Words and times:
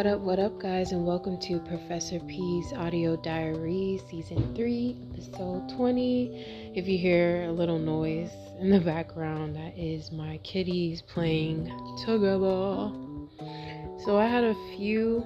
What 0.00 0.06
up, 0.06 0.20
what 0.20 0.38
up, 0.38 0.58
guys, 0.58 0.92
and 0.92 1.04
welcome 1.04 1.38
to 1.40 1.58
Professor 1.58 2.20
P's 2.20 2.72
Audio 2.72 3.16
Diary, 3.16 4.00
Season 4.08 4.54
3, 4.54 4.96
Episode 5.12 5.68
20. 5.76 6.72
If 6.74 6.88
you 6.88 6.96
hear 6.96 7.44
a 7.44 7.52
little 7.52 7.78
noise 7.78 8.30
in 8.60 8.70
the 8.70 8.80
background, 8.80 9.54
that 9.56 9.76
is 9.76 10.10
my 10.10 10.38
kitties 10.38 11.02
playing 11.02 11.66
together. 12.06 12.90
So, 14.06 14.16
I 14.16 14.24
had 14.24 14.42
a 14.42 14.54
few 14.74 15.22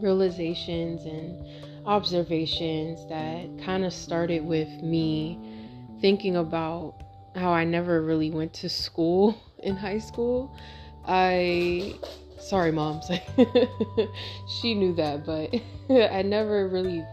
realizations 0.00 1.04
and 1.04 1.86
observations 1.86 3.06
that 3.10 3.62
kind 3.62 3.84
of 3.84 3.92
started 3.92 4.42
with 4.42 4.70
me 4.82 5.38
thinking 6.00 6.36
about 6.36 6.94
how 7.34 7.50
I 7.50 7.64
never 7.64 8.00
really 8.00 8.30
went 8.30 8.54
to 8.54 8.70
school 8.70 9.36
in 9.62 9.76
high 9.76 9.98
school. 9.98 10.56
I 11.04 11.98
sorry 12.38 12.70
moms 12.70 13.10
she 14.48 14.74
knew 14.74 14.94
that 14.94 15.24
but 15.24 15.54
i 16.12 16.22
never 16.22 16.68
really 16.68 17.04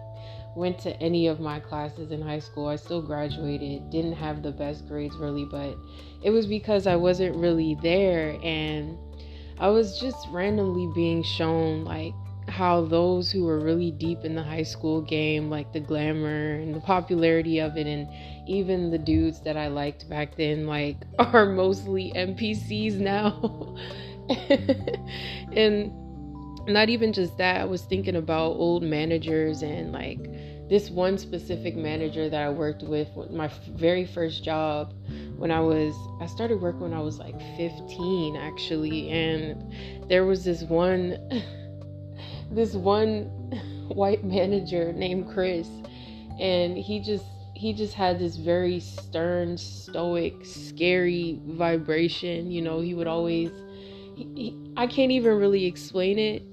went 0.56 0.78
to 0.80 0.96
any 1.02 1.28
of 1.28 1.40
my 1.40 1.60
classes 1.60 2.12
in 2.12 2.22
high 2.22 2.38
school. 2.38 2.68
I 2.68 2.76
still 2.76 3.02
graduated. 3.02 3.90
Didn't 3.90 4.14
have 4.14 4.44
the 4.44 4.52
best 4.52 4.88
grades 4.88 5.16
really 5.16 5.46
but 5.46 5.76
it 6.24 6.30
was 6.30 6.48
because 6.48 6.88
i 6.88 6.96
wasn't 6.96 7.36
really 7.36 7.78
there 7.82 8.38
and 8.42 8.98
i 9.60 9.68
was 9.68 10.00
just 10.00 10.28
randomly 10.30 10.90
being 10.96 11.22
shown 11.22 11.84
like 11.84 12.14
how 12.48 12.82
those 12.82 13.32
who 13.32 13.44
were 13.46 13.60
really 13.60 13.92
deep 13.92 14.24
in 14.24 14.36
the 14.36 14.44
high 14.44 14.64
school 14.64 15.02
game 15.02 15.50
like 15.50 15.72
the 15.74 15.80
glamour 15.80 16.56
and 16.56 16.74
the 16.74 16.80
popularity 16.80 17.60
of 17.60 17.78
it 17.78 17.88
and 17.88 18.08
even 18.48 18.92
the 18.92 18.98
dudes 18.98 19.42
that 19.42 19.56
i 19.56 19.68
liked 19.68 20.10
back 20.10 20.36
then 20.36 20.66
like 20.66 20.98
are 21.20 21.46
mostly 21.46 22.12
npcs 22.16 22.96
now 22.96 23.76
and 25.54 25.92
not 26.68 26.90
even 26.90 27.12
just 27.14 27.38
that, 27.38 27.62
I 27.62 27.66
was 27.66 27.84
thinking 27.84 28.16
about 28.16 28.52
old 28.52 28.84
managers 28.84 29.62
and 29.62 29.92
like 29.92 30.20
this 30.70 30.90
one 30.90 31.18
specific 31.18 31.76
manager 31.76 32.30
that 32.30 32.42
I 32.42 32.50
worked 32.50 32.84
with 32.84 33.10
my 33.30 33.50
very 33.72 34.06
first 34.06 34.44
job 34.44 34.94
when 35.38 35.52
I 35.52 35.60
was 35.60 35.94
I 36.22 36.26
started 36.26 36.62
working 36.62 36.82
when 36.82 36.94
I 36.94 37.02
was 37.02 37.20
like 37.20 37.38
15 37.58 38.38
actually 38.38 39.10
and 39.10 40.10
there 40.10 40.26
was 40.26 40.46
this 40.46 40.64
one 40.64 41.18
this 42.52 42.74
one 42.74 43.26
white 43.90 44.24
manager 44.24 44.94
named 44.94 45.30
Chris 45.30 45.68
and 46.40 46.78
he 46.78 47.00
just 47.02 47.26
he 47.54 47.74
just 47.74 47.94
had 47.94 48.18
this 48.18 48.38
very 48.38 48.80
stern 48.80 49.58
stoic 49.58 50.46
scary 50.46 51.40
vibration 51.46 52.50
you 52.50 52.62
know 52.62 52.80
he 52.80 52.94
would 52.94 53.08
always 53.08 53.52
he, 54.16 54.58
I 54.78 54.88
can't 54.88 55.12
even 55.12 55.38
really 55.38 55.66
explain 55.66 56.20
it, 56.20 56.44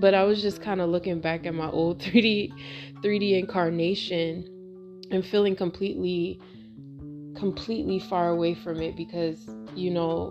but 0.00 0.14
I 0.14 0.24
was 0.24 0.42
just 0.42 0.62
kind 0.62 0.80
of 0.80 0.90
looking 0.90 1.20
back 1.20 1.46
at 1.46 1.54
my 1.54 1.70
old 1.70 1.98
3D 2.02 2.52
3D 3.02 3.38
incarnation 3.38 4.48
and 5.10 5.24
feeling 5.24 5.56
completely 5.56 6.40
completely 7.36 7.98
far 7.98 8.28
away 8.28 8.54
from 8.54 8.80
it 8.80 8.96
because 8.96 9.48
you 9.74 9.90
know 9.90 10.30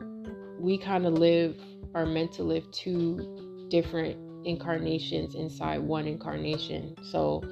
we 0.59 0.78
kind 0.78 1.06
of 1.06 1.14
live 1.14 1.58
are 1.94 2.06
meant 2.06 2.31
to 2.31 2.44
live 2.44 2.70
two 2.72 3.68
different 3.70 4.18
incarnations 4.46 5.36
inside 5.36 5.80
one 5.80 6.08
incarnation. 6.08 6.96
So 7.12 7.44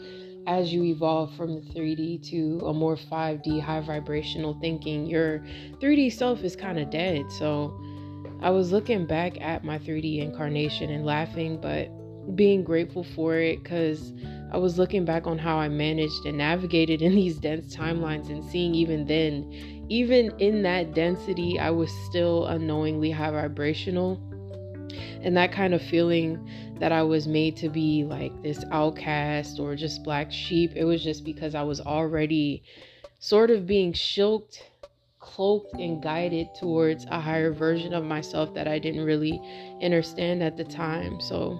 as 0.47 0.73
you 0.73 0.83
evolve 0.83 1.35
from 1.35 1.55
the 1.55 1.61
3D 1.61 2.27
to 2.29 2.65
a 2.65 2.73
more 2.73 2.95
5D 2.95 3.61
high 3.61 3.81
vibrational 3.81 4.57
thinking, 4.59 5.05
your 5.05 5.39
3D 5.81 6.11
self 6.13 6.43
is 6.43 6.55
kind 6.55 6.79
of 6.79 6.89
dead. 6.89 7.31
So 7.31 7.79
I 8.41 8.51
was 8.51 8.71
looking 8.71 9.05
back 9.05 9.39
at 9.41 9.65
my 9.65 9.77
3D 9.79 10.19
incarnation 10.19 10.89
and 10.89 11.05
laughing, 11.05 11.59
but 11.59 11.89
being 12.35 12.63
grateful 12.63 13.03
for 13.03 13.37
it 13.37 13.61
because 13.61 14.13
I 14.51 14.57
was 14.57 14.77
looking 14.77 15.03
back 15.03 15.27
on 15.27 15.37
how 15.37 15.57
I 15.57 15.67
managed 15.67 16.25
and 16.25 16.37
navigated 16.37 17.01
in 17.03 17.15
these 17.15 17.37
dense 17.37 17.75
timelines 17.75 18.29
and 18.29 18.43
seeing 18.43 18.73
even 18.75 19.05
then, 19.05 19.85
even 19.89 20.31
in 20.39 20.61
that 20.63 20.93
density, 20.93 21.59
I 21.59 21.69
was 21.71 21.91
still 22.05 22.45
unknowingly 22.47 23.11
high 23.11 23.31
vibrational. 23.31 24.21
And 25.21 25.35
that 25.35 25.51
kind 25.51 25.73
of 25.73 25.81
feeling 25.81 26.49
that 26.79 26.93
I 26.93 27.03
was 27.03 27.27
made 27.27 27.57
to 27.57 27.67
be 27.67 28.05
like 28.05 28.31
this 28.41 28.63
outcast 28.71 29.59
or 29.59 29.75
just 29.75 30.03
black 30.03 30.31
sheep, 30.31 30.71
it 30.75 30.85
was 30.85 31.03
just 31.03 31.25
because 31.25 31.55
I 31.55 31.63
was 31.63 31.81
already 31.81 32.63
sort 33.19 33.51
of 33.51 33.67
being 33.67 33.91
shilked 33.91 34.61
cloaked 35.29 35.73
and 35.75 36.01
guided 36.01 36.47
towards 36.55 37.05
a 37.05 37.19
higher 37.19 37.53
version 37.53 37.93
of 37.93 38.03
myself 38.03 38.53
that 38.55 38.67
I 38.67 38.79
didn't 38.79 39.03
really 39.03 39.39
understand 39.81 40.41
at 40.41 40.57
the 40.57 40.63
time. 40.63 41.21
So 41.21 41.59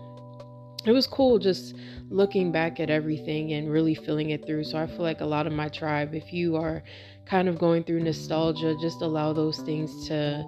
it 0.86 0.92
was 0.92 1.06
cool 1.06 1.38
just 1.38 1.76
looking 2.10 2.52
back 2.52 2.80
at 2.80 2.90
everything 2.90 3.54
and 3.54 3.70
really 3.70 3.94
feeling 3.94 4.32
it 4.32 4.46
through. 4.46 4.64
So 4.64 4.78
I 4.80 4.88
feel 4.88 5.04
like 5.04 5.22
a 5.22 5.26
lot 5.26 5.46
of 5.46 5.54
my 5.54 5.70
tribe, 5.70 6.16
if 6.16 6.34
you 6.34 6.56
are 6.56 6.82
kind 7.26 7.48
of 7.48 7.60
going 7.60 7.84
through 7.84 8.02
nostalgia, 8.02 8.76
just 8.82 9.02
allow 9.02 9.34
those 9.34 9.60
things 9.60 10.08
to 10.08 10.44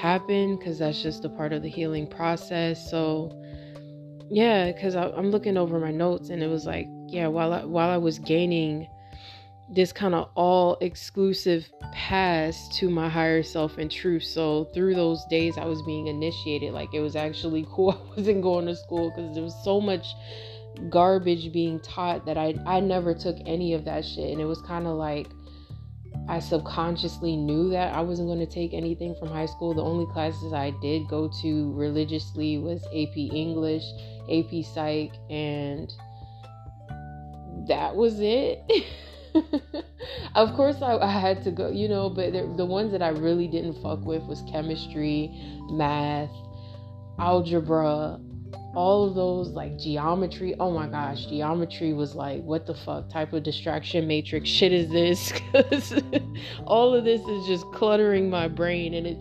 happen 0.00 0.56
because 0.56 0.78
that's 0.78 1.02
just 1.02 1.26
a 1.26 1.28
part 1.28 1.52
of 1.52 1.62
the 1.62 1.68
healing 1.68 2.06
process. 2.06 2.90
So 2.90 3.38
yeah, 4.30 4.72
because 4.72 4.96
I'm 4.96 5.30
looking 5.30 5.58
over 5.58 5.78
my 5.78 5.90
notes 5.90 6.30
and 6.30 6.42
it 6.42 6.48
was 6.48 6.64
like, 6.64 6.86
yeah, 7.08 7.26
while 7.26 7.52
I, 7.52 7.64
while 7.64 7.90
I 7.90 7.98
was 7.98 8.18
gaining 8.18 8.88
this 9.72 9.90
kind 9.90 10.14
of 10.14 10.28
all 10.34 10.76
exclusive 10.82 11.66
pass 11.92 12.68
to 12.76 12.90
my 12.90 13.08
higher 13.08 13.42
self 13.42 13.78
and 13.78 13.90
truth. 13.90 14.22
So 14.22 14.66
through 14.74 14.94
those 14.94 15.24
days, 15.26 15.56
I 15.56 15.64
was 15.64 15.80
being 15.82 16.08
initiated. 16.08 16.72
Like 16.72 16.92
it 16.92 17.00
was 17.00 17.16
actually 17.16 17.66
cool. 17.72 17.92
I 17.92 18.16
wasn't 18.16 18.42
going 18.42 18.66
to 18.66 18.76
school 18.76 19.10
because 19.10 19.34
there 19.34 19.42
was 19.42 19.56
so 19.64 19.80
much 19.80 20.06
garbage 20.88 21.52
being 21.52 21.80
taught 21.80 22.26
that 22.26 22.36
I 22.36 22.54
I 22.66 22.80
never 22.80 23.14
took 23.14 23.36
any 23.46 23.72
of 23.72 23.84
that 23.86 24.04
shit. 24.04 24.30
And 24.30 24.40
it 24.40 24.44
was 24.44 24.60
kind 24.62 24.86
of 24.86 24.96
like 24.96 25.28
I 26.28 26.38
subconsciously 26.38 27.36
knew 27.36 27.70
that 27.70 27.94
I 27.94 28.00
wasn't 28.02 28.28
going 28.28 28.38
to 28.38 28.46
take 28.46 28.74
anything 28.74 29.14
from 29.18 29.28
high 29.28 29.46
school. 29.46 29.74
The 29.74 29.82
only 29.82 30.06
classes 30.12 30.52
I 30.52 30.70
did 30.82 31.08
go 31.08 31.30
to 31.40 31.72
religiously 31.72 32.58
was 32.58 32.84
AP 32.86 33.16
English, 33.16 33.84
AP 34.30 34.64
Psych, 34.64 35.12
and 35.30 35.92
that 37.68 37.96
was 37.96 38.20
it. 38.20 38.62
of 40.34 40.54
course, 40.54 40.76
I, 40.82 40.98
I, 40.98 41.10
had 41.10 41.42
to 41.44 41.50
go, 41.50 41.70
you 41.70 41.88
know, 41.88 42.10
but 42.10 42.32
the, 42.32 42.52
the 42.56 42.66
ones 42.66 42.92
that 42.92 43.02
I 43.02 43.08
really 43.08 43.48
didn't 43.48 43.80
fuck 43.82 44.04
with 44.04 44.22
was 44.24 44.42
chemistry, 44.50 45.30
math, 45.70 46.30
algebra, 47.18 48.18
all 48.74 49.06
of 49.06 49.14
those 49.14 49.48
like 49.50 49.78
geometry. 49.78 50.54
Oh 50.58 50.70
my 50.70 50.86
gosh, 50.86 51.26
geometry 51.26 51.92
was 51.92 52.14
like, 52.14 52.42
what 52.42 52.66
the 52.66 52.74
fuck 52.74 53.10
type 53.10 53.32
of 53.32 53.42
distraction 53.42 54.06
matrix 54.06 54.48
shit 54.48 54.72
is 54.72 54.90
this? 54.90 55.32
Because 55.52 56.02
all 56.66 56.94
of 56.94 57.04
this 57.04 57.20
is 57.20 57.46
just 57.46 57.64
cluttering 57.72 58.30
my 58.30 58.48
brain 58.48 58.94
and 58.94 59.06
it's 59.06 59.20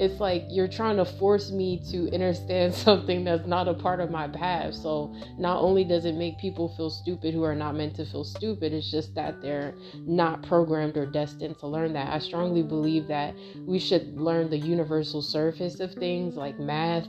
it's 0.00 0.20
like 0.20 0.44
you're 0.48 0.68
trying 0.68 0.96
to 0.96 1.04
force 1.04 1.50
me 1.50 1.80
to 1.90 2.12
understand 2.12 2.74
something 2.86 3.24
that's 3.24 3.46
not 3.46 3.68
a 3.68 3.74
part 3.74 4.00
of 4.00 4.10
my 4.10 4.28
path. 4.28 4.74
So 4.74 5.14
not 5.38 5.60
only 5.60 5.84
does 5.84 6.04
it 6.04 6.14
make 6.14 6.38
people 6.38 6.74
feel 6.76 6.90
stupid 6.90 7.32
who 7.32 7.42
are 7.44 7.54
not 7.54 7.74
meant 7.76 7.94
to 7.96 8.04
feel 8.04 8.24
stupid, 8.24 8.72
it's 8.72 8.90
just 8.90 9.14
that 9.14 9.40
they're 9.40 9.74
not 10.06 10.42
programmed 10.42 10.96
or 10.96 11.06
destined 11.06 11.58
to 11.60 11.66
learn 11.66 11.92
that. 11.92 12.12
I 12.12 12.18
strongly 12.18 12.62
believe 12.62 13.06
that 13.08 13.34
we 13.66 13.78
should 13.78 14.18
learn 14.18 14.50
the 14.50 14.58
universal 14.58 15.22
surface 15.22 15.80
of 15.80 15.94
things 15.94 16.36
like 16.36 16.58
math 16.58 17.06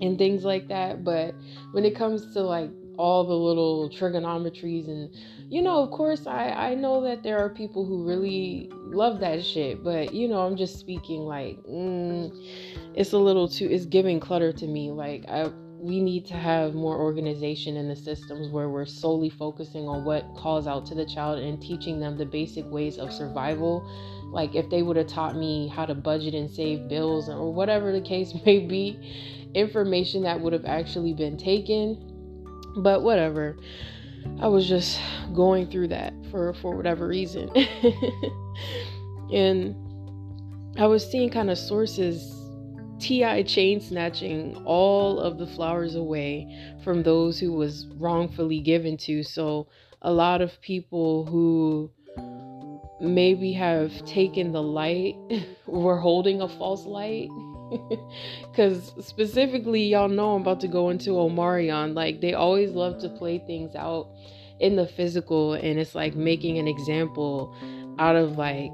and 0.00 0.18
things 0.18 0.44
like 0.44 0.68
that. 0.68 1.02
But 1.04 1.34
when 1.72 1.84
it 1.84 1.96
comes 1.96 2.32
to 2.34 2.42
like 2.42 2.70
all 2.96 3.24
the 3.24 3.34
little 3.34 3.88
trigonometries 3.90 4.88
and 4.88 5.10
you 5.50 5.62
know 5.62 5.82
of 5.82 5.90
course 5.90 6.26
i 6.26 6.48
i 6.50 6.74
know 6.74 7.02
that 7.02 7.22
there 7.22 7.38
are 7.38 7.50
people 7.50 7.84
who 7.84 8.06
really 8.06 8.70
love 8.86 9.20
that 9.20 9.44
shit 9.44 9.84
but 9.84 10.14
you 10.14 10.28
know 10.28 10.40
i'm 10.40 10.56
just 10.56 10.78
speaking 10.78 11.20
like 11.20 11.62
mm, 11.64 12.30
it's 12.94 13.12
a 13.12 13.18
little 13.18 13.48
too 13.48 13.68
it's 13.70 13.84
giving 13.84 14.18
clutter 14.18 14.52
to 14.52 14.66
me. 14.66 14.90
Like 14.90 15.24
i 15.28 15.50
we 15.78 16.00
need 16.00 16.24
to 16.26 16.34
have 16.34 16.74
more 16.74 16.96
organization 16.96 17.76
in 17.76 17.86
the 17.86 17.94
systems 17.94 18.48
where 18.48 18.70
we're 18.70 18.86
solely 18.86 19.28
focusing 19.28 19.86
on 19.86 20.04
what 20.04 20.24
calls 20.34 20.66
out 20.66 20.86
to 20.86 20.94
the 20.94 21.04
child 21.04 21.38
and 21.38 21.60
teaching 21.60 22.00
them 22.00 22.16
the 22.16 22.24
basic 22.24 22.64
ways 22.70 22.96
of 22.96 23.12
survival. 23.12 23.86
Like 24.32 24.54
if 24.54 24.68
they 24.70 24.82
would 24.82 24.96
have 24.96 25.06
taught 25.06 25.36
me 25.36 25.68
how 25.68 25.84
to 25.84 25.94
budget 25.94 26.34
and 26.34 26.50
save 26.50 26.88
bills 26.88 27.28
or 27.28 27.52
whatever 27.52 27.92
the 27.92 28.00
case 28.00 28.32
may 28.46 28.60
be 28.60 28.98
information 29.54 30.22
that 30.22 30.40
would 30.40 30.54
have 30.54 30.64
actually 30.64 31.12
been 31.12 31.36
taken 31.36 32.15
but 32.76 33.02
whatever. 33.02 33.56
I 34.40 34.48
was 34.48 34.68
just 34.68 35.00
going 35.34 35.70
through 35.70 35.88
that 35.88 36.12
for 36.30 36.52
for 36.54 36.76
whatever 36.76 37.06
reason. 37.06 37.50
and 39.32 39.74
I 40.78 40.86
was 40.86 41.08
seeing 41.08 41.30
kind 41.30 41.50
of 41.50 41.58
sources 41.58 42.32
TI 42.98 43.44
chain 43.44 43.80
snatching 43.80 44.56
all 44.64 45.20
of 45.20 45.38
the 45.38 45.46
flowers 45.46 45.94
away 45.94 46.48
from 46.82 47.02
those 47.02 47.38
who 47.38 47.52
was 47.52 47.86
wrongfully 47.96 48.60
given 48.60 48.96
to. 48.98 49.22
So 49.22 49.68
a 50.02 50.12
lot 50.12 50.40
of 50.40 50.60
people 50.60 51.24
who 51.26 51.90
maybe 53.00 53.52
have 53.52 54.04
taken 54.06 54.52
the 54.52 54.62
light 54.62 55.16
were 55.66 55.98
holding 55.98 56.40
a 56.40 56.48
false 56.48 56.84
light 56.86 57.28
Because 58.50 58.92
specifically, 59.00 59.82
y'all 59.84 60.08
know 60.08 60.34
I'm 60.34 60.42
about 60.42 60.60
to 60.60 60.68
go 60.68 60.90
into 60.90 61.10
Omarion. 61.10 61.94
Like, 61.94 62.20
they 62.20 62.34
always 62.34 62.70
love 62.70 62.98
to 63.00 63.08
play 63.08 63.38
things 63.38 63.74
out 63.74 64.08
in 64.60 64.76
the 64.76 64.86
physical, 64.86 65.54
and 65.54 65.78
it's 65.78 65.94
like 65.94 66.14
making 66.14 66.58
an 66.58 66.66
example 66.66 67.54
out 67.98 68.16
of 68.16 68.38
like 68.38 68.72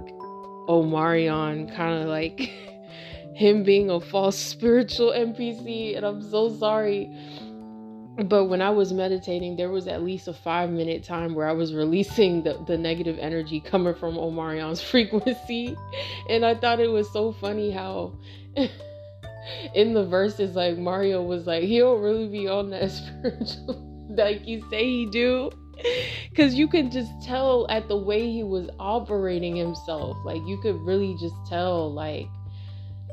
Omarion, 0.68 1.74
kind 1.74 2.02
of 2.02 2.08
like 2.08 2.38
him 3.34 3.64
being 3.64 3.90
a 3.90 4.00
false 4.00 4.36
spiritual 4.54 5.12
NPC. 5.12 5.96
And 5.96 6.06
I'm 6.06 6.22
so 6.22 6.48
sorry 6.56 7.10
but 8.28 8.46
when 8.46 8.62
I 8.62 8.70
was 8.70 8.92
meditating, 8.92 9.56
there 9.56 9.70
was 9.70 9.86
at 9.86 10.02
least 10.02 10.28
a 10.28 10.32
five 10.32 10.70
minute 10.70 11.04
time 11.04 11.34
where 11.34 11.48
I 11.48 11.52
was 11.52 11.74
releasing 11.74 12.42
the, 12.42 12.62
the 12.66 12.78
negative 12.78 13.18
energy 13.18 13.60
coming 13.60 13.94
from 13.94 14.16
Omarion's 14.16 14.80
frequency. 14.90 15.76
And 16.28 16.44
I 16.44 16.54
thought 16.54 16.80
it 16.80 16.90
was 16.90 17.10
so 17.12 17.32
funny 17.32 17.70
how 17.70 18.18
in 19.74 19.94
the 19.94 20.04
Verzuz, 20.04 20.54
like 20.54 20.78
Mario 20.78 21.22
was 21.22 21.46
like, 21.46 21.64
he 21.64 21.78
don't 21.78 22.00
really 22.00 22.28
be 22.28 22.48
on 22.48 22.70
that 22.70 22.90
spiritual 22.90 23.88
like 24.16 24.46
you 24.46 24.62
say 24.70 24.84
he 24.84 25.06
do. 25.06 25.50
Cause 26.36 26.54
you 26.54 26.68
could 26.68 26.92
just 26.92 27.10
tell 27.22 27.66
at 27.68 27.88
the 27.88 27.96
way 27.96 28.30
he 28.30 28.44
was 28.44 28.68
operating 28.78 29.56
himself. 29.56 30.16
Like 30.24 30.40
you 30.46 30.58
could 30.62 30.76
really 30.76 31.16
just 31.20 31.34
tell 31.48 31.92
like 31.92 32.28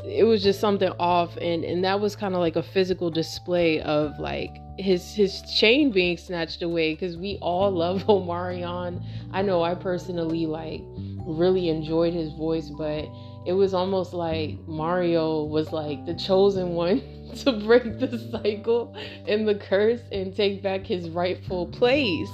it 0.06 0.24
was 0.24 0.44
just 0.44 0.60
something 0.60 0.92
off 1.00 1.36
and 1.38 1.64
and 1.64 1.84
that 1.84 2.00
was 2.00 2.16
kind 2.16 2.34
of 2.34 2.40
like 2.40 2.56
a 2.56 2.64
physical 2.64 3.10
display 3.10 3.82
of 3.82 4.18
like 4.20 4.56
his 4.80 5.14
his 5.14 5.42
chain 5.52 5.92
being 5.92 6.18
snatched 6.18 6.62
away 6.62 6.94
because 6.94 7.18
we 7.18 7.38
all 7.42 7.72
love 7.72 8.04
Omarion. 8.08 9.04
I 9.32 9.42
know 9.42 9.62
I 9.62 9.76
personally 9.76 10.46
like 10.46 10.82
really 11.26 11.70
enjoyed 11.70 12.14
his 12.14 12.32
voice, 12.34 12.70
but 12.70 13.08
it 13.46 13.54
was 13.54 13.74
almost 13.74 14.14
like 14.14 14.58
Mario 14.68 15.44
was 15.44 15.72
like 15.72 16.06
the 16.06 16.14
chosen 16.14 16.70
one 16.70 17.02
to 17.38 17.52
break 17.52 18.00
the 18.00 18.18
cycle 18.32 18.96
and 19.28 19.48
the 19.48 19.56
curse 19.56 20.02
and 20.12 20.36
take 20.36 20.64
back 20.64 20.86
his 20.86 21.10
rightful 21.10 21.68
place. 21.68 22.30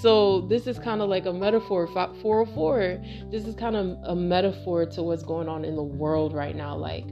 So 0.00 0.42
this 0.42 0.66
is 0.66 0.78
kind 0.78 1.02
of 1.02 1.08
like 1.08 1.26
a 1.26 1.32
metaphor 1.32 1.86
404. 1.86 3.00
This 3.30 3.44
is 3.44 3.54
kind 3.54 3.76
of 3.76 3.96
a 4.04 4.16
metaphor 4.16 4.86
to 4.86 5.02
what's 5.02 5.22
going 5.22 5.48
on 5.48 5.64
in 5.64 5.76
the 5.76 5.82
world 5.82 6.32
right 6.32 6.56
now 6.56 6.74
like 6.74 7.04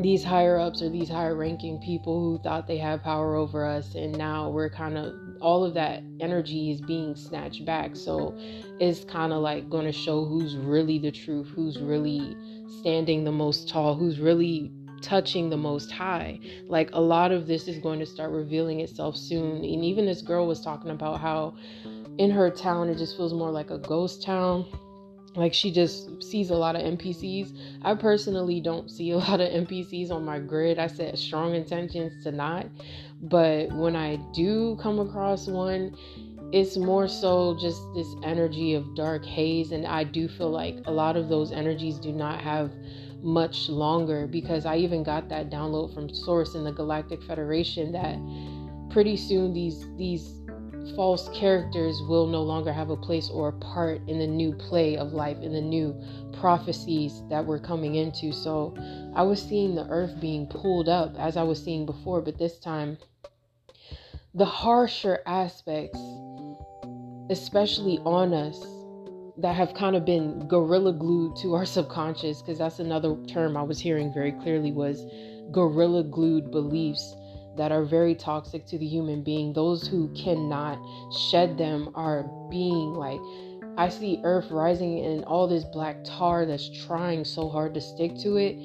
these 0.00 0.22
higher 0.22 0.58
ups 0.58 0.82
or 0.82 0.90
these 0.90 1.08
higher 1.08 1.34
ranking 1.34 1.78
people 1.78 2.20
who 2.20 2.38
thought 2.42 2.66
they 2.66 2.76
had 2.76 3.02
power 3.02 3.34
over 3.34 3.64
us 3.64 3.94
and 3.94 4.16
now 4.16 4.48
we're 4.50 4.68
kind 4.68 4.98
of 4.98 5.14
all 5.40 5.64
of 5.64 5.74
that 5.74 6.02
energy 6.20 6.70
is 6.70 6.80
being 6.80 7.14
snatched 7.14 7.64
back. 7.64 7.96
So 7.96 8.36
it's 8.80 9.04
kind 9.04 9.32
of 9.32 9.40
like 9.40 9.70
going 9.70 9.86
to 9.86 9.92
show 9.92 10.24
who's 10.24 10.56
really 10.56 10.98
the 10.98 11.10
truth 11.10 11.48
who's 11.48 11.78
really 11.78 12.36
standing 12.80 13.24
the 13.24 13.32
most 13.32 13.68
tall 13.68 13.94
who's 13.94 14.18
really 14.18 14.70
touching 15.00 15.50
the 15.50 15.56
most 15.56 15.90
high. 15.90 16.40
Like 16.68 16.90
a 16.92 17.00
lot 17.00 17.32
of 17.32 17.46
this 17.46 17.68
is 17.68 17.78
going 17.78 17.98
to 18.00 18.06
start 18.06 18.30
revealing 18.30 18.80
itself 18.80 19.16
soon 19.16 19.56
and 19.56 19.84
even 19.84 20.06
this 20.06 20.22
girl 20.22 20.46
was 20.46 20.60
talking 20.60 20.90
about 20.90 21.20
how 21.20 21.54
in 22.18 22.30
her 22.30 22.50
town 22.50 22.88
it 22.88 22.98
just 22.98 23.16
feels 23.16 23.32
more 23.32 23.50
like 23.50 23.70
a 23.70 23.78
ghost 23.78 24.22
town 24.22 24.66
like 25.36 25.52
she 25.54 25.70
just 25.70 26.22
sees 26.22 26.50
a 26.50 26.54
lot 26.54 26.76
of 26.76 26.82
NPCs. 26.82 27.56
I 27.82 27.94
personally 27.94 28.60
don't 28.60 28.90
see 28.90 29.10
a 29.10 29.18
lot 29.18 29.40
of 29.40 29.48
NPCs 29.48 30.10
on 30.10 30.24
my 30.24 30.38
grid. 30.38 30.78
I 30.78 30.86
set 30.86 31.16
strong 31.18 31.54
intentions 31.54 32.24
to 32.24 32.32
not, 32.32 32.66
but 33.20 33.70
when 33.72 33.94
I 33.94 34.16
do 34.32 34.76
come 34.80 34.98
across 34.98 35.46
one, 35.46 35.96
it's 36.52 36.76
more 36.76 37.08
so 37.08 37.56
just 37.60 37.82
this 37.94 38.06
energy 38.22 38.74
of 38.74 38.94
dark 38.94 39.24
haze 39.24 39.72
and 39.72 39.86
I 39.86 40.04
do 40.04 40.28
feel 40.28 40.50
like 40.50 40.78
a 40.86 40.92
lot 40.92 41.16
of 41.16 41.28
those 41.28 41.50
energies 41.50 41.98
do 41.98 42.12
not 42.12 42.40
have 42.40 42.70
much 43.20 43.68
longer 43.68 44.26
because 44.28 44.64
I 44.64 44.76
even 44.76 45.02
got 45.02 45.28
that 45.30 45.50
download 45.50 45.92
from 45.92 46.08
Source 46.08 46.54
in 46.54 46.62
the 46.62 46.70
Galactic 46.70 47.22
Federation 47.24 47.90
that 47.92 48.16
pretty 48.90 49.16
soon 49.16 49.52
these 49.52 49.84
these 49.96 50.40
false 50.94 51.28
characters 51.30 52.00
will 52.02 52.26
no 52.26 52.42
longer 52.42 52.72
have 52.72 52.90
a 52.90 52.96
place 52.96 53.28
or 53.30 53.48
a 53.48 53.52
part 53.52 54.00
in 54.08 54.18
the 54.18 54.26
new 54.26 54.52
play 54.52 54.96
of 54.96 55.12
life, 55.12 55.38
in 55.40 55.52
the 55.52 55.60
new 55.60 56.00
prophecies 56.38 57.22
that 57.28 57.44
we're 57.44 57.58
coming 57.58 57.96
into. 57.96 58.32
So 58.32 58.76
I 59.14 59.22
was 59.22 59.42
seeing 59.42 59.74
the 59.74 59.86
earth 59.88 60.20
being 60.20 60.46
pulled 60.46 60.88
up 60.88 61.14
as 61.18 61.36
I 61.36 61.42
was 61.42 61.62
seeing 61.62 61.86
before, 61.86 62.20
but 62.20 62.38
this 62.38 62.58
time 62.58 62.98
the 64.34 64.44
harsher 64.44 65.20
aspects, 65.26 65.98
especially 67.30 67.98
on 68.04 68.34
us, 68.34 68.64
that 69.38 69.54
have 69.54 69.74
kind 69.74 69.96
of 69.96 70.04
been 70.04 70.46
gorilla 70.46 70.92
glued 70.92 71.36
to 71.36 71.54
our 71.54 71.66
subconscious, 71.76 72.42
because 72.42 72.58
that's 72.58 72.78
another 72.78 73.16
term 73.26 73.56
I 73.56 73.62
was 73.62 73.78
hearing 73.78 74.12
very 74.12 74.32
clearly 74.32 74.72
was 74.72 75.04
gorilla 75.52 76.02
glued 76.02 76.50
beliefs 76.50 77.14
that 77.56 77.72
are 77.72 77.84
very 77.84 78.14
toxic 78.14 78.66
to 78.66 78.78
the 78.78 78.86
human 78.86 79.22
being. 79.22 79.52
Those 79.52 79.86
who 79.86 80.08
cannot 80.14 80.78
shed 81.30 81.58
them 81.58 81.90
are 81.94 82.24
being 82.50 82.94
like, 82.94 83.20
I 83.78 83.88
see 83.88 84.20
earth 84.24 84.50
rising 84.50 85.04
and 85.04 85.24
all 85.24 85.46
this 85.46 85.64
black 85.64 85.98
tar 86.04 86.46
that's 86.46 86.68
trying 86.86 87.24
so 87.24 87.48
hard 87.48 87.74
to 87.74 87.80
stick 87.80 88.16
to 88.18 88.36
it. 88.36 88.56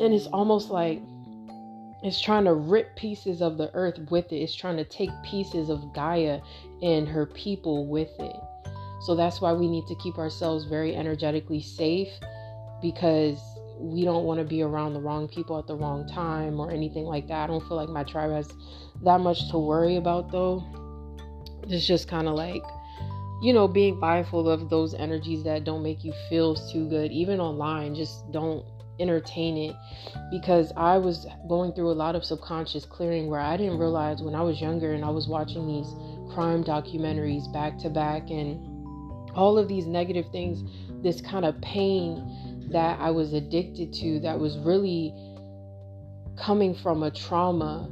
And 0.00 0.14
it's 0.14 0.26
almost 0.26 0.70
like 0.70 1.02
it's 2.02 2.20
trying 2.20 2.44
to 2.44 2.54
rip 2.54 2.96
pieces 2.96 3.40
of 3.40 3.56
the 3.56 3.70
earth 3.74 3.98
with 4.10 4.32
it. 4.32 4.36
It's 4.36 4.54
trying 4.54 4.76
to 4.76 4.84
take 4.84 5.10
pieces 5.24 5.70
of 5.70 5.94
Gaia 5.94 6.40
and 6.82 7.08
her 7.08 7.26
people 7.26 7.86
with 7.86 8.10
it. 8.18 8.36
So 9.02 9.14
that's 9.14 9.40
why 9.40 9.52
we 9.52 9.68
need 9.68 9.86
to 9.86 9.94
keep 9.96 10.18
ourselves 10.18 10.64
very 10.64 10.94
energetically 10.94 11.60
safe 11.60 12.08
because 12.80 13.38
we 13.78 14.04
don't 14.04 14.24
want 14.24 14.38
to 14.38 14.44
be 14.44 14.62
around 14.62 14.94
the 14.94 15.00
wrong 15.00 15.28
people 15.28 15.58
at 15.58 15.66
the 15.66 15.74
wrong 15.74 16.06
time 16.08 16.60
or 16.60 16.70
anything 16.70 17.04
like 17.04 17.28
that. 17.28 17.44
I 17.44 17.46
don't 17.46 17.66
feel 17.66 17.76
like 17.76 17.88
my 17.88 18.04
tribe 18.04 18.30
has 18.30 18.48
that 19.02 19.20
much 19.20 19.50
to 19.50 19.58
worry 19.58 19.96
about 19.96 20.30
though. 20.30 20.64
It's 21.68 21.86
just 21.86 22.08
kind 22.08 22.28
of 22.28 22.34
like, 22.34 22.62
you 23.42 23.52
know, 23.52 23.66
being 23.66 23.98
mindful 23.98 24.48
of 24.48 24.70
those 24.70 24.94
energies 24.94 25.44
that 25.44 25.64
don't 25.64 25.82
make 25.82 26.04
you 26.04 26.12
feel 26.28 26.54
too 26.54 26.88
good, 26.88 27.10
even 27.10 27.40
online. 27.40 27.94
Just 27.94 28.30
don't 28.32 28.64
entertain 29.00 29.56
it 29.56 29.76
because 30.30 30.72
I 30.76 30.98
was 30.98 31.26
going 31.48 31.72
through 31.72 31.90
a 31.90 31.98
lot 31.98 32.14
of 32.14 32.24
subconscious 32.24 32.84
clearing 32.84 33.28
where 33.28 33.40
I 33.40 33.56
didn't 33.56 33.78
realize 33.78 34.22
when 34.22 34.34
I 34.34 34.42
was 34.42 34.60
younger 34.60 34.92
and 34.92 35.04
I 35.04 35.10
was 35.10 35.26
watching 35.26 35.66
these 35.66 35.92
crime 36.32 36.62
documentaries 36.62 37.52
back 37.52 37.78
to 37.78 37.90
back 37.90 38.30
and 38.30 38.73
all 39.34 39.58
of 39.58 39.68
these 39.68 39.86
negative 39.86 40.26
things, 40.32 40.62
this 41.02 41.20
kind 41.20 41.44
of 41.44 41.60
pain 41.60 42.68
that 42.70 42.98
I 43.00 43.10
was 43.10 43.32
addicted 43.32 43.92
to 43.94 44.20
that 44.20 44.38
was 44.38 44.58
really 44.58 45.14
coming 46.36 46.74
from 46.74 47.02
a 47.02 47.10
trauma 47.10 47.88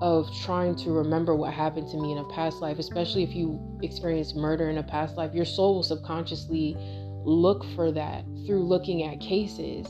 of 0.00 0.28
trying 0.42 0.74
to 0.76 0.90
remember 0.90 1.34
what 1.34 1.52
happened 1.52 1.88
to 1.90 1.96
me 1.96 2.12
in 2.12 2.18
a 2.18 2.24
past 2.24 2.60
life, 2.60 2.78
especially 2.78 3.22
if 3.22 3.34
you 3.34 3.60
experience 3.82 4.34
murder 4.34 4.68
in 4.68 4.78
a 4.78 4.82
past 4.82 5.16
life, 5.16 5.34
your 5.34 5.44
soul 5.44 5.76
will 5.76 5.82
subconsciously 5.82 6.76
look 7.24 7.64
for 7.74 7.90
that 7.92 8.24
through 8.46 8.62
looking 8.62 9.02
at 9.04 9.20
cases. 9.20 9.86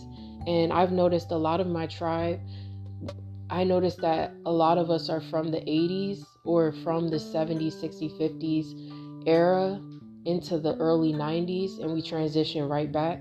And 0.46 0.72
I've 0.72 0.92
noticed 0.92 1.30
a 1.30 1.36
lot 1.36 1.60
of 1.60 1.66
my 1.66 1.86
tribe, 1.86 2.40
I 3.50 3.64
noticed 3.64 4.00
that 4.00 4.34
a 4.46 4.52
lot 4.52 4.78
of 4.78 4.90
us 4.90 5.08
are 5.08 5.20
from 5.20 5.50
the 5.50 5.60
80s 5.60 6.24
or 6.44 6.72
from 6.72 7.08
the 7.08 7.16
70s, 7.16 7.74
60s, 7.74 8.18
50s 8.18 9.26
era 9.26 9.80
into 10.24 10.58
the 10.58 10.76
early 10.76 11.12
90s, 11.12 11.80
and 11.80 11.92
we 11.92 12.02
transition 12.02 12.68
right 12.68 12.90
back. 12.90 13.20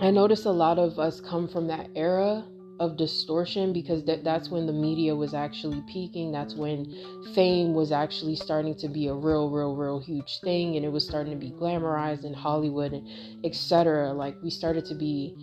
I 0.00 0.10
notice 0.10 0.44
a 0.44 0.50
lot 0.50 0.78
of 0.78 0.98
us 0.98 1.20
come 1.20 1.48
from 1.48 1.68
that 1.68 1.88
era 1.94 2.44
of 2.78 2.96
distortion 2.96 3.72
because 3.72 4.04
that, 4.04 4.22
that's 4.22 4.50
when 4.50 4.66
the 4.66 4.72
media 4.72 5.16
was 5.16 5.32
actually 5.32 5.82
peaking. 5.90 6.32
That's 6.32 6.54
when 6.54 6.94
fame 7.34 7.72
was 7.72 7.92
actually 7.92 8.36
starting 8.36 8.74
to 8.76 8.88
be 8.88 9.06
a 9.06 9.14
real, 9.14 9.48
real, 9.48 9.74
real 9.74 10.00
huge 10.00 10.40
thing, 10.40 10.76
and 10.76 10.84
it 10.84 10.90
was 10.90 11.06
starting 11.06 11.32
to 11.32 11.38
be 11.38 11.52
glamorized 11.52 12.24
in 12.24 12.34
Hollywood 12.34 12.92
and 12.92 13.08
etc. 13.44 14.12
Like 14.12 14.36
we 14.42 14.50
started 14.50 14.84
to 14.86 14.94
be 14.94 15.34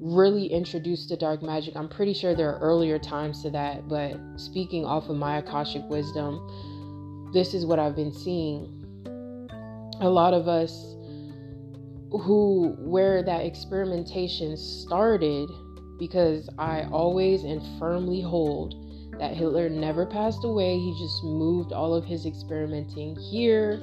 really 0.00 0.46
introduced 0.46 1.08
to 1.08 1.16
dark 1.16 1.42
magic. 1.42 1.74
I'm 1.76 1.88
pretty 1.88 2.12
sure 2.12 2.34
there 2.34 2.50
are 2.50 2.58
earlier 2.58 2.98
times 2.98 3.42
to 3.42 3.50
that, 3.50 3.88
but 3.88 4.18
speaking 4.36 4.84
off 4.84 5.08
of 5.08 5.16
my 5.16 5.38
Akashic 5.38 5.82
wisdom, 5.88 7.30
this 7.32 7.54
is 7.54 7.64
what 7.64 7.78
I've 7.78 7.96
been 7.96 8.12
seeing. 8.12 8.73
A 10.00 10.08
lot 10.08 10.34
of 10.34 10.48
us 10.48 10.94
who 12.22 12.76
where 12.78 13.22
that 13.22 13.44
experimentation 13.44 14.56
started 14.56 15.48
because 15.98 16.48
I 16.58 16.84
always 16.92 17.44
and 17.44 17.62
firmly 17.78 18.20
hold 18.20 18.74
that 19.18 19.34
Hitler 19.36 19.68
never 19.68 20.06
passed 20.06 20.44
away. 20.44 20.78
He 20.78 20.92
just 20.98 21.22
moved 21.24 21.72
all 21.72 21.94
of 21.94 22.04
his 22.04 22.26
experimenting 22.26 23.16
here, 23.16 23.78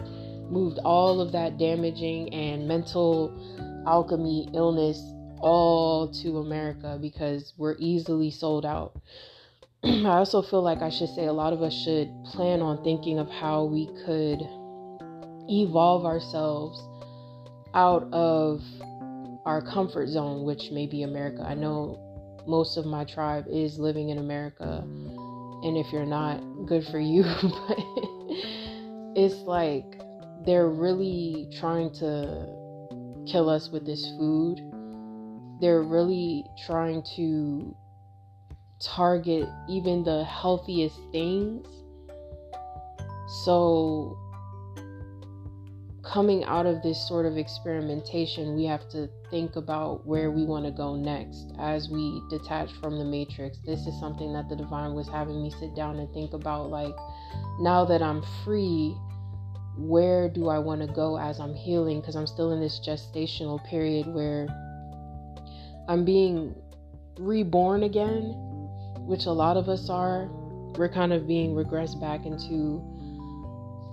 moved 0.50 0.80
all 0.84 1.22
of 1.22 1.32
that 1.32 1.58
damaging 1.58 2.34
and 2.34 2.68
mental 2.68 3.34
alchemy 3.88 4.50
illness 4.54 5.02
all 5.40 6.08
to 6.22 6.40
America 6.40 6.98
because 7.02 7.54
we're 7.58 7.76
easily 7.80 8.30
sold 8.30 8.66
out. 8.66 9.02
I 9.84 10.06
also 10.06 10.42
feel 10.42 10.62
like 10.62 10.82
I 10.82 10.90
should 10.90 11.10
say 11.10 11.26
a 11.26 11.34
lot 11.34 11.54
of 11.54 11.62
us 11.64 11.74
should 11.74 12.10
plan 12.26 12.62
on 12.62 12.84
thinking 12.84 13.18
of 13.18 13.30
how 13.30 13.64
we 13.64 13.88
could 14.06 14.42
evolve 15.50 16.06
ourselves 16.06 16.82
out 17.74 18.04
of 18.12 18.62
our 19.46 19.62
comfort 19.62 20.08
zone, 20.08 20.44
which 20.46 20.72
may 20.72 20.86
be 20.86 21.04
America. 21.04 21.44
I 21.48 21.56
know 21.56 22.00
most 22.48 22.78
of 22.78 22.86
my 22.86 23.04
tribe 23.06 23.46
is 23.50 23.80
living 23.80 24.10
in 24.10 24.18
America. 24.18 24.82
And 25.64 25.78
if 25.78 25.92
you're 25.92 26.06
not, 26.06 26.40
good 26.66 26.86
for 26.88 27.00
you. 27.00 27.24
but 27.42 27.78
it's 29.16 29.42
like 29.42 29.86
they're 30.46 30.70
really 30.70 31.50
trying 31.60 31.94
to 31.96 32.48
kill 33.32 33.50
us 33.50 33.70
with 33.70 33.86
this 33.86 34.06
food. 34.18 34.60
They're 35.60 35.84
really 35.84 36.46
trying 36.66 37.04
to 37.16 37.76
target 38.80 39.48
even 39.70 40.04
the 40.04 40.24
healthiest 40.24 40.98
things. 41.12 41.68
So, 43.46 44.18
coming 46.04 46.44
out 46.46 46.66
of 46.66 46.82
this 46.82 47.08
sort 47.08 47.26
of 47.26 47.38
experimentation, 47.38 48.56
we 48.56 48.66
have 48.66 48.90
to 48.90 49.08
think 49.30 49.56
about 49.56 50.06
where 50.06 50.32
we 50.32 50.44
want 50.44 50.66
to 50.66 50.72
go 50.72 50.96
next 50.96 51.54
as 51.60 51.90
we 51.90 52.22
detach 52.30 52.72
from 52.82 52.98
the 52.98 53.06
matrix. 53.06 53.60
This 53.66 53.86
is 53.86 54.00
something 54.00 54.34
that 54.34 54.50
the 54.50 54.56
divine 54.56 54.94
was 54.94 55.08
having 55.08 55.42
me 55.44 55.52
sit 55.60 55.76
down 55.76 56.00
and 56.00 56.12
think 56.14 56.34
about 56.34 56.70
like, 56.70 56.96
now 57.60 57.86
that 57.86 58.02
I'm 58.02 58.24
free, 58.44 58.96
where 59.78 60.28
do 60.28 60.50
I 60.50 60.58
want 60.60 60.82
to 60.82 60.88
go 60.88 61.18
as 61.18 61.40
I'm 61.40 61.54
healing? 61.54 62.02
Because 62.02 62.16
I'm 62.16 62.28
still 62.28 62.52
in 62.52 62.60
this 62.60 62.80
gestational 62.86 63.64
period 63.66 64.08
where 64.08 64.48
I'm 65.88 66.04
being 66.04 66.56
reborn 67.20 67.84
again, 67.84 68.34
which 69.06 69.26
a 69.26 69.32
lot 69.32 69.56
of 69.56 69.70
us 69.70 69.90
are. 69.90 70.30
We're 70.78 70.90
kind 70.90 71.14
of 71.14 71.28
being 71.28 71.54
regressed 71.54 72.00
back 72.00 72.26
into 72.26 72.82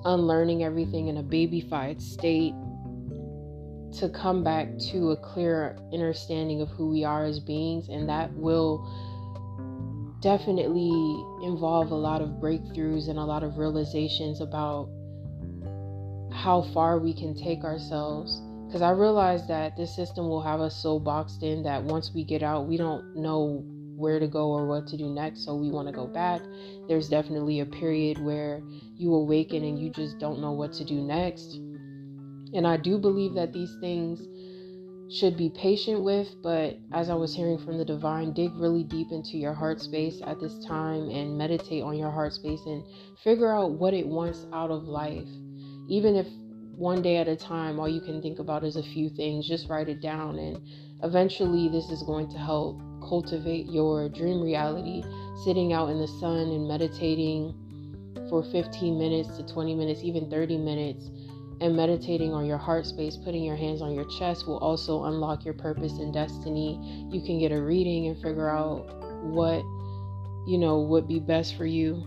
unlearning 0.04 0.64
everything 0.64 1.08
in 1.08 1.18
a 1.18 1.22
babyfied 1.22 2.00
state 2.00 2.54
to 3.98 4.08
come 4.08 4.44
back 4.44 4.68
to 4.78 5.10
a 5.10 5.16
clear 5.16 5.76
understanding 5.92 6.60
of 6.60 6.68
who 6.70 6.90
we 6.90 7.04
are 7.04 7.24
as 7.24 7.40
beings, 7.40 7.88
and 7.88 8.08
that 8.08 8.32
will 8.34 8.86
definitely 10.20 10.90
involve 11.42 11.90
a 11.90 11.94
lot 11.94 12.20
of 12.20 12.28
breakthroughs 12.40 13.08
and 13.08 13.18
a 13.18 13.24
lot 13.24 13.42
of 13.42 13.58
realizations 13.58 14.40
about 14.40 14.88
how 16.32 16.62
far 16.74 16.98
we 16.98 17.14
can 17.14 17.34
take 17.34 17.64
ourselves. 17.64 18.42
Because 18.66 18.82
I 18.82 18.90
realize 18.90 19.48
that 19.48 19.76
this 19.76 19.94
system 19.94 20.28
will 20.28 20.42
have 20.42 20.60
us 20.60 20.76
so 20.76 20.98
boxed 20.98 21.42
in 21.42 21.62
that 21.62 21.82
once 21.82 22.12
we 22.14 22.22
get 22.22 22.42
out, 22.42 22.68
we 22.68 22.76
don't 22.76 23.16
know 23.16 23.64
where 23.98 24.18
to 24.18 24.26
go 24.26 24.50
or 24.50 24.66
what 24.66 24.86
to 24.88 24.96
do 24.96 25.08
next. 25.08 25.44
So 25.44 25.54
we 25.54 25.70
want 25.70 25.88
to 25.88 25.92
go 25.92 26.06
back. 26.06 26.40
There's 26.88 27.08
definitely 27.08 27.60
a 27.60 27.66
period 27.66 28.18
where 28.18 28.62
you 28.96 29.14
awaken 29.14 29.64
and 29.64 29.78
you 29.78 29.90
just 29.90 30.18
don't 30.18 30.40
know 30.40 30.52
what 30.52 30.72
to 30.74 30.84
do 30.84 30.94
next. 30.94 31.56
And 32.54 32.66
I 32.66 32.76
do 32.76 32.98
believe 32.98 33.34
that 33.34 33.52
these 33.52 33.74
things 33.80 34.20
should 35.10 35.36
be 35.36 35.50
patient 35.50 36.02
with, 36.02 36.28
but 36.42 36.76
as 36.92 37.10
I 37.10 37.14
was 37.14 37.34
hearing 37.34 37.58
from 37.58 37.78
the 37.78 37.84
divine, 37.84 38.32
dig 38.32 38.54
really 38.54 38.84
deep 38.84 39.08
into 39.10 39.38
your 39.38 39.54
heart 39.54 39.80
space 39.80 40.20
at 40.26 40.38
this 40.38 40.64
time 40.64 41.08
and 41.08 41.36
meditate 41.36 41.82
on 41.82 41.96
your 41.96 42.10
heart 42.10 42.34
space 42.34 42.60
and 42.66 42.84
figure 43.22 43.52
out 43.52 43.72
what 43.72 43.94
it 43.94 44.06
wants 44.06 44.46
out 44.52 44.70
of 44.70 44.84
life 44.84 45.28
even 45.88 46.14
if 46.14 46.26
one 46.76 47.02
day 47.02 47.16
at 47.16 47.26
a 47.26 47.34
time 47.34 47.80
all 47.80 47.88
you 47.88 48.00
can 48.00 48.22
think 48.22 48.38
about 48.38 48.62
is 48.62 48.76
a 48.76 48.82
few 48.82 49.08
things 49.08 49.48
just 49.48 49.68
write 49.68 49.88
it 49.88 50.00
down 50.00 50.38
and 50.38 50.60
eventually 51.02 51.68
this 51.68 51.90
is 51.90 52.02
going 52.02 52.30
to 52.30 52.38
help 52.38 52.80
cultivate 53.08 53.66
your 53.66 54.08
dream 54.08 54.40
reality 54.42 55.02
sitting 55.44 55.72
out 55.72 55.88
in 55.88 55.98
the 55.98 56.08
sun 56.20 56.50
and 56.50 56.68
meditating 56.68 57.54
for 58.28 58.42
15 58.42 58.98
minutes 58.98 59.36
to 59.36 59.46
20 59.46 59.74
minutes 59.74 60.00
even 60.02 60.28
30 60.30 60.58
minutes 60.58 61.10
and 61.60 61.76
meditating 61.76 62.32
on 62.32 62.46
your 62.46 62.58
heart 62.58 62.86
space 62.86 63.16
putting 63.16 63.42
your 63.42 63.56
hands 63.56 63.82
on 63.82 63.94
your 63.94 64.04
chest 64.18 64.46
will 64.46 64.58
also 64.58 65.04
unlock 65.04 65.44
your 65.44 65.54
purpose 65.54 65.98
and 65.98 66.12
destiny. 66.12 66.78
You 67.10 67.20
can 67.20 67.38
get 67.38 67.52
a 67.52 67.60
reading 67.60 68.06
and 68.06 68.16
figure 68.16 68.48
out 68.48 68.86
what 69.24 69.62
you 70.46 70.56
know 70.58 70.80
would 70.80 71.08
be 71.08 71.18
best 71.18 71.56
for 71.56 71.66
you 71.66 72.06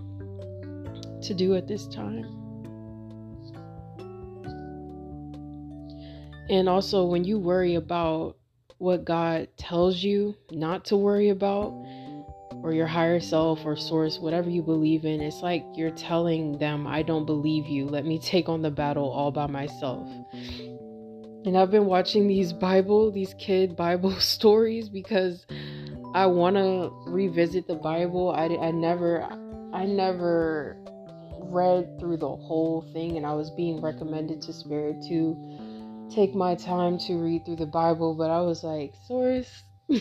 to 1.22 1.34
do 1.34 1.56
at 1.56 1.68
this 1.68 1.88
time. 1.88 2.38
And 6.50 6.68
also, 6.68 7.06
when 7.06 7.24
you 7.24 7.40
worry 7.40 7.76
about 7.76 8.38
what 8.82 9.06
God 9.06 9.48
tells 9.58 10.04
you 10.04 10.36
not 10.50 10.86
to 10.86 10.98
worry 10.98 11.30
about, 11.30 11.70
or 12.64 12.74
your 12.74 12.88
higher 12.88 13.20
self 13.20 13.64
or 13.64 13.76
source, 13.76 14.18
whatever 14.18 14.50
you 14.50 14.64
believe 14.64 15.06
in, 15.06 15.22
it's 15.22 15.42
like 15.42 15.64
you're 15.76 15.92
telling 15.92 16.58
them, 16.58 16.88
I 16.88 17.04
don't 17.04 17.28
believe 17.28 17.68
you. 17.68 17.86
Let 17.86 18.06
me 18.06 18.18
take 18.18 18.50
on 18.50 18.64
the 18.64 18.72
battle 18.72 19.08
all 19.08 19.32
by 19.32 19.46
myself. 19.46 20.10
And 20.34 21.56
I've 21.56 21.70
been 21.70 21.86
watching 21.86 22.28
these 22.28 22.54
Bible, 22.54 23.12
these 23.12 23.36
kid 23.36 23.76
Bible 23.78 24.20
stories 24.20 24.90
because 24.90 25.46
I 26.16 26.26
want 26.26 26.56
to 26.56 26.92
revisit 27.06 27.68
the 27.68 27.76
Bible. 27.76 28.32
I, 28.32 28.46
I 28.46 28.72
never, 28.72 29.24
I 29.74 29.86
never 29.86 30.76
read 31.40 32.00
through 32.00 32.18
the 32.18 32.28
whole 32.28 32.90
thing, 32.94 33.18
and 33.18 33.28
I 33.28 33.34
was 33.34 33.52
being 33.52 33.80
recommended 33.80 34.42
to 34.44 34.54
Spirit 34.54 35.04
to 35.08 35.51
take 36.14 36.36
my 36.36 36.56
time 36.56 36.98
to 37.00 37.16
read 37.16 37.46
through 37.46 37.58
the 37.58 37.66
Bible, 37.66 38.14
but 38.16 38.30
I 38.30 38.42
was 38.42 38.64
like, 38.64 38.94
source, 39.08 39.64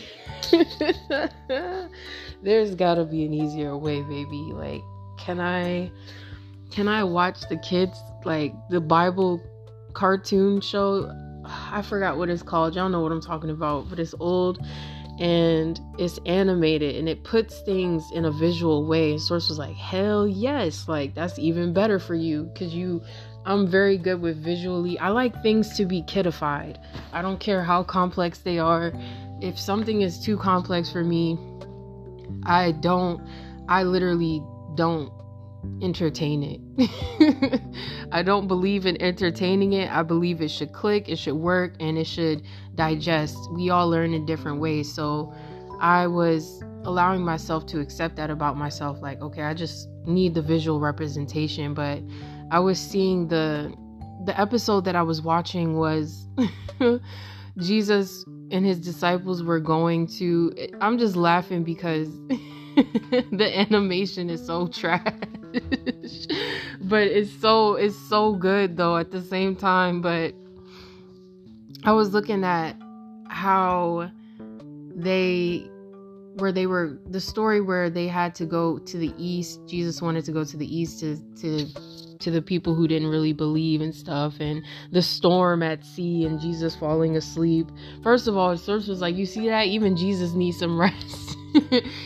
there's 2.43 2.75
gotta 2.75 3.05
be 3.05 3.25
an 3.25 3.33
easier 3.33 3.77
way, 3.77 4.01
baby. 4.01 4.51
Like, 4.53 4.81
can 5.17 5.39
I 5.39 5.91
can 6.71 6.87
I 6.87 7.03
watch 7.03 7.41
the 7.49 7.57
kids 7.57 8.01
like 8.23 8.53
the 8.69 8.79
Bible 8.79 9.41
cartoon 9.93 10.61
show? 10.61 11.11
I 11.45 11.81
forgot 11.81 12.17
what 12.17 12.29
it's 12.29 12.43
called. 12.43 12.75
Y'all 12.75 12.89
know 12.89 13.01
what 13.01 13.11
I'm 13.11 13.21
talking 13.21 13.49
about, 13.49 13.89
but 13.89 13.99
it's 13.99 14.15
old 14.19 14.59
and 15.19 15.79
it's 15.99 16.19
animated 16.25 16.95
and 16.95 17.09
it 17.09 17.23
puts 17.23 17.59
things 17.61 18.03
in 18.13 18.25
a 18.25 18.31
visual 18.31 18.87
way. 18.87 19.11
And 19.11 19.21
Source 19.21 19.49
was 19.49 19.59
like, 19.59 19.75
hell 19.75 20.27
yes, 20.27 20.87
like 20.87 21.13
that's 21.13 21.37
even 21.37 21.73
better 21.73 21.99
for 21.99 22.15
you 22.15 22.43
because 22.53 22.73
you 22.73 23.01
I'm 23.45 23.67
very 23.67 23.97
good 23.97 24.21
with 24.21 24.43
visually. 24.43 24.99
I 24.99 25.09
like 25.09 25.41
things 25.41 25.75
to 25.77 25.85
be 25.85 26.03
kidified. 26.03 26.77
I 27.11 27.21
don't 27.21 27.39
care 27.39 27.63
how 27.63 27.83
complex 27.83 28.39
they 28.39 28.59
are. 28.59 28.93
If 29.41 29.59
something 29.59 30.01
is 30.01 30.19
too 30.19 30.37
complex 30.37 30.91
for 30.91 31.03
me, 31.03 31.39
I 32.43 32.71
don't, 32.71 33.21
I 33.67 33.83
literally 33.83 34.43
don't 34.75 35.11
entertain 35.81 36.61
it. 36.77 37.61
I 38.11 38.21
don't 38.23 38.47
believe 38.47 38.85
in 38.85 39.01
entertaining 39.01 39.73
it. 39.73 39.91
I 39.91 40.03
believe 40.03 40.41
it 40.41 40.49
should 40.49 40.73
click, 40.73 41.09
it 41.09 41.17
should 41.17 41.35
work, 41.35 41.75
and 41.79 41.97
it 41.97 42.05
should 42.05 42.43
digest. 42.75 43.37
We 43.53 43.69
all 43.69 43.89
learn 43.89 44.13
in 44.13 44.25
different 44.25 44.59
ways. 44.59 44.91
So 44.93 45.33
I 45.79 46.07
was 46.07 46.63
allowing 46.83 47.21
myself 47.21 47.65
to 47.67 47.79
accept 47.79 48.15
that 48.17 48.29
about 48.29 48.57
myself. 48.57 49.01
Like, 49.01 49.21
okay, 49.21 49.43
I 49.43 49.53
just 49.53 49.87
need 50.05 50.33
the 50.33 50.41
visual 50.41 50.79
representation, 50.79 51.73
but 51.73 52.01
I 52.51 52.59
was 52.59 52.77
seeing 52.79 53.29
the 53.29 53.73
the 54.25 54.39
episode 54.39 54.81
that 54.85 54.95
I 54.95 55.01
was 55.01 55.21
watching 55.21 55.77
was 55.77 56.27
Jesus 57.57 58.23
and 58.51 58.65
his 58.65 58.79
disciples 58.79 59.41
were 59.41 59.59
going 59.59 60.05
to 60.19 60.53
I'm 60.81 60.97
just 60.97 61.15
laughing 61.15 61.63
because 61.63 62.09
the 62.75 63.51
animation 63.55 64.29
is 64.29 64.45
so 64.45 64.67
trash. 64.67 65.01
but 66.81 67.07
it's 67.07 67.31
so 67.39 67.75
it's 67.75 67.97
so 68.09 68.35
good 68.35 68.75
though 68.75 68.97
at 68.97 69.11
the 69.11 69.21
same 69.21 69.55
time, 69.55 70.01
but 70.01 70.35
I 71.85 71.93
was 71.93 72.13
looking 72.13 72.43
at 72.43 72.75
how 73.29 74.11
they 74.93 75.69
where 76.35 76.51
they 76.51 76.67
were 76.67 76.99
the 77.09 77.21
story 77.21 77.61
where 77.61 77.89
they 77.89 78.07
had 78.07 78.35
to 78.35 78.45
go 78.45 78.77
to 78.77 78.97
the 78.97 79.13
east 79.17 79.59
jesus 79.67 80.01
wanted 80.01 80.23
to 80.23 80.31
go 80.31 80.45
to 80.45 80.55
the 80.55 80.77
east 80.77 80.99
to 80.99 81.17
to 81.35 81.67
to 82.21 82.31
the 82.31 82.41
people 82.41 82.75
who 82.75 82.87
didn't 82.87 83.09
really 83.09 83.33
believe 83.33 83.81
and 83.81 83.93
stuff 83.93 84.39
and 84.39 84.63
the 84.91 85.01
storm 85.01 85.63
at 85.63 85.85
sea 85.85 86.25
and 86.25 86.39
Jesus 86.39 86.75
falling 86.75 87.17
asleep. 87.17 87.67
First 88.03 88.27
of 88.27 88.37
all, 88.37 88.55
Source 88.57 88.87
was 88.87 89.01
like, 89.01 89.15
You 89.15 89.25
see 89.25 89.47
that? 89.49 89.67
Even 89.67 89.95
Jesus 89.95 90.33
needs 90.33 90.59
some 90.59 90.79
rest. 90.79 91.37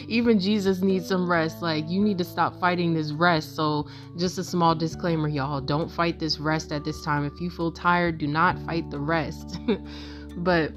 Even 0.07 0.39
Jesus 0.39 0.81
needs 0.81 1.07
some 1.07 1.29
rest. 1.29 1.62
Like, 1.62 1.88
you 1.88 2.01
need 2.01 2.17
to 2.17 2.24
stop 2.24 2.60
fighting 2.60 2.93
this 2.93 3.12
rest. 3.12 3.55
So, 3.55 3.88
just 4.17 4.38
a 4.38 4.43
small 4.43 4.74
disclaimer, 4.74 5.27
y'all 5.27 5.62
don't 5.62 5.91
fight 5.91 6.19
this 6.19 6.39
rest 6.39 6.72
at 6.72 6.84
this 6.84 7.03
time. 7.03 7.25
If 7.25 7.39
you 7.39 7.50
feel 7.50 7.72
tired, 7.72 8.17
do 8.17 8.27
not 8.27 8.57
fight 8.65 8.89
the 8.89 9.00
rest. 9.00 9.60
but 10.38 10.72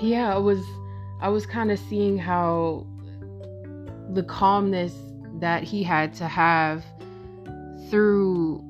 yeah, 0.00 0.34
I 0.34 0.38
was 0.38 0.64
I 1.20 1.28
was 1.28 1.46
kind 1.46 1.70
of 1.70 1.78
seeing 1.78 2.18
how 2.18 2.86
the 4.12 4.22
calmness 4.22 4.94
that 5.40 5.62
he 5.62 5.82
had 5.82 6.14
to 6.14 6.28
have 6.28 6.84
through 7.90 8.62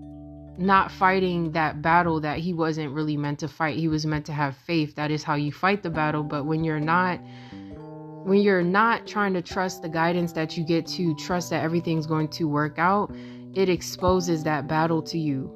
not 0.58 0.90
fighting 0.90 1.52
that 1.52 1.82
battle 1.82 2.20
that 2.20 2.38
he 2.38 2.52
wasn't 2.52 2.92
really 2.92 3.16
meant 3.16 3.38
to 3.40 3.48
fight. 3.48 3.76
He 3.76 3.88
was 3.88 4.06
meant 4.06 4.26
to 4.26 4.32
have 4.32 4.56
faith. 4.56 4.94
That 4.94 5.10
is 5.10 5.22
how 5.22 5.34
you 5.34 5.52
fight 5.52 5.82
the 5.82 5.90
battle. 5.90 6.22
But 6.22 6.44
when 6.44 6.64
you're 6.64 6.80
not 6.80 7.20
when 8.24 8.40
you're 8.40 8.62
not 8.62 9.06
trying 9.06 9.34
to 9.34 9.42
trust 9.42 9.82
the 9.82 9.88
guidance 9.88 10.32
that 10.32 10.56
you 10.56 10.64
get 10.64 10.86
to 10.86 11.14
trust 11.14 11.50
that 11.50 11.62
everything's 11.62 12.06
going 12.06 12.28
to 12.28 12.48
work 12.48 12.78
out, 12.78 13.14
it 13.54 13.68
exposes 13.68 14.42
that 14.44 14.66
battle 14.66 15.02
to 15.02 15.18
you. 15.18 15.52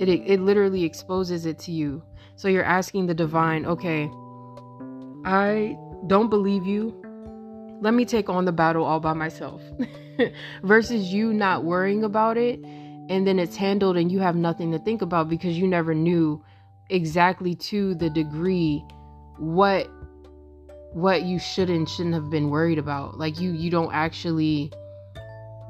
It 0.00 0.08
it 0.08 0.40
literally 0.40 0.84
exposes 0.84 1.44
it 1.44 1.58
to 1.60 1.72
you. 1.72 2.02
So 2.36 2.48
you're 2.48 2.64
asking 2.64 3.06
the 3.06 3.14
divine, 3.14 3.66
okay, 3.66 4.08
I 5.24 5.76
don't 6.06 6.30
believe 6.30 6.66
you. 6.66 7.02
Let 7.80 7.94
me 7.94 8.04
take 8.04 8.28
on 8.28 8.44
the 8.44 8.52
battle 8.52 8.84
all 8.84 9.00
by 9.00 9.12
myself 9.12 9.62
versus 10.62 11.12
you 11.12 11.32
not 11.32 11.64
worrying 11.64 12.04
about 12.04 12.36
it 12.36 12.60
and 13.08 13.26
then 13.26 13.38
it's 13.38 13.56
handled 13.56 13.96
and 13.96 14.12
you 14.12 14.20
have 14.20 14.36
nothing 14.36 14.72
to 14.72 14.78
think 14.78 15.02
about 15.02 15.28
because 15.28 15.56
you 15.56 15.66
never 15.66 15.94
knew 15.94 16.42
exactly 16.90 17.54
to 17.54 17.94
the 17.94 18.10
degree 18.10 18.84
what 19.38 19.88
what 20.92 21.22
you 21.22 21.38
should 21.38 21.70
and 21.70 21.88
shouldn't 21.88 22.14
have 22.14 22.30
been 22.30 22.50
worried 22.50 22.78
about. 22.78 23.18
Like 23.18 23.40
you 23.40 23.52
you 23.52 23.70
don't 23.70 23.92
actually 23.92 24.72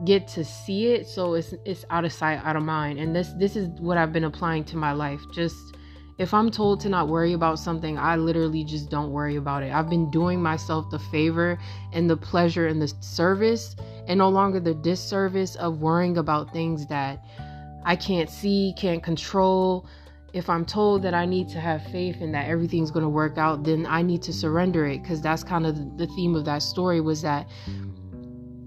get 0.05 0.29
to 0.29 0.45
see 0.45 0.89
it 0.89 1.09
so 1.09 1.35
it's 1.35 1.55
it's 1.65 1.85
out 1.91 2.05
of 2.05 2.13
sight 2.13 2.41
out 2.45 2.57
of 2.57 2.63
mind. 2.63 2.99
And 2.99 3.15
this 3.15 3.33
this 3.39 3.57
is 3.57 3.69
what 3.81 3.99
I've 3.99 4.13
been 4.13 4.25
applying 4.25 4.65
to 4.65 4.77
my 4.77 4.93
life 4.93 5.21
just 5.33 5.57
if 6.19 6.35
I'm 6.35 6.51
told 6.51 6.81
to 6.81 6.89
not 6.89 7.09
worry 7.09 7.33
about 7.33 7.61
something, 7.61 7.97
I 7.97 8.17
literally 8.17 8.65
just 8.65 8.91
don't 8.91 9.13
worry 9.13 9.37
about 9.37 9.63
it. 9.63 9.73
I've 9.73 9.89
been 9.89 10.11
doing 10.11 10.43
myself 10.43 10.91
the 10.91 10.99
favor 10.99 11.59
and 11.93 12.11
the 12.11 12.17
pleasure 12.17 12.67
and 12.67 12.83
the 12.83 12.93
service, 13.01 13.77
and 14.09 14.19
no 14.19 14.29
longer 14.29 14.59
the 14.59 14.75
disservice 14.75 15.55
of 15.57 15.79
worrying 15.79 16.19
about 16.19 16.53
things 16.53 16.87
that 16.89 17.25
I 17.85 17.95
can't 17.95 18.29
see, 18.29 18.75
can't 18.77 19.03
control. 19.03 19.87
If 20.33 20.51
I'm 20.51 20.65
told 20.65 21.03
that 21.03 21.15
I 21.15 21.25
need 21.25 21.49
to 21.51 21.61
have 21.61 21.85
faith 21.87 22.21
and 22.21 22.35
that 22.35 22.49
everything's 22.49 22.91
going 22.91 23.05
to 23.05 23.09
work 23.09 23.39
out, 23.39 23.63
then 23.63 23.87
I 23.87 24.03
need 24.03 24.23
to 24.23 24.33
surrender 24.33 24.87
it 24.87 25.03
because 25.03 25.23
that's 25.23 25.45
kind 25.45 25.67
of 25.67 25.97
the 25.97 26.09
theme 26.09 26.35
of 26.35 26.45
that 26.47 26.63
story 26.63 27.01
was 27.01 27.23
that 27.23 27.47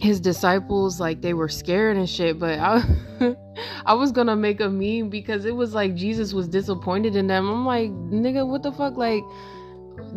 his 0.01 0.19
disciples 0.19 0.99
like 0.99 1.21
they 1.21 1.35
were 1.35 1.47
scared 1.47 1.95
and 1.95 2.09
shit 2.09 2.39
but 2.39 2.57
i 2.57 2.83
i 3.85 3.93
was 3.93 4.11
gonna 4.11 4.35
make 4.35 4.59
a 4.59 4.67
meme 4.67 5.11
because 5.11 5.45
it 5.45 5.55
was 5.55 5.75
like 5.75 5.93
jesus 5.93 6.33
was 6.33 6.47
disappointed 6.47 7.15
in 7.15 7.27
them. 7.27 7.47
I'm 7.47 7.65
like 7.67 7.91
nigga 7.91 8.45
what 8.47 8.63
the 8.63 8.71
fuck? 8.71 8.97
Like 8.97 9.23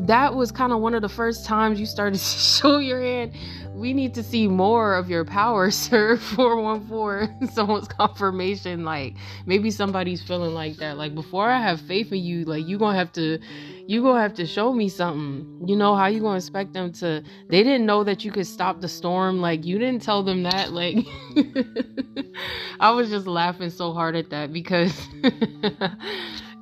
that 0.06 0.34
was 0.34 0.50
kind 0.50 0.72
of 0.72 0.80
one 0.80 0.94
of 0.94 1.02
the 1.02 1.08
first 1.08 1.44
times 1.44 1.78
you 1.78 1.84
started 1.84 2.18
to 2.18 2.24
show 2.24 2.78
your 2.78 3.02
hand 3.02 3.32
we 3.74 3.92
need 3.92 4.14
to 4.14 4.22
see 4.22 4.46
more 4.46 4.94
of 4.94 5.10
your 5.10 5.24
power 5.24 5.70
sir 5.70 6.16
414 6.16 7.48
someone's 7.52 7.88
confirmation 7.88 8.84
like 8.84 9.14
maybe 9.46 9.70
somebody's 9.70 10.22
feeling 10.22 10.54
like 10.54 10.76
that. 10.76 10.96
Like 10.96 11.14
before 11.14 11.48
i 11.50 11.60
have 11.60 11.80
faith 11.80 12.12
in 12.12 12.18
you 12.18 12.44
like 12.44 12.66
you 12.66 12.78
gonna 12.78 12.96
have 12.96 13.12
to 13.12 13.38
you 13.86 14.02
gonna 14.02 14.20
have 14.20 14.32
to 14.34 14.46
show 14.46 14.72
me 14.72 14.88
something. 14.88 15.68
You 15.68 15.76
know 15.76 15.94
how 15.94 16.06
you 16.06 16.20
gonna 16.20 16.36
expect 16.36 16.72
them 16.72 16.92
to 16.94 17.22
they 17.48 17.62
didn't 17.62 17.84
know 17.84 18.04
that 18.04 18.24
you 18.24 18.32
could 18.32 18.46
stop 18.46 18.80
the 18.80 18.88
storm. 18.88 19.40
Like 19.40 19.64
you 19.66 19.78
didn't 19.78 20.02
tell 20.02 20.22
them 20.22 20.44
that 20.44 20.72
like 20.72 21.04
i 22.80 22.90
was 22.90 23.10
just 23.10 23.26
laughing 23.26 23.70
so 23.70 23.92
hard 23.92 24.16
at 24.16 24.30
that 24.30 24.52
because 24.52 25.08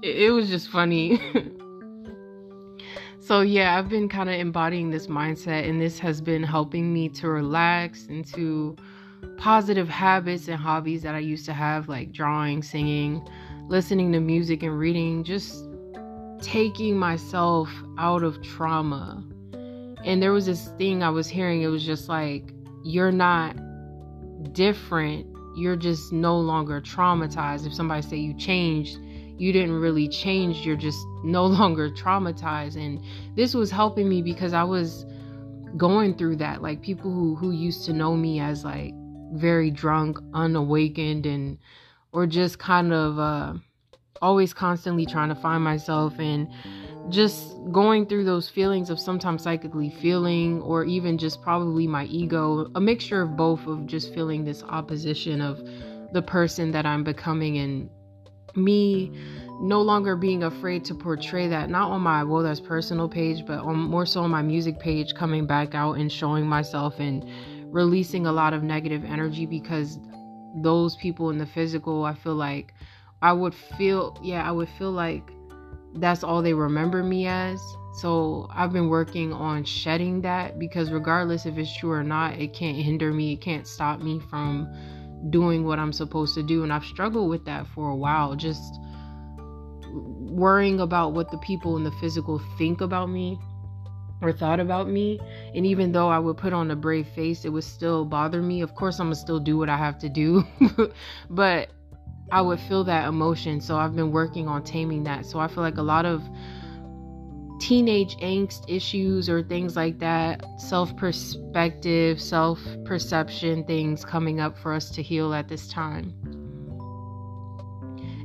it, 0.02 0.16
it 0.16 0.31
was 0.31 0.49
just 0.49 0.69
funny 0.69 1.21
so 3.32 3.40
yeah 3.40 3.78
i've 3.78 3.88
been 3.88 4.10
kind 4.10 4.28
of 4.28 4.34
embodying 4.34 4.90
this 4.90 5.06
mindset 5.06 5.66
and 5.66 5.80
this 5.80 5.98
has 5.98 6.20
been 6.20 6.42
helping 6.42 6.92
me 6.92 7.08
to 7.08 7.28
relax 7.28 8.06
into 8.08 8.76
positive 9.38 9.88
habits 9.88 10.48
and 10.48 10.56
hobbies 10.56 11.02
that 11.02 11.14
i 11.14 11.18
used 11.18 11.46
to 11.46 11.52
have 11.54 11.88
like 11.88 12.12
drawing 12.12 12.62
singing 12.62 13.26
listening 13.68 14.12
to 14.12 14.20
music 14.20 14.62
and 14.62 14.78
reading 14.78 15.24
just 15.24 15.66
taking 16.42 16.98
myself 16.98 17.70
out 17.98 18.22
of 18.22 18.42
trauma. 18.42 19.24
And 20.04 20.20
there 20.20 20.32
was 20.32 20.46
this 20.46 20.68
thing 20.76 21.02
I 21.02 21.10
was 21.10 21.28
hearing, 21.28 21.62
it 21.62 21.68
was 21.68 21.86
just 21.86 22.08
like, 22.08 22.52
you're 22.84 23.12
not 23.12 23.56
different, 24.52 25.26
you're 25.56 25.76
just 25.76 26.12
no 26.12 26.38
longer 26.38 26.80
traumatized. 26.80 27.66
If 27.66 27.72
somebody 27.72 28.02
say 28.02 28.16
you 28.16 28.34
changed, 28.34 28.98
you 29.38 29.52
didn't 29.52 29.80
really 29.80 30.08
change, 30.08 30.66
you're 30.66 30.76
just 30.76 31.04
no 31.24 31.46
longer 31.58 31.90
traumatized. 31.90 32.76
And 32.76 33.02
this 33.36 33.54
was 33.54 33.70
helping 33.70 34.08
me 34.08 34.22
because 34.22 34.52
I 34.52 34.64
was 34.64 35.04
going 35.76 36.16
through 36.16 36.36
that. 36.36 36.62
Like 36.62 36.82
people 36.82 37.10
who 37.10 37.34
who 37.34 37.50
used 37.50 37.85
to 37.87 37.92
know 37.92 38.16
me 38.16 38.40
as 38.40 38.64
like 38.64 38.92
very 39.33 39.70
drunk, 39.70 40.18
unawakened 40.35 41.26
and 41.26 41.59
or 42.12 42.26
just 42.26 42.59
kind 42.59 42.92
of 42.92 43.18
uh 43.18 43.54
always 44.20 44.54
constantly 44.54 45.04
trying 45.04 45.28
to 45.28 45.35
find 45.35 45.64
myself 45.64 46.14
and 46.18 46.48
just 47.11 47.57
going 47.72 48.07
through 48.07 48.24
those 48.24 48.48
feelings 48.48 48.88
of 48.88 48.98
sometimes 49.00 49.42
psychically 49.42 49.90
feeling 49.90 50.62
or 50.62 50.85
even 50.85 51.18
just 51.18 51.42
probably 51.42 51.88
my 51.88 52.04
ego 52.04 52.70
a 52.76 52.80
mixture 52.80 53.22
of 53.22 53.37
both 53.37 53.66
of 53.66 53.87
just 53.87 54.14
feeling 54.14 54.44
this 54.44 54.62
opposition 54.62 55.40
of 55.40 55.61
the 56.12 56.22
person 56.22 56.70
that 56.70 56.87
i'm 56.87 57.02
becoming 57.02 57.59
and 57.59 57.90
me 58.56 59.10
no 59.60 59.80
longer 59.80 60.16
being 60.16 60.42
afraid 60.42 60.84
to 60.84 60.94
portray 60.94 61.48
that 61.48 61.70
not 61.70 61.90
on 61.90 62.00
my 62.00 62.24
well 62.24 62.42
that's 62.42 62.60
personal 62.60 63.08
page 63.08 63.46
but 63.46 63.60
on 63.60 63.76
more 63.76 64.04
so 64.04 64.22
on 64.22 64.30
my 64.30 64.42
music 64.42 64.78
page 64.80 65.14
coming 65.14 65.46
back 65.46 65.74
out 65.74 65.96
and 65.98 66.10
showing 66.10 66.46
myself 66.46 66.98
and 66.98 67.24
releasing 67.72 68.26
a 68.26 68.32
lot 68.32 68.52
of 68.52 68.62
negative 68.62 69.04
energy 69.04 69.46
because 69.46 69.98
those 70.56 70.96
people 70.96 71.30
in 71.30 71.38
the 71.38 71.46
physical 71.46 72.04
i 72.04 72.12
feel 72.12 72.34
like 72.34 72.74
I 73.22 73.32
would 73.32 73.54
feel, 73.54 74.18
yeah, 74.20 74.46
I 74.46 74.50
would 74.50 74.68
feel 74.68 74.90
like 74.90 75.30
that's 75.94 76.24
all 76.24 76.42
they 76.42 76.54
remember 76.54 77.04
me 77.04 77.28
as. 77.28 77.62
So 77.94 78.48
I've 78.50 78.72
been 78.72 78.88
working 78.88 79.32
on 79.32 79.64
shedding 79.64 80.22
that 80.22 80.58
because 80.58 80.90
regardless 80.90 81.46
if 81.46 81.56
it's 81.56 81.74
true 81.76 81.92
or 81.92 82.02
not, 82.02 82.40
it 82.40 82.52
can't 82.52 82.76
hinder 82.76 83.12
me, 83.12 83.34
it 83.34 83.40
can't 83.40 83.66
stop 83.66 84.00
me 84.00 84.20
from 84.28 84.68
doing 85.30 85.64
what 85.64 85.78
I'm 85.78 85.92
supposed 85.92 86.35
to 86.35 86.42
do. 86.42 86.62
And 86.62 86.72
I've 86.72 86.85
struggled 86.85 87.28
with 87.30 87.44
that 87.46 87.66
for 87.68 87.90
a 87.90 87.96
while, 87.96 88.35
just 88.35 88.78
worrying 89.92 90.80
about 90.80 91.12
what 91.12 91.30
the 91.30 91.38
people 91.38 91.76
in 91.76 91.85
the 91.85 91.92
physical 91.92 92.40
think 92.56 92.80
about 92.80 93.11
me 93.11 93.38
or 94.22 94.32
thought 94.32 94.61
about 94.61 94.88
me. 94.88 95.20
And 95.54 95.66
even 95.66 95.92
though 95.92 96.08
I 96.08 96.18
would 96.18 96.37
put 96.37 96.52
on 96.52 96.70
a 96.70 96.76
brave 96.76 97.08
face, 97.08 97.44
it 97.44 97.50
would 97.50 97.64
still 97.64 98.04
bother 98.04 98.40
me. 98.40 98.62
Of 98.62 98.74
course, 98.74 99.00
I'm 99.00 99.06
gonna 99.06 99.16
still 99.16 99.40
do 99.40 99.58
what 99.58 99.68
I 99.68 99.76
have 99.76 99.98
to 99.98 100.08
do, 100.08 100.44
but 101.30 101.70
I 102.30 102.40
would 102.40 102.61
feel 102.61 102.85
that 102.85 103.08
emotion. 103.08 103.61
So 103.61 103.76
I've 103.76 103.94
been 103.94 104.12
working 104.12 104.48
on 104.48 104.62
taming 104.62 105.04
that. 105.04 105.26
So 105.26 105.38
I 105.38 105.48
feel 105.48 105.62
like 105.62 105.76
a 105.76 105.82
lot 105.82 106.06
of 106.06 106.22
teenage 107.62 108.16
angst 108.16 108.64
issues 108.66 109.31
or 109.31 109.40
things 109.40 109.77
like 109.77 110.01
that, 110.01 110.44
self 110.61 110.94
perspective, 110.96 112.20
self 112.20 112.59
perception 112.85 113.62
things 113.64 114.05
coming 114.05 114.40
up 114.40 114.59
for 114.59 114.72
us 114.72 114.90
to 114.90 115.03
heal 115.03 115.33
at 115.33 115.48
this 115.48 115.68
time. 115.68 116.12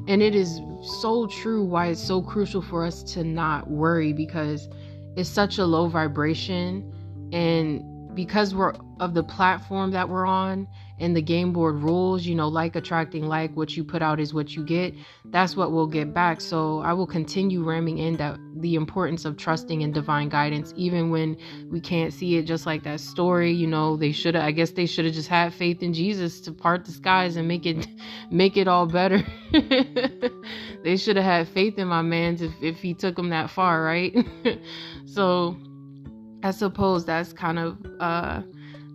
And 0.08 0.24
it 0.24 0.34
is 0.34 0.60
so 0.82 1.28
true 1.28 1.64
why 1.64 1.88
it's 1.88 2.02
so 2.02 2.20
crucial 2.20 2.64
for 2.64 2.84
us 2.84 3.04
to 3.14 3.24
not 3.24 3.70
worry 3.70 4.12
because 4.12 4.68
it's 5.16 5.30
such 5.30 5.60
a 5.60 5.66
low 5.66 5.88
vibration. 5.88 6.92
And 7.32 8.16
because 8.16 8.56
we're 8.56 8.74
of 9.00 9.14
the 9.14 9.24
platform 9.24 9.92
that 9.92 10.10
we're 10.10 10.26
on 10.26 10.68
in 11.00 11.14
the 11.14 11.22
game 11.22 11.54
board 11.54 11.76
rules, 11.76 12.26
you 12.26 12.34
know, 12.34 12.48
like 12.48 12.76
attracting 12.76 13.28
like, 13.28 13.56
what 13.56 13.78
you 13.78 13.84
put 13.84 14.02
out 14.02 14.20
is 14.20 14.34
what 14.34 14.56
you 14.56 14.64
get. 14.64 14.94
That's 15.26 15.56
what 15.56 15.72
we'll 15.72 15.88
get 15.88 16.14
back. 16.14 16.42
So 16.42 16.80
I 16.80 16.94
will 16.94 17.06
continue 17.06 17.64
ramming 17.64 18.00
in 18.00 18.18
that 18.18 18.40
the 18.56 18.74
importance 18.76 19.24
of 19.24 19.38
trusting 19.38 19.82
in 19.82 19.92
divine 19.92 20.30
guidance, 20.30 20.74
even 20.76 21.12
when 21.12 21.38
we 21.70 21.80
can't 21.80 22.12
see 22.12 22.38
it. 22.38 22.44
Just 22.44 22.66
like 22.66 22.84
that 22.84 23.00
story, 23.00 23.52
you 23.52 23.68
know, 23.68 23.96
they 23.96 24.12
should 24.12 24.34
have. 24.34 24.44
I 24.44 24.52
guess 24.52 24.72
they 24.72 24.88
should 24.88 25.06
have 25.06 25.14
just 25.14 25.30
had 25.30 25.54
faith 25.54 25.84
in 25.84 25.94
Jesus 25.94 26.42
to 26.42 26.52
part 26.52 26.86
the 26.86 26.92
skies 26.92 27.36
and 27.36 27.48
make 27.48 27.66
it, 27.66 27.88
make 28.32 28.58
it 28.58 28.68
all 28.68 28.88
better. 28.88 29.24
they 30.84 30.98
should 30.98 31.16
have 31.16 31.26
had 31.26 31.48
faith 31.48 31.78
in 31.78 31.88
my 31.88 32.02
man's 32.02 32.42
if 32.42 32.54
if 32.62 32.78
he 32.78 32.94
took 32.96 33.16
them 33.16 33.30
that 33.30 33.52
far, 33.52 33.84
right? 33.84 34.16
so 35.06 35.56
I 36.44 36.52
suppose 36.52 37.06
that's 37.06 37.34
kind 37.34 37.60
of 37.60 37.78
uh 38.00 38.42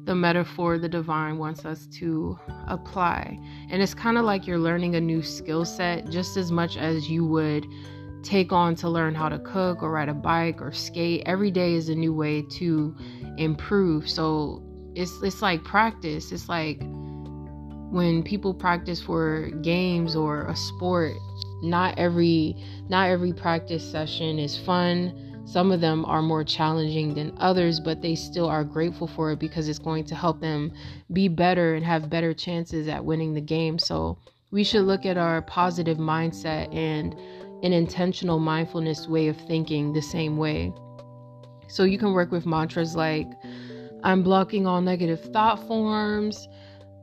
the 0.04 0.14
metaphor 0.14 0.78
the 0.78 0.88
divine 0.88 1.38
wants 1.38 1.64
us 1.64 1.86
to 1.86 2.38
apply. 2.66 3.38
And 3.70 3.82
it's 3.82 3.94
kind 3.94 4.18
of 4.18 4.24
like 4.24 4.46
you're 4.46 4.58
learning 4.58 4.96
a 4.96 5.00
new 5.00 5.22
skill 5.22 5.64
set 5.64 6.10
just 6.10 6.36
as 6.36 6.50
much 6.50 6.76
as 6.76 7.08
you 7.08 7.24
would 7.26 7.66
take 8.22 8.52
on 8.52 8.74
to 8.76 8.88
learn 8.88 9.14
how 9.14 9.28
to 9.28 9.38
cook 9.38 9.82
or 9.82 9.90
ride 9.90 10.08
a 10.08 10.14
bike 10.14 10.60
or 10.60 10.72
skate. 10.72 11.22
Every 11.26 11.50
day 11.50 11.74
is 11.74 11.88
a 11.88 11.94
new 11.94 12.14
way 12.14 12.42
to 12.42 12.96
improve. 13.38 14.08
So 14.08 14.62
it's 14.94 15.12
it's 15.22 15.42
like 15.42 15.62
practice. 15.64 16.32
It's 16.32 16.48
like 16.48 16.80
when 17.90 18.22
people 18.24 18.54
practice 18.54 19.00
for 19.00 19.50
games 19.62 20.16
or 20.16 20.46
a 20.46 20.56
sport, 20.56 21.14
not 21.62 21.98
every 21.98 22.56
not 22.88 23.08
every 23.08 23.32
practice 23.32 23.88
session 23.88 24.38
is 24.38 24.56
fun 24.58 25.31
some 25.44 25.72
of 25.72 25.80
them 25.80 26.04
are 26.04 26.22
more 26.22 26.44
challenging 26.44 27.14
than 27.14 27.36
others, 27.38 27.80
but 27.80 28.00
they 28.00 28.14
still 28.14 28.48
are 28.48 28.64
grateful 28.64 29.06
for 29.06 29.32
it 29.32 29.38
because 29.38 29.68
it's 29.68 29.78
going 29.78 30.04
to 30.04 30.14
help 30.14 30.40
them 30.40 30.72
be 31.12 31.28
better 31.28 31.74
and 31.74 31.84
have 31.84 32.08
better 32.08 32.32
chances 32.32 32.88
at 32.88 33.04
winning 33.04 33.34
the 33.34 33.40
game. 33.40 33.78
So 33.78 34.18
we 34.50 34.64
should 34.64 34.82
look 34.82 35.04
at 35.04 35.18
our 35.18 35.42
positive 35.42 35.98
mindset 35.98 36.72
and 36.74 37.14
an 37.64 37.72
intentional 37.72 38.38
mindfulness 38.38 39.08
way 39.08 39.28
of 39.28 39.36
thinking 39.36 39.92
the 39.92 40.02
same 40.02 40.36
way. 40.36 40.72
So 41.68 41.84
you 41.84 41.98
can 41.98 42.12
work 42.12 42.30
with 42.30 42.46
mantras 42.46 42.94
like, 42.94 43.26
I'm 44.04 44.22
blocking 44.22 44.66
all 44.66 44.80
negative 44.80 45.20
thought 45.32 45.66
forms. 45.66 46.48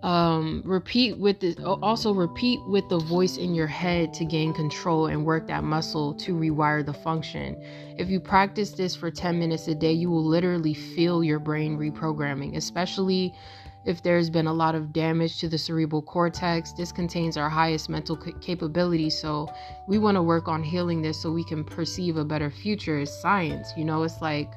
Um 0.03 0.61
repeat 0.65 1.17
with 1.17 1.41
the 1.41 1.61
also 1.81 2.13
repeat 2.13 2.59
with 2.67 2.87
the 2.87 2.99
voice 2.99 3.35
in 3.35 3.53
your 3.53 3.67
head 3.67 4.13
to 4.13 4.23
gain 4.23 4.53
control 4.53 5.07
and 5.07 5.25
work 5.25 5.45
that 5.47 5.61
muscle 5.63 6.13
to 6.13 6.33
rewire 6.33 6.85
the 6.85 6.93
function. 6.93 7.61
If 7.97 8.09
you 8.09 8.21
practice 8.21 8.71
this 8.71 8.95
for 8.95 9.11
10 9.11 9.37
minutes 9.37 9.67
a 9.67 9.75
day 9.75 9.91
you 9.91 10.09
will 10.09 10.23
literally 10.23 10.73
feel 10.73 11.21
your 11.21 11.39
brain 11.39 11.77
reprogramming 11.77 12.55
especially 12.55 13.33
if 13.85 14.01
there's 14.03 14.29
been 14.29 14.47
a 14.47 14.53
lot 14.53 14.75
of 14.75 14.93
damage 14.93 15.39
to 15.39 15.47
the 15.47 15.57
cerebral 15.57 16.01
cortex. 16.01 16.73
This 16.73 16.91
contains 16.91 17.37
our 17.37 17.49
highest 17.49 17.89
mental 17.89 18.15
capability 18.15 19.09
so 19.09 19.49
we 19.87 19.97
want 19.97 20.15
to 20.15 20.21
work 20.21 20.47
on 20.47 20.63
healing 20.63 21.01
this 21.01 21.21
so 21.21 21.31
we 21.31 21.43
can 21.43 21.63
perceive 21.65 22.15
a 22.17 22.23
better 22.23 22.49
future. 22.49 22.99
As 22.99 23.21
science 23.21 23.73
you 23.75 23.83
know 23.83 24.03
it's 24.03 24.21
like 24.21 24.51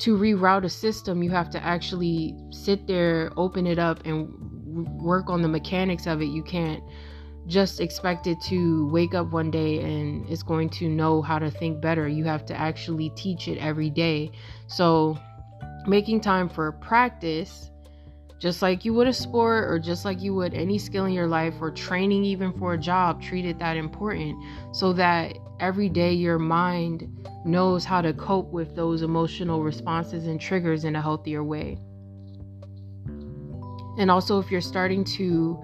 to 0.00 0.16
reroute 0.16 0.64
a 0.64 0.68
system, 0.68 1.22
you 1.22 1.30
have 1.30 1.50
to 1.50 1.64
actually 1.64 2.36
sit 2.50 2.86
there, 2.86 3.32
open 3.36 3.66
it 3.66 3.78
up, 3.78 4.04
and 4.04 4.28
work 5.00 5.28
on 5.28 5.42
the 5.42 5.48
mechanics 5.48 6.06
of 6.06 6.22
it. 6.22 6.26
You 6.26 6.42
can't 6.42 6.82
just 7.46 7.80
expect 7.80 8.26
it 8.26 8.40
to 8.42 8.88
wake 8.88 9.14
up 9.14 9.32
one 9.32 9.50
day 9.50 9.80
and 9.80 10.28
it's 10.28 10.42
going 10.42 10.68
to 10.68 10.88
know 10.88 11.22
how 11.22 11.38
to 11.38 11.50
think 11.50 11.80
better. 11.80 12.06
You 12.06 12.24
have 12.24 12.44
to 12.46 12.54
actually 12.54 13.10
teach 13.10 13.48
it 13.48 13.58
every 13.58 13.90
day. 13.90 14.30
So, 14.66 15.18
making 15.86 16.20
time 16.20 16.48
for 16.48 16.72
practice, 16.72 17.70
just 18.38 18.62
like 18.62 18.84
you 18.84 18.94
would 18.94 19.08
a 19.08 19.12
sport 19.12 19.64
or 19.64 19.78
just 19.78 20.04
like 20.04 20.22
you 20.22 20.34
would 20.34 20.54
any 20.54 20.78
skill 20.78 21.06
in 21.06 21.12
your 21.12 21.26
life 21.26 21.54
or 21.60 21.70
training 21.70 22.24
even 22.24 22.52
for 22.52 22.74
a 22.74 22.78
job, 22.78 23.20
treat 23.20 23.44
it 23.44 23.58
that 23.58 23.76
important 23.76 24.36
so 24.72 24.92
that 24.92 25.36
every 25.60 25.88
day 25.88 26.12
your 26.12 26.38
mind 26.38 27.08
knows 27.44 27.84
how 27.84 28.00
to 28.00 28.12
cope 28.12 28.52
with 28.52 28.76
those 28.76 29.02
emotional 29.02 29.62
responses 29.62 30.26
and 30.26 30.40
triggers 30.40 30.84
in 30.84 30.94
a 30.94 31.02
healthier 31.02 31.42
way. 31.42 31.78
And 33.98 34.10
also 34.10 34.38
if 34.38 34.50
you're 34.50 34.60
starting 34.60 35.02
to 35.16 35.60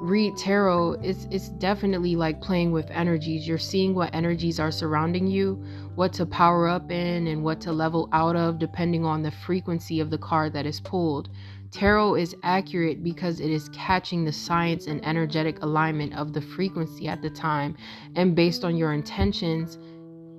read 0.00 0.36
tarot, 0.36 0.92
it's 1.02 1.26
it's 1.30 1.48
definitely 1.48 2.14
like 2.14 2.40
playing 2.40 2.70
with 2.70 2.90
energies. 2.90 3.48
You're 3.48 3.58
seeing 3.58 3.94
what 3.94 4.14
energies 4.14 4.60
are 4.60 4.70
surrounding 4.70 5.26
you, 5.26 5.54
what 5.94 6.12
to 6.14 6.26
power 6.26 6.68
up 6.68 6.90
in 6.90 7.26
and 7.26 7.42
what 7.42 7.60
to 7.62 7.72
level 7.72 8.08
out 8.12 8.36
of 8.36 8.58
depending 8.58 9.04
on 9.04 9.22
the 9.22 9.30
frequency 9.30 9.98
of 10.00 10.10
the 10.10 10.18
card 10.18 10.52
that 10.52 10.66
is 10.66 10.80
pulled. 10.80 11.30
Tarot 11.70 12.14
is 12.14 12.34
accurate 12.42 13.02
because 13.02 13.40
it 13.40 13.50
is 13.50 13.68
catching 13.70 14.24
the 14.24 14.32
science 14.32 14.86
and 14.86 15.04
energetic 15.04 15.62
alignment 15.62 16.14
of 16.14 16.32
the 16.32 16.40
frequency 16.40 17.08
at 17.08 17.22
the 17.22 17.30
time 17.30 17.76
and 18.16 18.34
based 18.34 18.64
on 18.64 18.76
your 18.76 18.92
intentions 18.92 19.78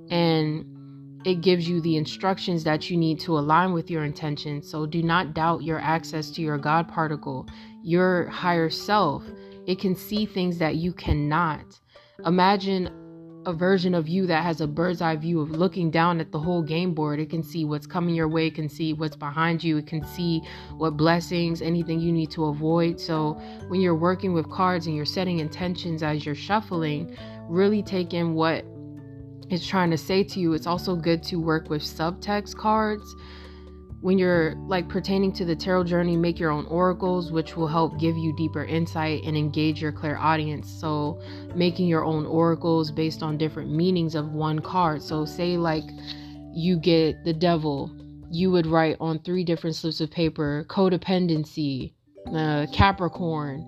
and 0.09 0.65
it 1.25 1.41
gives 1.41 1.67
you 1.67 1.81
the 1.81 1.97
instructions 1.97 2.63
that 2.63 2.89
you 2.89 2.97
need 2.97 3.19
to 3.19 3.37
align 3.37 3.73
with 3.73 3.91
your 3.91 4.05
intentions. 4.05 4.69
So 4.69 4.85
do 4.85 5.03
not 5.03 5.33
doubt 5.33 5.63
your 5.63 5.79
access 5.79 6.31
to 6.31 6.41
your 6.41 6.57
God 6.57 6.87
particle, 6.87 7.45
your 7.83 8.27
higher 8.27 8.69
self. 8.69 9.23
It 9.67 9.79
can 9.79 9.95
see 9.95 10.25
things 10.25 10.57
that 10.59 10.75
you 10.75 10.93
cannot. 10.93 11.79
Imagine 12.25 12.89
a 13.49 13.53
version 13.53 13.93
of 13.95 14.07
you 14.07 14.27
that 14.27 14.43
has 14.43 14.61
a 14.61 14.67
bird's 14.67 15.01
eye 15.01 15.15
view 15.15 15.41
of 15.41 15.49
looking 15.49 15.89
down 15.91 16.21
at 16.21 16.31
the 16.31 16.39
whole 16.39 16.61
game 16.61 16.93
board. 16.93 17.19
It 17.19 17.29
can 17.29 17.43
see 17.43 17.65
what's 17.65 17.87
coming 17.87 18.15
your 18.15 18.27
way, 18.27 18.47
it 18.47 18.55
can 18.55 18.69
see 18.69 18.93
what's 18.93 19.15
behind 19.15 19.63
you, 19.63 19.77
it 19.77 19.87
can 19.87 20.05
see 20.05 20.41
what 20.77 20.95
blessings, 20.95 21.61
anything 21.61 21.99
you 21.99 22.11
need 22.11 22.31
to 22.31 22.45
avoid. 22.45 22.99
So, 22.99 23.33
when 23.67 23.81
you're 23.81 23.95
working 23.95 24.33
with 24.33 24.49
cards 24.49 24.87
and 24.87 24.95
you're 24.95 25.05
setting 25.05 25.39
intentions 25.39 26.03
as 26.03 26.25
you're 26.25 26.35
shuffling, 26.35 27.17
really 27.49 27.81
take 27.81 28.13
in 28.13 28.35
what 28.35 28.63
it's 29.49 29.67
trying 29.67 29.89
to 29.89 29.97
say 29.97 30.23
to 30.23 30.39
you. 30.39 30.53
It's 30.53 30.67
also 30.67 30.95
good 30.95 31.23
to 31.23 31.37
work 31.37 31.69
with 31.69 31.81
subtext 31.81 32.55
cards 32.55 33.15
when 34.01 34.17
you're 34.17 34.55
like 34.55 34.87
pertaining 34.87 35.31
to 35.33 35.45
the 35.45 35.55
tarot 35.55 35.83
journey, 35.83 36.15
make 36.15 36.39
your 36.39 36.51
own 36.51 36.65
oracles, 36.67 37.31
which 37.31 37.57
will 37.57 37.67
help 37.67 37.99
give 37.99 38.15
you 38.17 38.33
deeper 38.35 38.63
insight 38.63 39.23
and 39.25 39.35
engage 39.35 39.81
your 39.81 39.91
clairaudience. 39.91 40.69
So, 40.69 41.21
making 41.53 41.87
your 41.87 42.05
own 42.05 42.25
oracles 42.25 42.91
based 42.91 43.21
on 43.21 43.37
different 43.37 43.71
meanings 43.71 44.15
of 44.15 44.31
one 44.31 44.59
card. 44.59 45.01
So, 45.01 45.25
say 45.25 45.57
like 45.57 45.83
you 46.53 46.79
get 46.79 47.23
the 47.25 47.33
devil, 47.33 47.91
you 48.31 48.51
would 48.51 48.65
write 48.67 48.95
on 49.01 49.19
three 49.19 49.43
different 49.43 49.75
slips 49.75 49.99
of 49.99 50.09
paper 50.09 50.65
codependency, 50.69 51.93
uh, 52.33 52.67
Capricorn, 52.71 53.65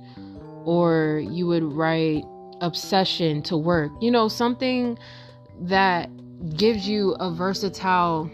or 0.65 1.21
you 1.29 1.45
would 1.47 1.63
write 1.63 2.23
obsession 2.61 3.41
to 3.43 3.57
work. 3.57 3.91
You 3.99 4.11
know, 4.11 4.29
something 4.29 4.97
that 5.61 6.09
gives 6.55 6.87
you 6.87 7.15
a 7.19 7.31
versatile 7.31 8.31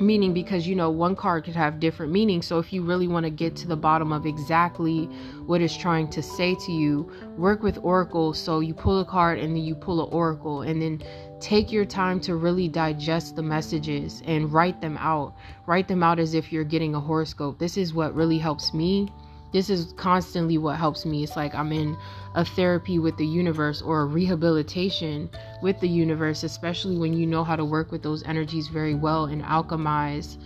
meaning 0.00 0.32
because 0.32 0.66
you 0.66 0.74
know 0.74 0.90
one 0.90 1.16
card 1.16 1.44
could 1.44 1.56
have 1.56 1.80
different 1.80 2.12
meanings. 2.12 2.46
So 2.46 2.58
if 2.58 2.72
you 2.72 2.82
really 2.82 3.08
want 3.08 3.24
to 3.24 3.30
get 3.30 3.56
to 3.56 3.68
the 3.68 3.76
bottom 3.76 4.12
of 4.12 4.26
exactly 4.26 5.04
what 5.46 5.60
it's 5.60 5.76
trying 5.76 6.08
to 6.10 6.22
say 6.22 6.54
to 6.66 6.72
you 6.72 7.10
work 7.36 7.62
with 7.62 7.78
oracle. 7.82 8.34
So 8.34 8.60
you 8.60 8.74
pull 8.74 9.00
a 9.00 9.04
card 9.04 9.38
and 9.38 9.54
then 9.54 9.62
you 9.62 9.74
pull 9.74 10.04
an 10.04 10.12
oracle 10.12 10.62
and 10.62 10.80
then 10.80 11.02
take 11.40 11.70
your 11.70 11.84
time 11.84 12.20
to 12.20 12.36
really 12.36 12.68
digest 12.68 13.36
the 13.36 13.42
messages 13.42 14.22
and 14.26 14.52
write 14.52 14.80
them 14.80 14.96
out. 14.98 15.34
Write 15.66 15.88
them 15.88 16.02
out 16.02 16.18
as 16.18 16.34
if 16.34 16.52
you're 16.52 16.64
getting 16.64 16.94
a 16.94 17.00
horoscope. 17.00 17.58
This 17.58 17.76
is 17.76 17.92
what 17.92 18.14
really 18.14 18.38
helps 18.38 18.72
me 18.72 19.08
this 19.56 19.70
is 19.70 19.94
constantly 19.96 20.58
what 20.58 20.76
helps 20.76 21.06
me. 21.06 21.24
It's 21.24 21.34
like 21.34 21.54
I'm 21.54 21.72
in 21.72 21.96
a 22.34 22.44
therapy 22.44 22.98
with 22.98 23.16
the 23.16 23.24
universe 23.24 23.80
or 23.80 24.02
a 24.02 24.04
rehabilitation 24.04 25.30
with 25.62 25.80
the 25.80 25.88
universe, 25.88 26.42
especially 26.42 26.98
when 26.98 27.14
you 27.14 27.26
know 27.26 27.42
how 27.42 27.56
to 27.56 27.64
work 27.64 27.90
with 27.90 28.02
those 28.02 28.22
energies 28.24 28.68
very 28.68 28.94
well 28.94 29.24
and 29.24 29.42
alchemize 29.42 30.36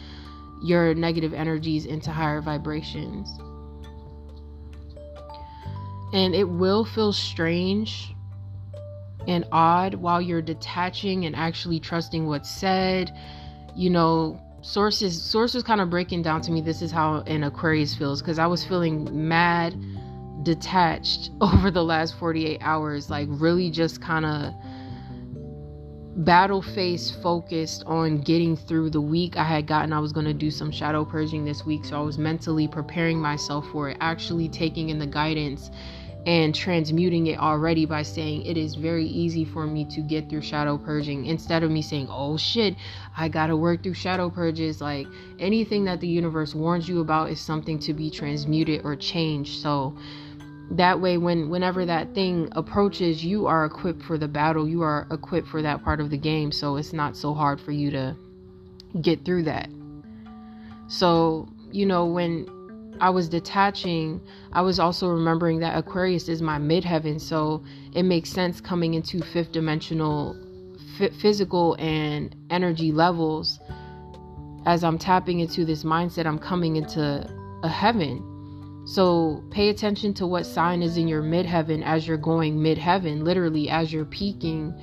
your 0.63 0.95
negative 0.95 1.35
energies 1.35 1.87
into 1.87 2.13
higher 2.13 2.41
vibrations. 2.41 3.29
And 6.13 6.33
it 6.33 6.49
will 6.49 6.85
feel 6.85 7.13
strange 7.13 8.15
and 9.27 9.45
odd 9.51 9.95
while 9.95 10.23
you're 10.23 10.41
detaching 10.41 11.25
and 11.27 11.35
actually 11.35 11.81
trusting 11.81 12.29
what's 12.29 12.49
said. 12.49 13.11
You 13.75 13.91
know, 13.91 14.41
sources 14.63 15.23
sources 15.23 15.63
kind 15.63 15.81
of 15.81 15.89
breaking 15.89 16.23
down 16.23 16.41
to 16.41 16.51
me 16.51 16.61
this 16.61 16.83
is 16.83 16.91
how 16.91 17.21
an 17.27 17.45
aquarius 17.45 17.95
feels 17.95 18.21
because 18.21 18.39
i 18.39 18.47
was 18.47 18.65
feeling 18.65 19.29
mad 19.29 19.75
detached 20.43 21.31
over 21.41 21.71
the 21.71 21.83
last 21.83 22.19
48 22.19 22.59
hours 22.61 23.11
like 23.11 23.29
really 23.31 23.71
just 23.71 24.01
kind 24.01 24.27
of 24.27 24.53
battle 26.25 26.61
face 26.61 27.11
focused 27.11 27.85
on 27.87 28.21
getting 28.21 28.57
through 28.57 28.91
the 28.91 29.01
week. 29.01 29.37
I 29.37 29.45
had 29.45 29.67
gotten 29.67 29.93
i 29.93 30.01
was 30.01 30.13
going 30.13 30.27
to 30.27 30.35
do 30.35 30.51
some 30.51 30.71
shadow 30.71 31.05
purging 31.05 31.45
this 31.45 31.65
week 31.65 31.85
so 31.85 31.97
i 31.97 32.01
was 32.03 32.19
mentally 32.19 32.69
preparing 32.69 33.19
myself 33.19 33.67
for 33.71 33.89
it 33.91 33.97
actually 34.01 34.49
taking 34.49 34.91
in 34.91 34.99
the 34.99 35.07
guidance 35.07 35.71
and 36.27 36.55
transmuting 36.55 37.29
it 37.29 37.39
already 37.39 37.87
by 37.87 38.03
saying 38.03 38.45
it 38.45 38.57
is 38.57 38.75
very 38.75 39.07
easy 39.07 39.45
for 39.45 39.67
me 39.67 39.85
to 39.87 40.01
get 40.03 40.29
through 40.29 40.43
shadow 40.43 40.77
purging. 40.77 41.27
Instead 41.27 41.63
of 41.63 41.71
me 41.71 41.81
saying 41.83 42.09
oh 42.11 42.37
shit 42.37 42.77
i 43.17 43.29
gotta 43.29 43.57
work 43.57 43.83
through 43.83 43.95
shadow 43.95 44.29
purges 44.29 44.81
like 44.81 45.07
anything 45.39 45.85
that 45.85 46.01
the 46.01 46.07
universe 46.09 46.55
warns 46.55 46.89
you 46.89 47.01
about 47.01 47.31
is 47.31 47.41
something 47.41 47.79
to 47.79 47.95
be 47.95 48.11
transmuted 48.11 48.83
or 48.85 48.97
changed. 48.97 49.63
So 49.63 49.97
that 50.73 51.01
way 51.01 51.19
when 51.19 51.49
whenever 51.49 51.85
that 51.85 52.15
thing 52.15 52.49
approaches 52.53 53.25
you 53.25 53.47
are 53.47 53.65
equipped 53.65 54.03
for 54.03 54.17
the 54.17 54.29
battle. 54.29 54.69
You 54.69 54.83
are 54.83 55.07
equipped 55.11 55.49
for 55.49 55.63
that 55.63 55.83
part 55.83 56.01
of 56.01 56.11
the 56.11 56.17
game. 56.17 56.53
So 56.53 56.77
it's 56.77 56.93
not 56.93 57.17
so 57.17 57.35
hard 57.35 57.61
for 57.61 57.73
you 57.73 57.91
to 57.91 58.17
get 59.01 59.25
through 59.25 59.45
that. 59.45 59.69
So 60.89 61.49
you 61.73 61.87
know 61.87 62.07
when 62.07 62.47
I 63.01 63.11
was 63.11 63.29
detaching, 63.29 64.21
I 64.53 64.61
was 64.61 64.79
also 64.79 65.09
remembering 65.09 65.61
that 65.61 65.77
Aquarius 65.77 66.29
is 66.29 66.43
my 66.43 66.59
midheaven. 66.59 67.21
So 67.21 67.65
it 67.95 68.03
makes 68.03 68.31
sense 68.31 68.61
coming 68.61 68.95
into 68.95 69.23
fifth 69.23 69.53
dimensional 69.53 70.37
f- 71.01 71.13
physical 71.15 71.77
and 71.79 72.35
energy 72.51 72.93
levels. 72.93 73.59
As 74.67 74.85
I'm 74.85 74.99
tapping 74.99 75.41
into 75.41 75.65
this 75.65 75.85
mindset, 75.85 76.27
I'm 76.27 76.39
coming 76.39 76.77
into 76.77 77.27
a 77.63 77.69
heaven. 77.69 78.27
So 78.85 79.43
pay 79.51 79.69
attention 79.69 80.15
to 80.15 80.27
what 80.27 80.45
sign 80.45 80.83
is 80.83 80.97
in 80.97 81.09
your 81.09 81.23
midheaven 81.23 81.83
as 81.83 82.07
you're 82.07 82.17
going 82.17 82.59
midheaven, 82.59 83.23
literally 83.23 83.71
as 83.71 83.93
you're 83.93 84.05
peaking 84.05 84.75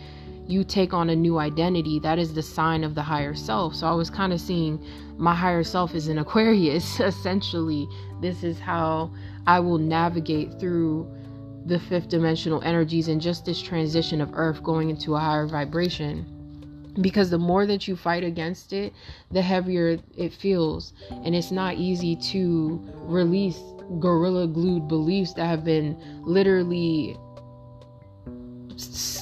you 0.47 0.63
take 0.63 0.93
on 0.93 1.09
a 1.09 1.15
new 1.15 1.37
identity. 1.39 1.99
That 1.99 2.19
is 2.19 2.33
the 2.33 2.41
sign 2.41 2.83
of 2.83 2.95
the 2.95 3.01
higher 3.01 3.35
self. 3.35 3.75
So 3.75 3.87
I 3.87 3.93
was 3.93 4.09
kind 4.09 4.31
of 4.33 4.39
seeing 4.39 4.83
my 5.17 5.35
higher 5.35 5.63
self 5.63 5.93
is 5.93 6.07
an 6.07 6.17
Aquarius, 6.23 6.99
essentially. 6.99 7.87
This 8.21 8.43
is 8.43 8.59
how 8.59 9.11
I 9.45 9.59
will 9.59 9.77
navigate 9.77 10.59
through 10.59 11.11
the 11.65 11.79
fifth 11.79 12.07
dimensional 12.07 12.61
energies 12.63 13.09
and 13.09 13.19
just 13.19 13.45
this 13.45 13.61
transition 13.61 14.21
of 14.21 14.29
Earth 14.33 14.63
going 14.63 14.89
into 14.89 15.15
a 15.15 15.19
higher 15.19 15.45
vibration. 15.45 16.33
Because 17.01 17.29
the 17.29 17.37
more 17.37 17.67
that 17.67 17.87
you 17.87 17.95
fight 17.95 18.23
against 18.23 18.73
it, 18.73 18.93
the 19.31 19.41
heavier 19.41 19.99
it 20.17 20.33
feels. 20.33 20.93
And 21.11 21.35
it's 21.35 21.51
not 21.51 21.75
easy 21.75 22.15
to 22.15 22.81
release 23.03 23.59
gorilla 23.99 24.47
glued 24.47 24.87
beliefs 24.87 25.33
that 25.33 25.45
have 25.45 25.63
been 25.63 25.97
literally 26.23 27.17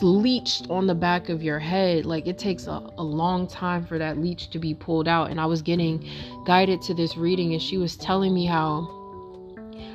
leached 0.01 0.69
on 0.69 0.87
the 0.87 0.95
back 0.95 1.29
of 1.29 1.41
your 1.41 1.59
head. 1.59 2.05
Like 2.05 2.27
it 2.27 2.37
takes 2.37 2.67
a, 2.67 2.81
a 2.97 3.03
long 3.03 3.47
time 3.47 3.85
for 3.85 3.97
that 3.97 4.17
leech 4.17 4.49
to 4.51 4.59
be 4.59 4.73
pulled 4.73 5.07
out. 5.07 5.31
And 5.31 5.39
I 5.39 5.45
was 5.45 5.61
getting 5.61 6.09
guided 6.45 6.81
to 6.83 6.93
this 6.93 7.17
reading, 7.17 7.53
and 7.53 7.61
she 7.61 7.77
was 7.77 7.95
telling 7.95 8.33
me 8.33 8.45
how 8.45 8.89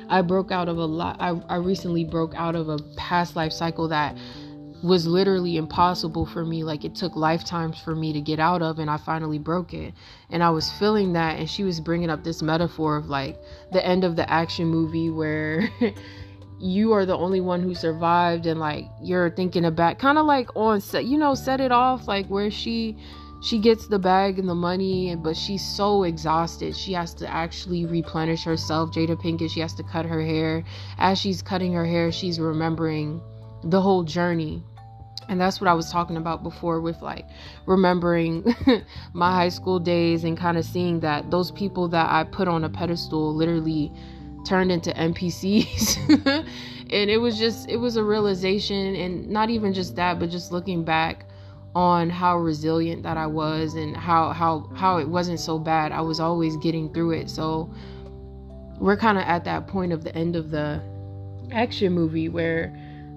I 0.09 0.21
broke 0.21 0.51
out 0.51 0.67
of 0.67 0.77
a 0.77 0.85
lot. 0.85 1.17
I, 1.19 1.29
I 1.47 1.55
recently 1.55 2.03
broke 2.03 2.35
out 2.35 2.55
of 2.55 2.69
a 2.69 2.79
past 2.97 3.35
life 3.35 3.53
cycle 3.53 3.87
that 3.89 4.17
was 4.83 5.05
literally 5.05 5.57
impossible 5.57 6.25
for 6.25 6.43
me. 6.43 6.63
Like 6.63 6.83
it 6.83 6.95
took 6.95 7.15
lifetimes 7.15 7.79
for 7.79 7.95
me 7.95 8.13
to 8.13 8.21
get 8.21 8.39
out 8.39 8.61
of, 8.61 8.79
and 8.79 8.89
I 8.89 8.97
finally 8.97 9.39
broke 9.39 9.73
it. 9.73 9.93
And 10.29 10.43
I 10.43 10.49
was 10.49 10.71
feeling 10.73 11.13
that, 11.13 11.39
and 11.39 11.49
she 11.49 11.63
was 11.63 11.79
bringing 11.79 12.09
up 12.09 12.23
this 12.23 12.41
metaphor 12.41 12.97
of 12.97 13.07
like 13.07 13.37
the 13.71 13.85
end 13.85 14.03
of 14.03 14.15
the 14.15 14.29
action 14.29 14.67
movie 14.67 15.09
where. 15.09 15.69
you 16.61 16.93
are 16.93 17.05
the 17.05 17.17
only 17.17 17.41
one 17.41 17.61
who 17.61 17.73
survived 17.73 18.45
and 18.45 18.59
like 18.59 18.85
you're 19.01 19.31
thinking 19.31 19.65
about 19.65 19.97
kind 19.97 20.17
of 20.17 20.25
like 20.25 20.55
on 20.55 20.79
set 20.79 21.05
you 21.05 21.17
know 21.17 21.33
set 21.33 21.59
it 21.59 21.71
off 21.71 22.07
like 22.07 22.27
where 22.27 22.51
she 22.51 22.95
she 23.41 23.57
gets 23.57 23.87
the 23.87 23.97
bag 23.97 24.37
and 24.37 24.47
the 24.47 24.55
money 24.55 25.15
but 25.15 25.35
she's 25.35 25.65
so 25.65 26.03
exhausted. 26.03 26.75
She 26.77 26.93
has 26.93 27.13
to 27.15 27.27
actually 27.27 27.85
replenish 27.87 28.43
herself. 28.43 28.91
Jada 28.91 29.19
pinkett 29.19 29.49
she 29.49 29.61
has 29.61 29.73
to 29.75 29.83
cut 29.83 30.05
her 30.05 30.21
hair. 30.21 30.63
As 30.99 31.17
she's 31.17 31.41
cutting 31.41 31.73
her 31.73 31.85
hair 31.85 32.11
she's 32.11 32.39
remembering 32.39 33.19
the 33.63 33.81
whole 33.81 34.03
journey. 34.03 34.63
And 35.27 35.41
that's 35.41 35.59
what 35.59 35.67
I 35.67 35.73
was 35.73 35.91
talking 35.91 36.17
about 36.17 36.43
before 36.43 36.81
with 36.81 37.01
like 37.01 37.25
remembering 37.65 38.45
my 39.13 39.31
high 39.31 39.49
school 39.49 39.79
days 39.79 40.23
and 40.23 40.37
kind 40.37 40.57
of 40.57 40.65
seeing 40.65 40.99
that 40.99 41.31
those 41.31 41.49
people 41.49 41.87
that 41.89 42.11
I 42.11 42.23
put 42.25 42.47
on 42.47 42.63
a 42.63 42.69
pedestal 42.69 43.33
literally 43.33 43.91
turned 44.45 44.71
into 44.71 44.91
NPCs. 44.91 46.09
and 46.89 47.09
it 47.09 47.17
was 47.17 47.37
just, 47.37 47.69
it 47.69 47.77
was 47.77 47.95
a 47.95 48.03
realization, 48.03 48.95
and 48.95 49.29
not 49.29 49.49
even 49.49 49.73
just 49.73 49.95
that, 49.95 50.19
but 50.19 50.29
just 50.29 50.51
looking 50.51 50.83
back 50.83 51.25
on 51.73 52.09
how 52.09 52.37
resilient 52.37 53.03
that 53.03 53.17
I 53.17 53.27
was 53.27 53.75
and 53.75 53.95
how 53.95 54.31
how 54.31 54.69
how 54.75 54.97
it 54.97 55.07
wasn't 55.07 55.39
so 55.39 55.57
bad. 55.57 55.91
I 55.91 56.01
was 56.01 56.19
always 56.19 56.57
getting 56.57 56.93
through 56.93 57.11
it. 57.11 57.29
So 57.29 57.73
we're 58.77 58.97
kind 58.97 59.17
of 59.17 59.23
at 59.23 59.45
that 59.45 59.67
point 59.67 59.93
of 59.93 60.03
the 60.03 60.13
end 60.15 60.35
of 60.35 60.51
the 60.51 60.81
action 61.51 61.93
movie 61.93 62.29
where 62.29 62.75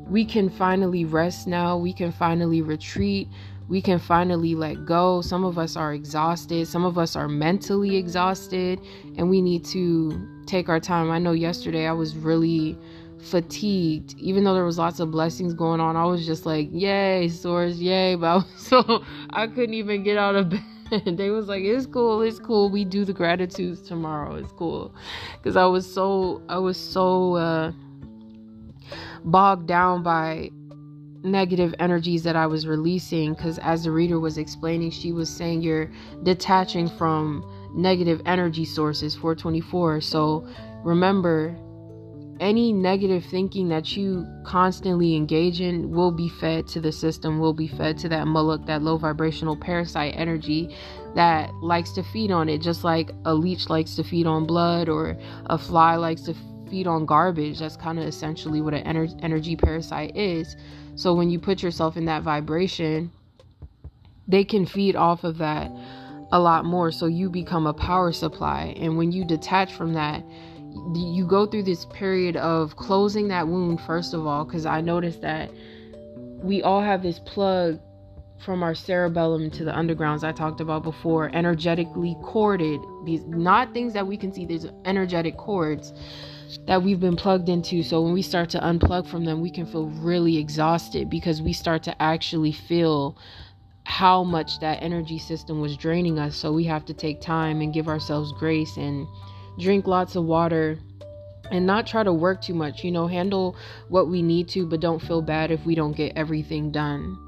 we 0.09 0.25
can 0.25 0.51
finally 0.51 1.05
rest 1.05 1.47
now. 1.47 1.77
We 1.77 1.93
can 1.93 2.13
finally 2.13 2.63
retreat. 2.63 3.29
We 3.69 3.81
can 3.81 3.99
finally 3.99 4.55
let 4.55 4.85
go. 4.85 5.23
Some 5.23 5.45
of 5.45 5.59
us 5.59 5.75
are 5.77 5.95
exhausted. 5.95 6.69
Some 6.69 6.85
of 6.85 6.99
us 6.99 7.17
are 7.17 7.29
mentally 7.29 7.97
exhausted. 7.97 8.79
And 9.17 9.31
we 9.31 9.41
need 9.41 9.65
to 9.67 10.11
take 10.45 10.69
our 10.69 10.81
time. 10.81 11.11
I 11.11 11.19
know 11.19 11.33
yesterday 11.33 11.87
I 11.87 11.93
was 11.93 12.17
really 12.17 12.79
fatigued. 13.25 14.15
Even 14.19 14.45
though 14.45 14.55
there 14.55 14.65
was 14.65 14.79
lots 14.79 15.01
of 15.01 15.11
blessings 15.11 15.55
going 15.55 15.81
on 15.81 15.97
i 15.97 16.05
was 16.05 16.27
just 16.27 16.47
like 16.47 16.69
yay 16.73 17.29
source 17.29 17.77
yay. 17.77 18.15
But 18.15 18.27
I 18.27 18.35
was, 18.37 18.47
so 18.57 19.05
i 19.31 19.47
couldn't 19.47 19.75
even 19.75 20.03
get 20.03 20.19
out 20.19 20.37
of 20.37 20.51
bed. 20.51 20.65
They 21.17 21.31
was 21.31 21.49
like 21.49 21.65
it's 21.65 21.87
cool 21.87 22.21
it's 22.23 22.39
cool. 22.39 22.71
We 22.71 22.85
do 22.85 23.05
the 23.05 23.13
gratitudes 23.13 23.81
tomorrow. 23.81 24.37
It's 24.37 24.53
cool. 24.53 24.95
Because 25.37 25.57
i 25.57 25.65
was 25.65 25.93
so 25.93 26.43
i 26.49 26.59
was 26.59 26.77
so 26.77 27.35
uh 27.37 27.73
bogged 29.25 29.67
down 29.67 30.03
by 30.03 30.51
negative 31.25 31.75
energies 31.79 32.23
that 32.25 32.37
I 32.37 32.47
was 32.47 32.67
releasing. 32.67 33.33
Because 33.33 33.59
as 33.61 33.85
the 33.85 33.91
reader 33.91 34.21
was 34.21 34.37
explaining 34.37 34.91
she 34.91 35.11
was 35.11 35.31
saying 35.31 35.63
you're 35.63 35.91
detaching 36.23 36.89
from 36.89 37.43
negative 37.75 38.23
energy 38.27 38.65
sources 38.65 39.15
424 39.15 40.01
so 40.01 40.47
remember 40.83 41.57
any 42.41 42.73
negative 42.73 43.25
thinking 43.27 43.69
that 43.69 43.97
you 43.97 44.27
constantly 44.45 45.15
engage 45.15 45.61
in 45.61 45.91
will 45.91 46.11
be 46.11 46.29
fed 46.29 46.67
to 46.67 46.81
the 46.81 46.91
system 46.91 47.39
will 47.39 47.53
be 47.53 47.69
fed 47.69 47.97
to 47.99 48.09
that 48.09 48.27
Moloch 48.27 48.67
that 48.67 48.83
low 48.83 48.97
vibrational 48.97 49.57
parasite 49.57 50.15
energy 50.17 50.75
that 51.15 51.55
likes 51.63 51.93
to 51.93 52.03
feed 52.03 52.33
on 52.33 52.49
it 52.49 52.59
just 52.59 52.83
like 52.83 53.13
a 53.25 53.33
leech 53.33 53.69
likes 53.69 53.95
to 53.95 54.03
feed 54.03 54.27
on 54.27 54.47
blood 54.47 54.89
or 54.89 55.17
a 55.47 55.57
fly 55.57 55.95
likes 55.95 56.23
to 56.23 56.35
feed 56.75 56.87
on 56.89 57.07
garbage. 57.07 57.61
That's 57.61 57.77
kind 57.77 58.01
of 58.01 58.05
essentially 58.07 58.61
what 58.61 58.75
an 58.75 58.85
ener- 58.85 59.19
energy 59.23 59.55
parasite 59.55 60.17
is. 60.17 60.57
So 60.97 61.15
when 61.15 61.31
you 61.31 61.39
put 61.39 61.63
yourself 61.63 61.97
in 61.97 62.05
that 62.07 62.23
vibration, 62.23 63.13
they 64.27 64.43
can 64.43 64.67
feed 64.67 64.97
off 64.97 65.23
of 65.23 65.39
that 65.39 65.71
a 66.33 66.39
lot 66.39 66.65
more. 66.65 66.91
So 66.91 67.07
you 67.07 67.31
become 67.31 67.67
a 67.67 67.75
power 67.75 68.13
supply. 68.13 68.75
And 68.77 68.97
when 68.97 69.13
you 69.13 69.25
detach 69.25 69.75
from 69.75 69.95
that, 69.95 70.23
you 70.95 71.27
go 71.27 71.47
through 71.47 71.63
this 71.65 71.85
period 71.87 72.37
of 72.37 72.77
closing 72.77 73.29
that 73.29 73.47
wound, 73.47 73.81
first 73.81 74.13
of 74.15 74.27
all, 74.27 74.45
because 74.45 74.67
I 74.67 74.81
noticed 74.81 75.21
that 75.23 75.51
we 76.43 76.63
all 76.63 76.83
have 76.83 77.03
this 77.03 77.21
plug 77.21 77.81
from 78.45 78.63
our 78.63 78.75
cerebellum 78.75 79.51
to 79.51 79.65
the 79.65 79.71
undergrounds 79.71 80.25
I 80.25 80.33
talked 80.33 80.61
about 80.61 80.83
before, 80.83 81.31
energetically 81.35 82.17
corded. 82.23 82.81
These 83.05 83.25
not 83.27 83.73
things 83.73 83.95
that 83.95 84.07
we 84.07 84.17
can 84.17 84.33
see, 84.33 84.45
these 84.45 84.67
energetic 84.85 85.37
cords 85.37 85.93
that 86.67 86.83
we've 86.83 87.01
been 87.01 87.17
plugged 87.17 87.49
into. 87.49 87.83
So 87.83 88.03
when 88.03 88.13
we 88.13 88.23
start 88.23 88.51
to 88.51 88.59
unplug 88.59 89.09
from 89.09 89.25
them, 89.25 89.41
we 89.41 89.51
can 89.51 89.65
feel 89.67 89.87
really 89.87 90.37
exhausted 90.37 91.09
because 91.09 91.41
we 91.41 91.53
start 91.53 91.83
to 91.85 92.03
actually 92.03 92.53
feel 92.53 93.17
how 93.85 94.25
much 94.25 94.59
that 94.61 94.83
energy 94.83 95.19
system 95.19 95.61
was 95.61 95.77
draining 95.77 96.19
us. 96.19 96.37
So 96.37 96.53
we 96.53 96.65
have 96.65 96.85
to 96.87 96.95
take 96.95 97.21
time 97.21 97.61
and 97.61 97.73
give 97.73 97.89
ourselves 97.89 98.33
grace 98.33 98.77
and 98.77 99.07
drink 99.59 99.87
lots 99.87 100.17
of 100.17 100.25
water 100.25 100.79
and 101.51 101.67
not 101.67 101.87
try 101.87 102.03
to 102.03 102.13
work 102.13 102.41
too 102.41 102.55
much. 102.55 102.83
You 102.83 102.91
know, 102.91 103.07
handle 103.07 103.57
what 103.89 104.09
we 104.09 104.23
need 104.23 104.49
to, 104.51 104.67
but 104.67 104.81
don't 104.81 105.01
feel 105.01 105.23
bad 105.23 105.51
if 105.51 105.65
we 105.65 105.75
don't 105.75 105.97
get 105.97 106.13
everything 106.17 106.73
done. 106.73 107.19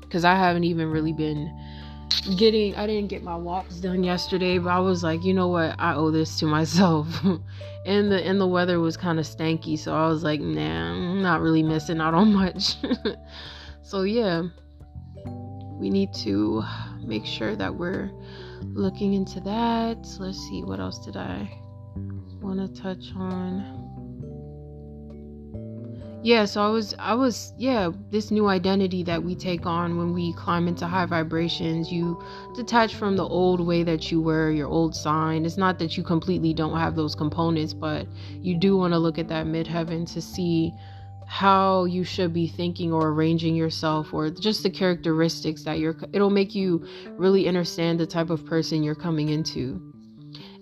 Because 0.00 0.24
I 0.24 0.36
haven't 0.36 0.64
even 0.64 0.90
really 0.90 1.12
been 1.12 1.52
getting 2.38 2.74
I 2.76 2.86
didn't 2.86 3.08
get 3.08 3.22
my 3.22 3.36
walks 3.36 3.76
done 3.76 4.04
yesterday, 4.04 4.58
but 4.58 4.70
I 4.70 4.78
was 4.78 5.02
like, 5.02 5.24
you 5.24 5.34
know 5.34 5.48
what, 5.48 5.74
I 5.78 5.94
owe 5.94 6.10
this 6.10 6.38
to 6.38 6.46
myself. 6.46 7.08
and 7.86 8.10
the 8.10 8.24
and 8.24 8.40
the 8.40 8.46
weather 8.46 8.80
was 8.80 8.96
kind 8.96 9.18
of 9.18 9.26
stanky, 9.26 9.78
so 9.78 9.94
I 9.94 10.08
was 10.08 10.22
like, 10.22 10.40
nah, 10.40 10.92
I'm 10.92 11.22
not 11.22 11.40
really 11.40 11.62
missing 11.62 12.00
out 12.00 12.14
on 12.14 12.32
much. 12.32 12.76
so 13.82 14.02
yeah. 14.02 14.44
We 15.78 15.90
need 15.90 16.12
to 16.14 16.62
make 17.02 17.26
sure 17.26 17.56
that 17.56 17.74
we're 17.74 18.10
looking 18.62 19.14
into 19.14 19.40
that. 19.40 20.06
Let's 20.18 20.38
see 20.48 20.62
what 20.62 20.80
else 20.80 21.04
did 21.04 21.16
I 21.16 21.58
want 22.40 22.60
to 22.74 22.82
touch 22.82 23.12
on 23.16 23.84
yeah 26.24 26.46
so 26.46 26.62
i 26.62 26.68
was 26.68 26.94
i 26.98 27.12
was 27.12 27.52
yeah 27.58 27.90
this 28.10 28.30
new 28.30 28.48
identity 28.48 29.02
that 29.02 29.22
we 29.22 29.34
take 29.34 29.66
on 29.66 29.98
when 29.98 30.14
we 30.14 30.32
climb 30.32 30.66
into 30.66 30.86
high 30.86 31.04
vibrations 31.04 31.92
you 31.92 32.18
detach 32.56 32.94
from 32.94 33.14
the 33.14 33.22
old 33.22 33.60
way 33.60 33.82
that 33.82 34.10
you 34.10 34.22
were 34.22 34.50
your 34.50 34.66
old 34.66 34.96
sign 34.96 35.44
it's 35.44 35.58
not 35.58 35.78
that 35.78 35.98
you 35.98 36.02
completely 36.02 36.54
don't 36.54 36.78
have 36.78 36.96
those 36.96 37.14
components 37.14 37.74
but 37.74 38.06
you 38.40 38.56
do 38.56 38.74
want 38.74 38.90
to 38.94 38.98
look 38.98 39.18
at 39.18 39.28
that 39.28 39.44
midheaven 39.44 40.10
to 40.10 40.20
see 40.22 40.72
how 41.34 41.84
you 41.84 42.04
should 42.04 42.32
be 42.32 42.46
thinking 42.46 42.92
or 42.92 43.08
arranging 43.08 43.56
yourself 43.56 44.14
or 44.14 44.30
just 44.30 44.62
the 44.62 44.70
characteristics 44.70 45.64
that 45.64 45.80
you're 45.80 45.96
it'll 46.12 46.30
make 46.30 46.54
you 46.54 46.86
really 47.16 47.48
understand 47.48 47.98
the 47.98 48.06
type 48.06 48.30
of 48.30 48.46
person 48.46 48.84
you're 48.84 48.94
coming 48.94 49.30
into. 49.30 49.82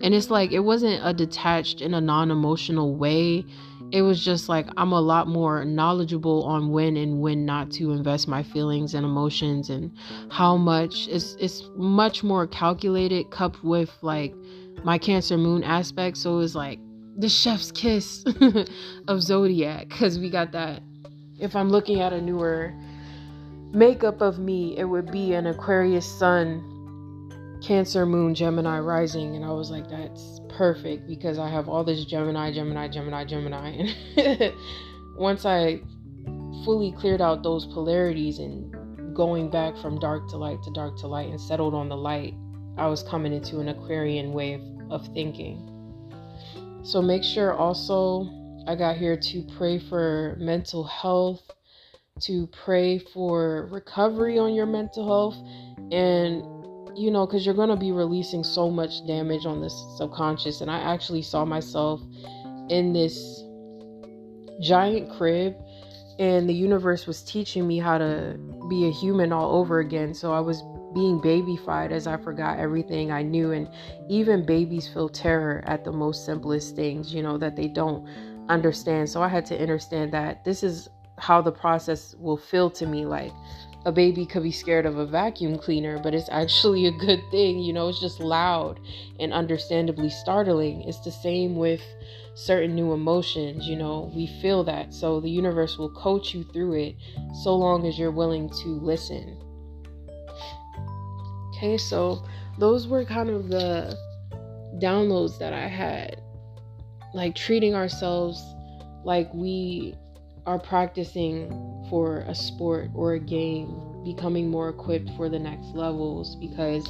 And 0.00 0.14
it's 0.14 0.30
like 0.30 0.50
it 0.50 0.60
wasn't 0.60 1.04
a 1.04 1.12
detached 1.12 1.82
and 1.82 1.94
a 1.94 2.00
non-emotional 2.00 2.96
way. 2.96 3.44
It 3.90 4.00
was 4.00 4.24
just 4.24 4.48
like 4.48 4.66
I'm 4.78 4.92
a 4.92 5.00
lot 5.02 5.28
more 5.28 5.62
knowledgeable 5.62 6.44
on 6.44 6.70
when 6.70 6.96
and 6.96 7.20
when 7.20 7.44
not 7.44 7.70
to 7.72 7.92
invest 7.92 8.26
my 8.26 8.42
feelings 8.42 8.94
and 8.94 9.04
emotions 9.04 9.68
and 9.68 9.92
how 10.30 10.56
much 10.56 11.06
it's 11.06 11.36
it's 11.38 11.68
much 11.76 12.24
more 12.24 12.46
calculated 12.46 13.30
cupped 13.30 13.62
with 13.62 13.90
like 14.00 14.34
my 14.84 14.96
cancer 14.96 15.36
moon 15.36 15.64
aspect. 15.64 16.16
So 16.16 16.36
it 16.36 16.38
was 16.38 16.54
like 16.56 16.78
the 17.16 17.28
chef's 17.28 17.70
kiss 17.72 18.24
of 19.08 19.22
zodiac 19.22 19.88
because 19.88 20.18
we 20.18 20.30
got 20.30 20.52
that 20.52 20.82
if 21.40 21.54
i'm 21.54 21.70
looking 21.70 22.00
at 22.00 22.12
a 22.12 22.20
newer 22.20 22.74
makeup 23.72 24.20
of 24.20 24.38
me 24.38 24.76
it 24.78 24.84
would 24.84 25.10
be 25.10 25.34
an 25.34 25.46
aquarius 25.46 26.06
sun 26.06 26.68
cancer 27.62 28.06
moon 28.06 28.34
gemini 28.34 28.78
rising 28.78 29.36
and 29.36 29.44
i 29.44 29.50
was 29.50 29.70
like 29.70 29.88
that's 29.88 30.40
perfect 30.56 31.06
because 31.06 31.38
I 31.38 31.48
have 31.48 31.68
all 31.68 31.84
this 31.84 32.04
Gemini, 32.04 32.52
Gemini, 32.52 32.88
Gemini, 32.88 33.24
Gemini. 33.24 33.88
And 34.16 34.54
once 35.16 35.44
I 35.44 35.80
fully 36.64 36.92
cleared 36.92 37.20
out 37.20 37.42
those 37.42 37.66
polarities 37.66 38.38
and 38.38 39.14
going 39.14 39.50
back 39.50 39.76
from 39.76 39.98
dark 39.98 40.28
to 40.30 40.36
light 40.36 40.62
to 40.62 40.70
dark 40.70 40.96
to 40.98 41.06
light 41.06 41.28
and 41.28 41.40
settled 41.40 41.74
on 41.74 41.88
the 41.88 41.96
light, 41.96 42.34
I 42.76 42.86
was 42.86 43.02
coming 43.02 43.32
into 43.32 43.60
an 43.60 43.68
Aquarian 43.68 44.32
way 44.32 44.54
of, 44.54 44.62
of 44.90 45.06
thinking. 45.14 45.68
So 46.84 47.00
make 47.00 47.22
sure 47.22 47.54
also 47.54 48.28
I 48.66 48.74
got 48.74 48.96
here 48.96 49.16
to 49.16 49.42
pray 49.56 49.78
for 49.78 50.36
mental 50.38 50.84
health, 50.84 51.42
to 52.22 52.48
pray 52.48 52.98
for 52.98 53.68
recovery 53.70 54.38
on 54.38 54.54
your 54.54 54.66
mental 54.66 55.06
health, 55.06 55.36
and 55.92 56.42
you 56.96 57.10
know, 57.10 57.26
because 57.26 57.46
you're 57.46 57.54
going 57.54 57.70
to 57.70 57.76
be 57.76 57.92
releasing 57.92 58.44
so 58.44 58.70
much 58.70 59.06
damage 59.06 59.46
on 59.46 59.62
this 59.62 59.74
subconscious. 59.96 60.60
And 60.60 60.70
I 60.70 60.78
actually 60.78 61.22
saw 61.22 61.44
myself 61.44 62.02
in 62.68 62.92
this 62.92 63.42
giant 64.60 65.10
crib, 65.16 65.54
and 66.18 66.48
the 66.48 66.54
universe 66.54 67.06
was 67.06 67.22
teaching 67.22 67.66
me 67.66 67.78
how 67.78 67.98
to 67.98 68.38
be 68.68 68.86
a 68.86 68.90
human 68.92 69.32
all 69.32 69.56
over 69.56 69.78
again. 69.78 70.14
So 70.14 70.32
I 70.32 70.40
was 70.40 70.62
being 70.94 71.20
babyfied 71.20 71.90
as 71.90 72.06
I 72.06 72.16
forgot 72.16 72.58
everything 72.58 73.10
I 73.10 73.22
knew. 73.22 73.52
And 73.52 73.68
even 74.08 74.44
babies 74.44 74.88
feel 74.88 75.08
terror 75.08 75.62
at 75.66 75.84
the 75.84 75.92
most 75.92 76.24
simplest 76.24 76.76
things, 76.76 77.14
you 77.14 77.22
know, 77.22 77.38
that 77.38 77.56
they 77.56 77.68
don't 77.68 78.06
understand. 78.48 79.08
So 79.08 79.22
I 79.22 79.28
had 79.28 79.46
to 79.46 79.60
understand 79.60 80.12
that 80.12 80.44
this 80.44 80.62
is 80.62 80.88
how 81.18 81.40
the 81.40 81.52
process 81.52 82.14
will 82.18 82.36
feel 82.36 82.70
to 82.70 82.86
me 82.86 83.04
like 83.04 83.32
a 83.84 83.92
baby 83.92 84.24
could 84.24 84.42
be 84.42 84.52
scared 84.52 84.86
of 84.86 84.98
a 84.98 85.06
vacuum 85.06 85.58
cleaner, 85.58 85.98
but 85.98 86.14
it's 86.14 86.28
actually 86.30 86.86
a 86.86 86.92
good 86.92 87.20
thing. 87.30 87.58
You 87.58 87.72
know, 87.72 87.88
it's 87.88 88.00
just 88.00 88.20
loud 88.20 88.78
and 89.18 89.32
understandably 89.32 90.08
startling. 90.08 90.82
It's 90.82 91.00
the 91.00 91.10
same 91.10 91.56
with 91.56 91.82
certain 92.34 92.74
new 92.74 92.92
emotions. 92.92 93.66
You 93.66 93.76
know, 93.76 94.10
we 94.14 94.28
feel 94.40 94.62
that. 94.64 94.94
So 94.94 95.20
the 95.20 95.30
universe 95.30 95.78
will 95.78 95.90
coach 95.90 96.32
you 96.32 96.44
through 96.44 96.74
it 96.74 96.96
so 97.42 97.54
long 97.56 97.86
as 97.86 97.98
you're 97.98 98.12
willing 98.12 98.48
to 98.62 98.68
listen. 98.68 99.41
Okay, 101.62 101.78
so 101.78 102.24
those 102.58 102.88
were 102.88 103.04
kind 103.04 103.30
of 103.30 103.48
the 103.48 103.96
downloads 104.80 105.38
that 105.38 105.52
I 105.52 105.68
had. 105.68 106.20
Like 107.14 107.36
treating 107.36 107.72
ourselves 107.72 108.42
like 109.04 109.32
we 109.32 109.94
are 110.44 110.58
practicing 110.58 111.86
for 111.88 112.24
a 112.26 112.34
sport 112.34 112.90
or 112.96 113.12
a 113.12 113.20
game, 113.20 114.02
becoming 114.04 114.50
more 114.50 114.70
equipped 114.70 115.10
for 115.16 115.28
the 115.28 115.38
next 115.38 115.66
levels 115.66 116.34
because 116.34 116.84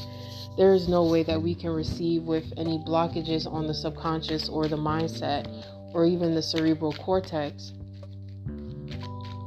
there 0.57 0.73
is 0.73 0.89
no 0.89 1.05
way 1.05 1.23
that 1.23 1.43
we 1.43 1.55
can 1.55 1.69
receive 1.69 2.23
with 2.23 2.51
any 2.57 2.79
blockages 2.79 3.47
on 3.47 3.67
the 3.67 3.75
subconscious 3.75 4.49
or 4.49 4.69
the 4.69 4.77
mindset 4.77 5.53
or 5.93 6.07
even 6.07 6.35
the 6.35 6.41
cerebral 6.41 6.95
cortex 6.95 7.75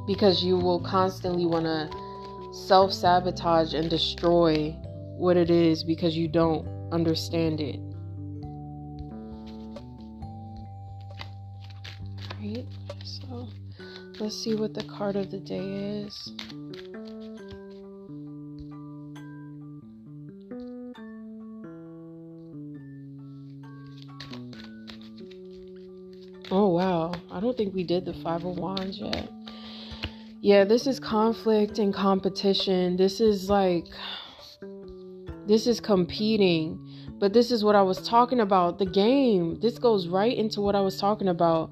because 0.06 0.44
you 0.44 0.56
will 0.56 0.78
constantly 0.78 1.46
want 1.46 1.64
to 1.64 1.90
self 2.52 2.92
sabotage 2.92 3.74
and 3.74 3.90
destroy 3.90 4.72
what 5.16 5.36
it 5.36 5.50
is 5.50 5.82
because 5.82 6.16
you 6.16 6.28
don't 6.28 6.66
understand 6.92 7.60
it. 7.60 7.80
Right? 12.40 12.66
So 13.04 13.48
let's 14.20 14.36
see 14.36 14.54
what 14.54 14.74
the 14.74 14.84
card 14.84 15.16
of 15.16 15.30
the 15.30 15.38
day 15.38 16.04
is. 16.04 16.32
Oh 26.48 26.68
wow, 26.68 27.12
I 27.32 27.40
don't 27.40 27.56
think 27.56 27.74
we 27.74 27.82
did 27.82 28.04
the 28.04 28.12
Five 28.14 28.44
of 28.44 28.56
Wands 28.56 28.98
yet. 29.00 29.28
Yeah, 30.40 30.64
this 30.64 30.86
is 30.86 31.00
conflict 31.00 31.78
and 31.80 31.92
competition. 31.92 32.96
This 32.96 33.20
is 33.20 33.50
like 33.50 33.86
this 35.46 35.66
is 35.66 35.80
competing. 35.80 36.78
But 37.18 37.32
this 37.32 37.50
is 37.50 37.64
what 37.64 37.74
I 37.74 37.82
was 37.82 38.06
talking 38.06 38.40
about. 38.40 38.78
The 38.78 38.86
game. 38.86 39.58
This 39.60 39.78
goes 39.78 40.06
right 40.06 40.36
into 40.36 40.60
what 40.60 40.74
I 40.74 40.80
was 40.80 40.98
talking 40.98 41.28
about. 41.28 41.70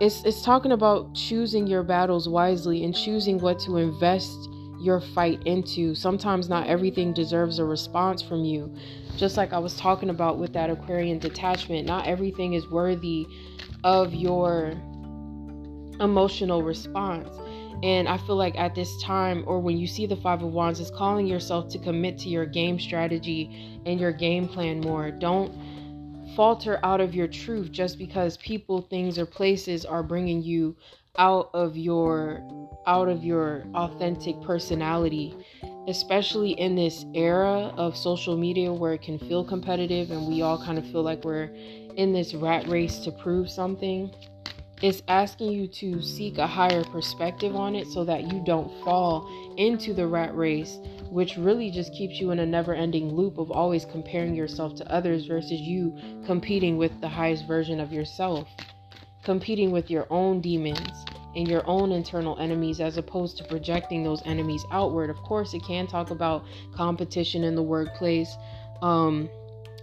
It's 0.00 0.24
it's 0.24 0.42
talking 0.42 0.72
about 0.72 1.14
choosing 1.14 1.66
your 1.66 1.82
battles 1.82 2.28
wisely 2.28 2.84
and 2.84 2.94
choosing 2.94 3.38
what 3.38 3.58
to 3.60 3.78
invest 3.78 4.36
your 4.80 5.00
fight 5.00 5.42
into. 5.46 5.94
Sometimes 5.94 6.48
not 6.48 6.66
everything 6.66 7.12
deserves 7.12 7.58
a 7.58 7.64
response 7.64 8.20
from 8.20 8.44
you. 8.44 8.74
Just 9.16 9.36
like 9.36 9.52
I 9.52 9.58
was 9.58 9.76
talking 9.76 10.10
about 10.10 10.38
with 10.38 10.52
that 10.52 10.70
Aquarian 10.70 11.18
detachment, 11.18 11.86
not 11.86 12.06
everything 12.06 12.54
is 12.54 12.68
worthy 12.68 13.26
of 13.84 14.12
your 14.12 14.72
emotional 16.00 16.62
response. 16.62 17.28
And 17.82 18.08
I 18.08 18.16
feel 18.16 18.36
like 18.36 18.56
at 18.58 18.74
this 18.74 19.02
time, 19.02 19.42
or 19.46 19.58
when 19.58 19.76
you 19.76 19.86
see 19.86 20.06
the 20.06 20.16
Five 20.16 20.42
of 20.42 20.52
Wands, 20.52 20.78
is 20.78 20.90
calling 20.90 21.26
yourself 21.26 21.68
to 21.70 21.78
commit 21.78 22.18
to 22.18 22.28
your 22.28 22.46
game 22.46 22.78
strategy 22.78 23.80
and 23.86 23.98
your 23.98 24.12
game 24.12 24.46
plan 24.46 24.80
more. 24.80 25.10
Don't 25.10 25.52
falter 26.36 26.78
out 26.84 27.00
of 27.00 27.14
your 27.14 27.26
truth 27.26 27.72
just 27.72 27.98
because 27.98 28.36
people, 28.38 28.82
things, 28.82 29.18
or 29.18 29.26
places 29.26 29.84
are 29.84 30.02
bringing 30.02 30.42
you 30.42 30.76
out 31.18 31.50
of 31.52 31.76
your 31.76 32.42
out 32.86 33.08
of 33.08 33.22
your 33.22 33.64
authentic 33.74 34.40
personality 34.40 35.36
especially 35.88 36.52
in 36.52 36.76
this 36.76 37.04
era 37.14 37.72
of 37.76 37.96
social 37.96 38.36
media 38.36 38.72
where 38.72 38.92
it 38.92 39.02
can 39.02 39.18
feel 39.18 39.44
competitive 39.44 40.10
and 40.10 40.28
we 40.28 40.42
all 40.42 40.62
kind 40.62 40.78
of 40.78 40.86
feel 40.90 41.02
like 41.02 41.24
we're 41.24 41.50
in 41.96 42.12
this 42.12 42.34
rat 42.34 42.66
race 42.68 43.00
to 43.00 43.10
prove 43.10 43.50
something 43.50 44.10
it's 44.82 45.00
asking 45.06 45.52
you 45.52 45.68
to 45.68 46.02
seek 46.02 46.38
a 46.38 46.46
higher 46.46 46.82
perspective 46.82 47.54
on 47.54 47.76
it 47.76 47.86
so 47.86 48.04
that 48.04 48.32
you 48.32 48.42
don't 48.44 48.68
fall 48.82 49.54
into 49.56 49.94
the 49.94 50.06
rat 50.06 50.36
race, 50.36 50.78
which 51.08 51.36
really 51.36 51.70
just 51.70 51.92
keeps 51.94 52.20
you 52.20 52.32
in 52.32 52.40
a 52.40 52.46
never 52.46 52.74
ending 52.74 53.14
loop 53.14 53.38
of 53.38 53.52
always 53.52 53.84
comparing 53.84 54.34
yourself 54.34 54.74
to 54.74 54.92
others 54.92 55.26
versus 55.26 55.60
you 55.60 55.96
competing 56.26 56.76
with 56.76 57.00
the 57.00 57.08
highest 57.08 57.46
version 57.46 57.78
of 57.78 57.92
yourself, 57.92 58.48
competing 59.22 59.70
with 59.70 59.88
your 59.88 60.06
own 60.10 60.40
demons 60.40 61.04
and 61.36 61.46
your 61.46 61.64
own 61.66 61.92
internal 61.92 62.36
enemies 62.40 62.80
as 62.80 62.96
opposed 62.96 63.38
to 63.38 63.44
projecting 63.44 64.02
those 64.02 64.20
enemies 64.26 64.64
outward. 64.72 65.10
Of 65.10 65.16
course, 65.18 65.54
it 65.54 65.62
can 65.62 65.86
talk 65.86 66.10
about 66.10 66.44
competition 66.74 67.44
in 67.44 67.54
the 67.54 67.62
workplace, 67.62 68.34
um, 68.82 69.30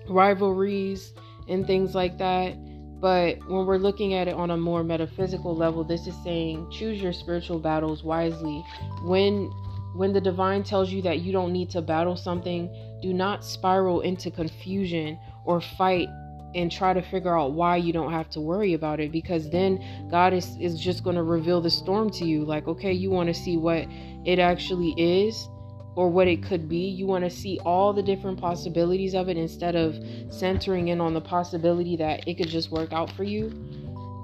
rivalries, 0.10 1.14
and 1.48 1.66
things 1.66 1.96
like 1.96 2.18
that 2.18 2.56
but 3.00 3.38
when 3.48 3.66
we're 3.66 3.78
looking 3.78 4.14
at 4.14 4.28
it 4.28 4.36
on 4.36 4.52
a 4.52 4.58
more 4.58 4.84
metaphysical 4.84 5.56
level, 5.56 5.84
this 5.84 6.08
is 6.08 6.16
saying 6.24 6.70
choose 6.72 7.02
your 7.02 7.14
spiritual 7.14 7.60
battles 7.60 8.04
wisely. 8.04 8.64
When 9.04 9.52
when 9.96 10.14
the 10.14 10.22
divine 10.22 10.64
tells 10.64 10.92
you 10.92 11.02
that 11.02 11.22
you 11.22 11.32
don't 11.32 11.52
need 11.52 11.70
to 11.72 11.82
battle 11.82 12.16
something, 12.16 12.70
do 13.02 13.14
not 13.14 13.44
spiral 13.44 14.02
into 14.02 14.30
confusion 14.30 15.20
or 15.46 15.62
fight 15.62 16.08
and 16.56 16.72
try 16.72 16.94
to 16.94 17.02
figure 17.02 17.38
out 17.38 17.54
why 17.54 17.78
you 17.78 17.94
don't 17.94 18.12
have 18.12 18.30
to 18.32 18.42
worry 18.42 18.74
about 18.74 19.00
it 19.00 19.12
because 19.12 19.50
then 19.50 19.84
God 20.10 20.34
is, 20.34 20.58
is 20.60 20.80
just 20.80 21.04
going 21.04 21.16
to 21.16 21.24
reveal 21.24 21.62
the 21.62 21.70
storm 21.70 22.10
to 22.12 22.26
you. 22.26 22.44
Like, 22.44 22.68
okay, 22.68 22.92
you 22.92 23.10
want 23.10 23.28
to 23.28 23.34
see 23.34 23.58
what 23.58 23.88
it 24.26 24.40
actually 24.40 24.94
is 24.98 25.48
or 25.96 26.10
what 26.10 26.28
it 26.28 26.44
could 26.44 26.70
be. 26.70 26.88
You 26.88 27.06
want 27.06 27.24
to 27.24 27.30
see 27.30 27.60
all 27.66 27.94
the 27.94 28.04
different 28.04 28.40
possibilities 28.40 29.14
of 29.14 29.30
it 29.30 29.38
instead 29.38 29.76
of 29.76 29.96
centering 30.30 30.90
in 30.90 31.02
on 31.02 31.14
the 31.14 31.22
possibility 31.22 31.96
that 31.98 32.28
it 32.28 32.36
could 32.36 32.48
just 32.48 32.72
work 32.72 32.94
out 32.94 33.12
for 33.12 33.24
you. 33.24 33.48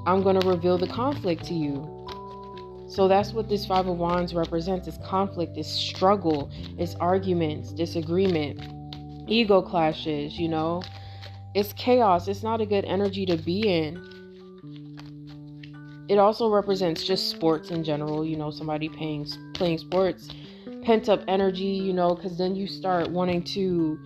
I'm 0.06 0.22
going 0.22 0.40
to 0.40 0.48
reveal 0.48 0.78
the 0.78 0.88
conflict 0.88 1.44
to 1.46 1.54
you. 1.54 1.92
So 2.88 3.08
that's 3.08 3.34
what 3.34 3.50
this 3.50 3.66
Five 3.66 3.88
of 3.88 3.98
Wands 3.98 4.34
represents 4.34 4.88
is 4.88 4.98
conflict, 5.04 5.58
is 5.58 5.68
struggle, 5.68 6.52
is 6.78 6.96
arguments, 6.96 7.72
disagreement, 7.72 8.62
ego 9.28 9.62
clashes, 9.62 10.38
you 10.38 10.48
know. 10.48 10.84
It's 11.56 11.74
chaos. 11.74 12.28
It's 12.28 12.44
not 12.44 12.62
a 12.62 12.66
good 12.66 12.86
energy 12.86 13.26
to 13.26 13.38
be 13.38 13.68
in. 13.68 14.00
It 16.08 16.20
also 16.20 16.50
represents 16.50 17.04
just 17.04 17.32
sports 17.32 17.72
in 17.72 17.84
general, 17.84 18.24
you 18.24 18.38
know, 18.38 18.52
somebody 18.52 18.88
paying, 18.88 19.26
playing 19.54 19.80
sports 19.80 20.30
pent 20.86 21.10
up 21.10 21.24
energy, 21.28 21.64
you 21.64 21.94
know, 21.94 22.16
because 22.16 22.38
then 22.38 22.56
you 22.56 22.68
start 22.68 23.10
wanting 23.10 23.44
to 23.44 24.00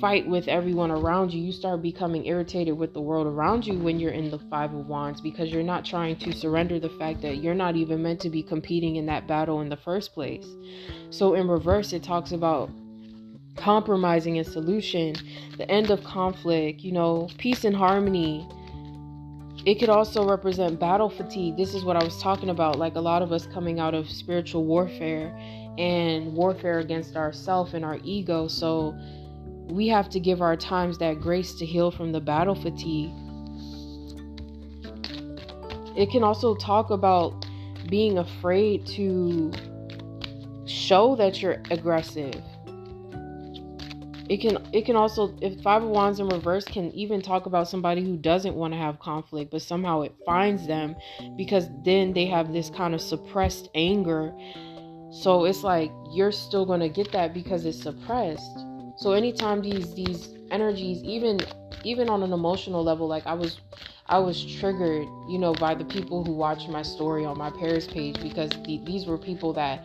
fight 0.00 0.26
with 0.26 0.48
everyone 0.48 0.90
around 0.90 1.32
you. 1.32 1.42
You 1.42 1.52
start 1.52 1.82
becoming 1.82 2.24
irritated 2.26 2.76
with 2.76 2.94
the 2.94 3.00
world 3.00 3.26
around 3.26 3.66
you 3.66 3.78
when 3.78 3.98
you're 3.98 4.12
in 4.12 4.30
the 4.30 4.38
Five 4.38 4.72
of 4.72 4.86
Wands 4.86 5.20
because 5.20 5.50
you're 5.50 5.62
not 5.62 5.84
trying 5.84 6.16
to 6.16 6.32
surrender 6.32 6.78
the 6.78 6.88
fact 6.90 7.20
that 7.22 7.38
you're 7.38 7.54
not 7.54 7.76
even 7.76 8.02
meant 8.02 8.20
to 8.20 8.30
be 8.30 8.42
competing 8.42 8.96
in 8.96 9.06
that 9.06 9.26
battle 9.26 9.60
in 9.60 9.68
the 9.68 9.76
first 9.76 10.14
place. 10.14 10.46
So, 11.10 11.34
in 11.34 11.48
reverse, 11.48 11.92
it 11.92 12.02
talks 12.02 12.32
about 12.32 12.70
compromising 13.56 14.38
and 14.38 14.46
solution, 14.46 15.16
the 15.58 15.68
end 15.70 15.90
of 15.90 16.02
conflict, 16.04 16.80
you 16.80 16.92
know, 16.92 17.28
peace 17.36 17.64
and 17.64 17.74
harmony. 17.74 18.48
It 19.66 19.78
could 19.78 19.90
also 19.90 20.26
represent 20.26 20.80
battle 20.80 21.10
fatigue. 21.10 21.56
This 21.56 21.74
is 21.74 21.84
what 21.84 21.96
I 21.96 22.02
was 22.02 22.20
talking 22.20 22.48
about. 22.48 22.78
Like 22.78 22.94
a 22.94 23.00
lot 23.00 23.20
of 23.20 23.30
us 23.30 23.46
coming 23.46 23.78
out 23.78 23.94
of 23.94 24.08
spiritual 24.08 24.64
warfare 24.64 25.36
and 25.78 26.34
warfare 26.34 26.78
against 26.78 27.14
ourself 27.14 27.74
and 27.74 27.84
our 27.84 27.98
ego. 28.02 28.48
So 28.48 28.96
we 29.68 29.86
have 29.88 30.08
to 30.10 30.20
give 30.20 30.40
our 30.40 30.56
times 30.56 30.98
that 30.98 31.20
grace 31.20 31.54
to 31.56 31.66
heal 31.66 31.90
from 31.90 32.10
the 32.10 32.20
battle 32.20 32.54
fatigue. 32.54 33.12
It 35.96 36.10
can 36.10 36.24
also 36.24 36.54
talk 36.54 36.90
about 36.90 37.44
being 37.88 38.18
afraid 38.18 38.86
to 38.86 39.52
show 40.66 41.16
that 41.16 41.42
you're 41.42 41.62
aggressive. 41.70 42.40
It 44.30 44.40
can 44.40 44.58
it 44.72 44.86
can 44.86 44.94
also 44.94 45.36
if 45.42 45.60
five 45.60 45.82
of 45.82 45.90
wands 45.90 46.20
in 46.20 46.28
reverse 46.28 46.64
can 46.64 46.92
even 46.92 47.20
talk 47.20 47.46
about 47.46 47.68
somebody 47.68 48.02
who 48.04 48.16
doesn't 48.16 48.54
want 48.54 48.72
to 48.72 48.78
have 48.78 49.00
conflict 49.00 49.50
but 49.50 49.60
somehow 49.60 50.02
it 50.02 50.14
finds 50.24 50.68
them 50.68 50.94
because 51.36 51.68
then 51.84 52.12
they 52.12 52.26
have 52.26 52.52
this 52.52 52.70
kind 52.70 52.94
of 52.94 53.00
suppressed 53.00 53.68
anger 53.74 54.32
so 55.10 55.44
it's 55.44 55.64
like 55.64 55.90
you're 56.12 56.32
still 56.32 56.64
going 56.64 56.80
to 56.80 56.88
get 56.88 57.12
that 57.12 57.34
because 57.34 57.64
it's 57.64 57.82
suppressed. 57.82 58.64
So 58.96 59.12
anytime 59.12 59.60
these 59.60 59.92
these 59.94 60.34
energies 60.50 61.02
even 61.02 61.40
even 61.84 62.08
on 62.08 62.22
an 62.22 62.32
emotional 62.32 62.84
level 62.84 63.08
like 63.08 63.26
I 63.26 63.34
was 63.34 63.60
I 64.06 64.18
was 64.18 64.44
triggered, 64.44 65.06
you 65.28 65.38
know, 65.38 65.54
by 65.54 65.74
the 65.74 65.84
people 65.84 66.24
who 66.24 66.32
watched 66.32 66.68
my 66.68 66.82
story 66.82 67.24
on 67.24 67.38
my 67.38 67.50
Paris 67.50 67.86
page 67.86 68.20
because 68.22 68.50
the, 68.64 68.80
these 68.84 69.06
were 69.06 69.18
people 69.18 69.52
that 69.54 69.84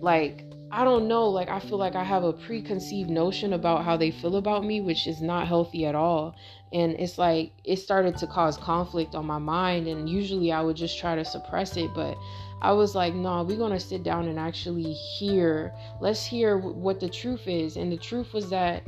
like 0.00 0.44
I 0.70 0.84
don't 0.84 1.08
know, 1.08 1.28
like 1.28 1.48
I 1.48 1.60
feel 1.60 1.78
like 1.78 1.94
I 1.96 2.04
have 2.04 2.24
a 2.24 2.32
preconceived 2.32 3.08
notion 3.08 3.54
about 3.54 3.84
how 3.84 3.96
they 3.96 4.10
feel 4.10 4.36
about 4.36 4.64
me, 4.64 4.80
which 4.82 5.06
is 5.06 5.22
not 5.22 5.48
healthy 5.48 5.86
at 5.86 5.94
all. 5.94 6.34
And 6.72 6.92
it's 6.98 7.16
like 7.16 7.52
it 7.64 7.76
started 7.76 8.18
to 8.18 8.26
cause 8.26 8.58
conflict 8.58 9.14
on 9.14 9.24
my 9.24 9.38
mind 9.38 9.86
and 9.86 10.08
usually 10.08 10.52
I 10.52 10.60
would 10.60 10.76
just 10.76 10.98
try 10.98 11.14
to 11.14 11.24
suppress 11.24 11.76
it, 11.78 11.90
but 11.94 12.18
I 12.60 12.72
was 12.72 12.94
like, 12.94 13.14
no, 13.14 13.42
we're 13.44 13.56
going 13.56 13.72
to 13.72 13.80
sit 13.80 14.02
down 14.02 14.28
and 14.28 14.38
actually 14.38 14.92
hear. 14.92 15.72
Let's 16.00 16.24
hear 16.26 16.58
what 16.58 17.00
the 17.00 17.08
truth 17.08 17.46
is. 17.46 17.76
And 17.76 17.90
the 17.90 17.96
truth 17.96 18.34
was 18.34 18.50
that 18.50 18.82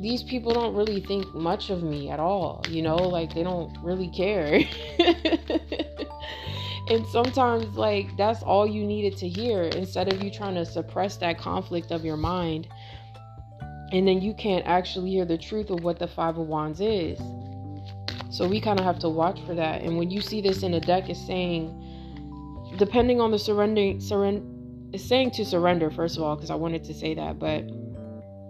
these 0.00 0.22
people 0.22 0.52
don't 0.52 0.74
really 0.74 1.00
think 1.00 1.32
much 1.34 1.70
of 1.70 1.82
me 1.82 2.10
at 2.10 2.20
all, 2.20 2.62
you 2.68 2.82
know, 2.82 2.96
like 2.96 3.34
they 3.34 3.42
don't 3.42 3.74
really 3.82 4.08
care. 4.08 4.60
and 6.90 7.06
sometimes, 7.06 7.76
like, 7.76 8.16
that's 8.16 8.42
all 8.42 8.66
you 8.66 8.84
needed 8.84 9.16
to 9.18 9.28
hear 9.28 9.62
instead 9.64 10.12
of 10.12 10.22
you 10.22 10.30
trying 10.30 10.54
to 10.54 10.64
suppress 10.64 11.16
that 11.18 11.38
conflict 11.38 11.90
of 11.90 12.04
your 12.04 12.16
mind. 12.16 12.68
And 13.92 14.06
then 14.06 14.20
you 14.20 14.34
can't 14.34 14.66
actually 14.66 15.10
hear 15.10 15.24
the 15.24 15.38
truth 15.38 15.70
of 15.70 15.82
what 15.82 15.98
the 15.98 16.06
Five 16.06 16.38
of 16.38 16.46
Wands 16.46 16.80
is. 16.80 17.18
So 18.30 18.46
we 18.46 18.60
kind 18.60 18.78
of 18.78 18.84
have 18.84 18.98
to 19.00 19.08
watch 19.08 19.40
for 19.46 19.54
that. 19.54 19.82
And 19.82 19.96
when 19.96 20.10
you 20.10 20.20
see 20.20 20.40
this 20.40 20.62
in 20.62 20.74
a 20.74 20.80
deck, 20.80 21.08
it's 21.08 21.26
saying, 21.26 21.74
depending 22.76 23.20
on 23.20 23.30
the 23.30 23.38
surrendering, 23.38 24.00
surrender, 24.00 24.44
it's 24.92 25.04
saying 25.04 25.30
to 25.32 25.44
surrender, 25.44 25.90
first 25.90 26.16
of 26.16 26.22
all, 26.22 26.36
because 26.36 26.50
I 26.50 26.54
wanted 26.54 26.84
to 26.84 26.94
say 26.94 27.14
that, 27.14 27.38
but 27.38 27.64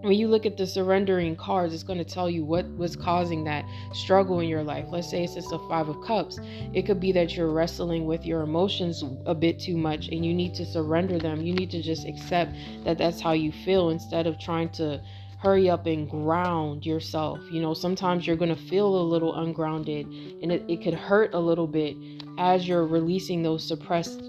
when 0.03 0.13
you 0.13 0.29
look 0.29 0.47
at 0.47 0.57
the 0.57 0.67
surrendering 0.67 1.35
cards, 1.35 1.75
it's 1.75 1.83
going 1.83 1.99
to 1.99 2.05
tell 2.05 2.31
you 2.31 2.45
what 2.45 2.69
was 2.77 2.95
causing 2.95 3.43
that 3.45 3.65
struggle 3.93 4.41
in 4.41 4.49
your 4.49 4.63
life. 4.63 4.87
Let's 4.91 5.11
say 5.11 5.25
it's 5.25 5.35
just 5.35 5.53
a 5.53 5.59
Five 5.69 5.89
of 5.89 6.01
Cups. 6.03 6.39
It 6.73 6.87
could 6.87 7.01
be 7.01 7.11
that 7.13 7.37
you're 7.37 7.51
wrestling 7.51 8.07
with 8.07 8.25
your 8.25 8.43
emotions 8.43 9.03
a 9.27 9.35
bit 9.35 9.59
too 9.59 9.77
much 9.77 10.09
and 10.09 10.25
you 10.25 10.33
need 10.33 10.55
to 10.55 10.65
surrender 10.65 11.19
them. 11.19 11.43
You 11.43 11.53
need 11.53 11.71
to 11.73 11.83
just 11.83 12.07
accept 12.07 12.55
that 12.85 12.99
that's 12.99 13.21
how 13.21 13.33
you 13.33 13.51
feel 13.51 13.91
instead 13.91 14.27
of 14.27 14.39
trying 14.39 14.69
to 14.71 15.03
hurry 15.41 15.69
up 15.69 15.87
and 15.87 16.09
ground 16.09 16.87
yourself. 16.87 17.41
You 17.51 17.61
know, 17.61 17.75
sometimes 17.75 18.27
you're 18.27 18.37
going 18.37 18.55
to 18.55 18.69
feel 18.69 19.01
a 19.01 19.03
little 19.03 19.35
ungrounded 19.35 20.07
and 20.43 20.53
it, 20.53 20.65
it 20.69 20.83
could 20.83 20.95
hurt 20.95 21.35
a 21.35 21.39
little 21.39 21.67
bit 21.67 21.97
as 22.39 22.69
you're 22.69 22.87
releasing 22.87 23.43
those 23.43 23.67
suppressed 23.67 24.23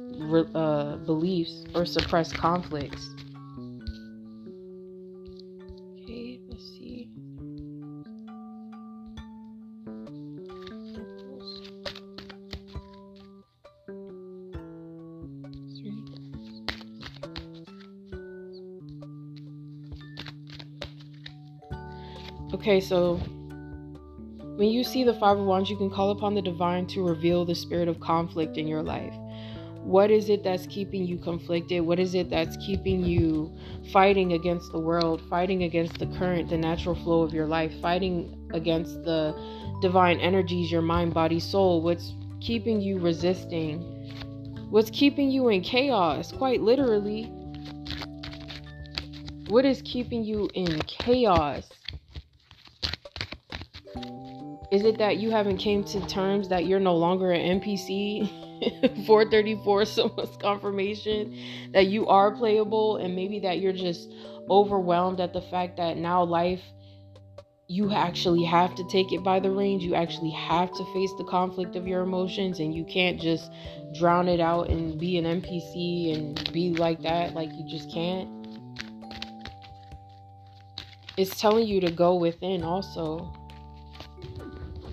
uh, 0.55 0.97
beliefs 0.97 1.63
or 1.75 1.85
suppressed 1.85 2.33
conflicts. 2.33 3.09
Okay, 22.69 22.81
so 22.81 23.15
when 24.57 24.67
you 24.69 24.83
see 24.83 25.03
the 25.03 25.15
Five 25.15 25.39
of 25.39 25.45
Wands, 25.47 25.71
you 25.71 25.75
can 25.75 25.89
call 25.89 26.11
upon 26.11 26.35
the 26.35 26.41
divine 26.43 26.85
to 26.89 27.01
reveal 27.01 27.43
the 27.43 27.55
spirit 27.55 27.87
of 27.87 27.99
conflict 27.99 28.57
in 28.57 28.67
your 28.67 28.83
life. 28.83 29.15
What 29.81 30.11
is 30.11 30.29
it 30.29 30.43
that's 30.43 30.67
keeping 30.67 31.03
you 31.03 31.17
conflicted? 31.17 31.81
What 31.81 31.99
is 31.99 32.13
it 32.13 32.29
that's 32.29 32.55
keeping 32.57 33.03
you 33.03 33.51
fighting 33.91 34.33
against 34.33 34.71
the 34.71 34.77
world, 34.77 35.19
fighting 35.31 35.63
against 35.63 35.97
the 35.97 36.05
current, 36.19 36.51
the 36.51 36.59
natural 36.59 36.93
flow 36.93 37.23
of 37.23 37.33
your 37.33 37.47
life, 37.47 37.73
fighting 37.81 38.37
against 38.53 39.01
the 39.03 39.33
divine 39.81 40.19
energies, 40.19 40.71
your 40.71 40.83
mind, 40.83 41.11
body, 41.11 41.39
soul? 41.39 41.81
What's 41.81 42.13
keeping 42.39 42.79
you 42.81 42.99
resisting? 42.99 43.81
What's 44.69 44.91
keeping 44.91 45.31
you 45.31 45.49
in 45.49 45.61
chaos, 45.61 46.31
quite 46.31 46.61
literally? 46.61 47.23
What 49.47 49.65
is 49.65 49.81
keeping 49.81 50.23
you 50.23 50.47
in 50.53 50.79
chaos? 50.83 51.67
Is 54.71 54.83
it 54.83 54.97
that 54.99 55.17
you 55.17 55.31
haven't 55.31 55.57
came 55.57 55.83
to 55.85 56.05
terms 56.07 56.49
that 56.49 56.65
you're 56.65 56.79
no 56.79 56.95
longer 56.95 57.31
an 57.31 57.59
NPC? 57.59 58.29
434 59.05 59.85
someone's 59.85 60.35
confirmation 60.37 61.71
that 61.71 61.87
you 61.87 62.07
are 62.07 62.35
playable 62.35 62.97
and 62.97 63.15
maybe 63.15 63.39
that 63.39 63.59
you're 63.59 63.73
just 63.73 64.09
overwhelmed 64.49 65.21
at 65.21 65.33
the 65.33 65.41
fact 65.41 65.77
that 65.77 65.97
now 65.97 66.23
life 66.23 66.61
you 67.69 67.93
actually 67.93 68.43
have 68.43 68.73
to 68.73 68.83
take 68.85 69.13
it 69.13 69.23
by 69.23 69.39
the 69.39 69.51
reins. 69.51 69.83
You 69.83 69.93
actually 69.93 70.31
have 70.31 70.73
to 70.73 70.83
face 70.91 71.11
the 71.19 71.23
conflict 71.23 71.75
of 71.75 71.87
your 71.87 72.01
emotions 72.01 72.59
and 72.59 72.73
you 72.73 72.83
can't 72.83 73.21
just 73.21 73.51
drown 73.93 74.27
it 74.27 74.39
out 74.39 74.69
and 74.69 74.99
be 74.99 75.19
an 75.19 75.25
NPC 75.25 76.15
and 76.15 76.51
be 76.51 76.73
like 76.73 77.01
that. 77.03 77.35
Like 77.35 77.51
you 77.53 77.63
just 77.67 77.91
can't. 77.93 78.27
It's 81.15 81.39
telling 81.39 81.67
you 81.67 81.79
to 81.81 81.91
go 81.91 82.15
within 82.15 82.63
also. 82.63 83.31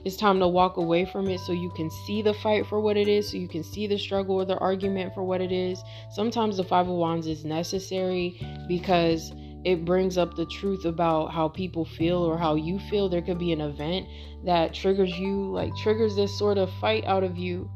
It's 0.06 0.14
time 0.14 0.38
to 0.38 0.46
walk 0.46 0.76
away 0.76 1.04
from 1.04 1.26
it 1.26 1.40
so 1.40 1.50
you 1.50 1.68
can 1.68 1.90
see 1.90 2.22
the 2.22 2.32
fight 2.32 2.64
for 2.68 2.80
what 2.80 2.96
it 2.96 3.08
is, 3.08 3.28
so 3.28 3.38
you 3.38 3.48
can 3.48 3.64
see 3.64 3.88
the 3.88 3.98
struggle 3.98 4.36
or 4.36 4.44
the 4.44 4.56
argument 4.58 5.12
for 5.12 5.24
what 5.24 5.40
it 5.40 5.50
is. 5.50 5.82
Sometimes 6.12 6.58
the 6.58 6.62
Five 6.62 6.86
of 6.88 6.94
Wands 6.94 7.26
is 7.26 7.44
necessary 7.44 8.40
because 8.68 9.32
it 9.64 9.84
brings 9.84 10.16
up 10.16 10.36
the 10.36 10.46
truth 10.46 10.84
about 10.84 11.32
how 11.32 11.48
people 11.48 11.84
feel 11.84 12.18
or 12.18 12.38
how 12.38 12.54
you 12.54 12.78
feel. 12.88 13.08
There 13.08 13.20
could 13.20 13.40
be 13.40 13.50
an 13.50 13.60
event 13.60 14.06
that 14.44 14.72
triggers 14.72 15.18
you, 15.18 15.50
like 15.50 15.74
triggers 15.74 16.14
this 16.14 16.38
sort 16.38 16.56
of 16.56 16.70
fight 16.74 17.04
out 17.04 17.24
of 17.24 17.36
you 17.36 17.68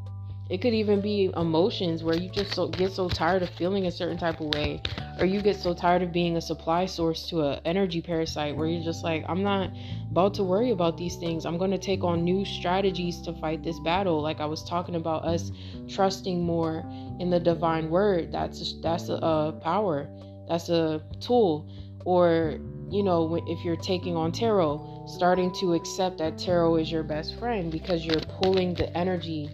it 0.50 0.60
could 0.60 0.74
even 0.74 1.00
be 1.00 1.30
emotions 1.36 2.02
where 2.02 2.16
you 2.16 2.28
just 2.28 2.54
so, 2.54 2.66
get 2.66 2.90
so 2.90 3.08
tired 3.08 3.42
of 3.42 3.50
feeling 3.50 3.86
a 3.86 3.90
certain 3.90 4.18
type 4.18 4.40
of 4.40 4.52
way, 4.52 4.82
or 5.20 5.24
you 5.24 5.40
get 5.40 5.54
so 5.54 5.72
tired 5.72 6.02
of 6.02 6.12
being 6.12 6.36
a 6.36 6.40
supply 6.40 6.86
source 6.86 7.28
to 7.28 7.42
an 7.42 7.60
energy 7.64 8.02
parasite 8.02 8.56
where 8.56 8.66
you're 8.66 8.82
just 8.82 9.04
like, 9.04 9.24
I'm 9.28 9.44
not 9.44 9.70
about 10.10 10.34
to 10.34 10.42
worry 10.42 10.72
about 10.72 10.98
these 10.98 11.14
things. 11.14 11.46
I'm 11.46 11.56
going 11.56 11.70
to 11.70 11.78
take 11.78 12.02
on 12.02 12.24
new 12.24 12.44
strategies 12.44 13.20
to 13.22 13.32
fight 13.34 13.62
this 13.62 13.78
battle. 13.78 14.20
Like 14.20 14.40
I 14.40 14.46
was 14.46 14.64
talking 14.64 14.96
about 14.96 15.24
us 15.24 15.52
trusting 15.88 16.42
more 16.42 16.84
in 17.20 17.30
the 17.30 17.38
divine 17.38 17.88
word. 17.88 18.32
That's 18.32 18.72
a, 18.72 18.80
that's 18.80 19.08
a, 19.08 19.14
a 19.14 19.60
power. 19.62 20.08
That's 20.48 20.68
a 20.68 21.00
tool. 21.20 21.70
Or 22.04 22.58
you 22.90 23.04
know, 23.04 23.40
if 23.46 23.64
you're 23.64 23.76
taking 23.76 24.16
on 24.16 24.32
tarot, 24.32 25.04
starting 25.06 25.54
to 25.60 25.74
accept 25.74 26.18
that 26.18 26.36
tarot 26.38 26.74
is 26.76 26.90
your 26.90 27.04
best 27.04 27.38
friend 27.38 27.70
because 27.70 28.04
you're 28.04 28.20
pulling 28.40 28.74
the 28.74 28.92
energy 28.98 29.48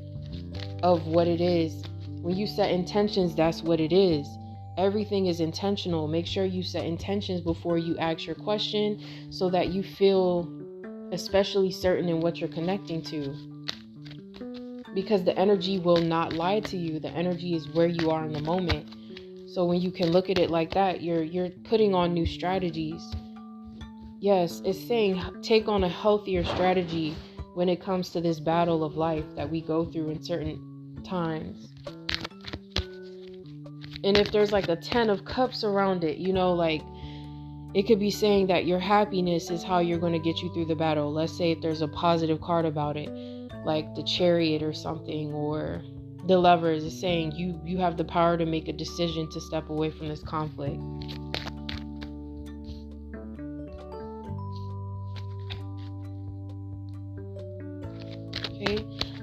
of 0.82 1.06
what 1.06 1.26
it 1.26 1.40
is. 1.40 1.82
When 2.22 2.36
you 2.36 2.46
set 2.46 2.70
intentions, 2.70 3.34
that's 3.34 3.62
what 3.62 3.80
it 3.80 3.92
is. 3.92 4.26
Everything 4.76 5.26
is 5.26 5.40
intentional. 5.40 6.06
Make 6.06 6.26
sure 6.26 6.44
you 6.44 6.62
set 6.62 6.84
intentions 6.84 7.40
before 7.40 7.78
you 7.78 7.96
ask 7.98 8.26
your 8.26 8.34
question 8.34 9.02
so 9.30 9.48
that 9.50 9.68
you 9.68 9.82
feel 9.82 10.50
especially 11.12 11.70
certain 11.70 12.08
in 12.08 12.20
what 12.20 12.38
you're 12.38 12.48
connecting 12.48 13.02
to. 13.02 13.34
Because 14.94 15.24
the 15.24 15.38
energy 15.38 15.78
will 15.78 15.98
not 15.98 16.32
lie 16.32 16.60
to 16.60 16.76
you. 16.76 16.98
The 16.98 17.10
energy 17.10 17.54
is 17.54 17.68
where 17.68 17.86
you 17.86 18.10
are 18.10 18.24
in 18.24 18.32
the 18.32 18.40
moment. 18.40 18.88
So 19.48 19.64
when 19.64 19.80
you 19.80 19.90
can 19.90 20.10
look 20.10 20.28
at 20.28 20.38
it 20.38 20.50
like 20.50 20.74
that, 20.74 21.02
you're 21.02 21.22
you're 21.22 21.50
putting 21.64 21.94
on 21.94 22.12
new 22.12 22.26
strategies. 22.26 23.02
Yes, 24.20 24.60
it's 24.64 24.82
saying 24.86 25.22
take 25.42 25.68
on 25.68 25.84
a 25.84 25.88
healthier 25.88 26.44
strategy 26.44 27.14
when 27.56 27.70
it 27.70 27.80
comes 27.80 28.10
to 28.10 28.20
this 28.20 28.38
battle 28.38 28.84
of 28.84 28.98
life 28.98 29.24
that 29.34 29.50
we 29.50 29.62
go 29.62 29.86
through 29.86 30.10
in 30.10 30.22
certain 30.22 31.00
times. 31.02 31.68
And 34.04 34.18
if 34.18 34.30
there's 34.30 34.52
like 34.52 34.68
a 34.68 34.76
10 34.76 35.08
of 35.08 35.24
cups 35.24 35.64
around 35.64 36.04
it, 36.04 36.18
you 36.18 36.34
know, 36.34 36.52
like 36.52 36.82
it 37.72 37.84
could 37.86 37.98
be 37.98 38.10
saying 38.10 38.48
that 38.48 38.66
your 38.66 38.78
happiness 38.78 39.50
is 39.50 39.62
how 39.62 39.78
you're 39.78 39.98
going 39.98 40.12
to 40.12 40.18
get 40.18 40.42
you 40.42 40.52
through 40.52 40.66
the 40.66 40.74
battle. 40.74 41.10
Let's 41.10 41.34
say 41.34 41.52
if 41.52 41.62
there's 41.62 41.80
a 41.80 41.88
positive 41.88 42.42
card 42.42 42.66
about 42.66 42.98
it, 42.98 43.08
like 43.64 43.94
the 43.94 44.02
chariot 44.02 44.62
or 44.62 44.74
something, 44.74 45.32
or 45.32 45.80
the 46.26 46.36
lovers 46.36 46.84
is 46.84 47.00
saying 47.00 47.32
you 47.32 47.58
you 47.64 47.78
have 47.78 47.96
the 47.96 48.04
power 48.04 48.36
to 48.36 48.44
make 48.44 48.68
a 48.68 48.72
decision 48.74 49.30
to 49.30 49.40
step 49.40 49.70
away 49.70 49.90
from 49.90 50.08
this 50.08 50.22
conflict. 50.22 50.78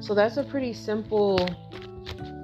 So 0.04 0.14
that's 0.14 0.36
a 0.36 0.44
pretty 0.44 0.74
simple 0.74 1.48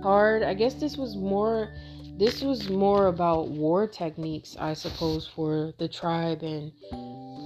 card. 0.02 0.44
I 0.44 0.54
guess 0.54 0.76
this 0.76 0.96
was 0.96 1.18
more 1.18 1.74
this 2.18 2.42
was 2.42 2.70
more 2.70 3.08
about 3.08 3.50
war 3.50 3.88
techniques, 3.88 4.56
I 4.60 4.74
suppose, 4.74 5.28
for 5.28 5.74
the 5.78 5.88
tribe 5.88 6.42
and 6.42 6.72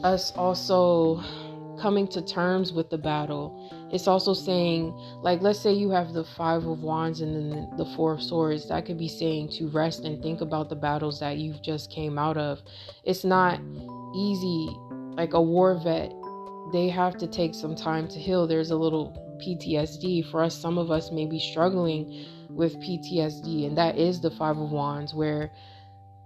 us 0.04 0.32
also 0.36 1.24
coming 1.80 2.08
to 2.08 2.22
terms 2.24 2.72
with 2.74 2.90
the 2.90 2.98
battle. 2.98 3.90
It's 3.92 4.08
also 4.08 4.34
saying, 4.34 4.92
like, 5.22 5.42
let's 5.42 5.60
say 5.60 5.74
you 5.74 5.92
have 5.92 6.14
the 6.14 6.24
Five 6.24 6.66
of 6.66 6.82
Wands 6.82 7.22
and 7.22 7.36
then 7.36 7.78
the 7.78 7.86
Four 7.96 8.14
of 8.14 8.24
Swords. 8.24 8.68
That 8.70 8.86
could 8.86 8.98
be 8.98 9.08
saying 9.08 9.50
to 9.58 9.68
rest 9.68 10.06
and 10.06 10.22
think 10.24 10.42
about 10.42 10.70
the 10.70 10.76
battles 10.76 11.20
that 11.20 11.38
you've 11.38 11.62
just 11.62 11.92
came 11.92 12.18
out 12.18 12.38
of. 12.38 12.60
It's 13.04 13.24
not 13.24 13.60
easy. 14.16 14.76
Like 15.16 15.34
a 15.34 15.42
war 15.42 15.76
vet, 15.76 16.12
they 16.72 16.90
have 16.90 17.18
to 17.18 17.28
take 17.28 17.54
some 17.54 17.76
time 17.76 18.08
to 18.08 18.20
heal. 18.20 18.48
There's 18.48 18.72
a 18.72 18.78
little 18.78 19.23
PTSD. 19.40 20.30
For 20.30 20.44
us, 20.44 20.58
some 20.58 20.78
of 20.78 20.92
us 20.92 21.12
may 21.12 21.26
be 21.26 21.40
struggling 21.40 22.26
with 22.50 22.80
PTSD, 22.80 23.66
and 23.66 23.78
that 23.78 23.98
is 23.98 24.22
the 24.22 24.32
Five 24.32 24.58
of 24.58 24.72
Wands, 24.72 25.14
where 25.14 25.52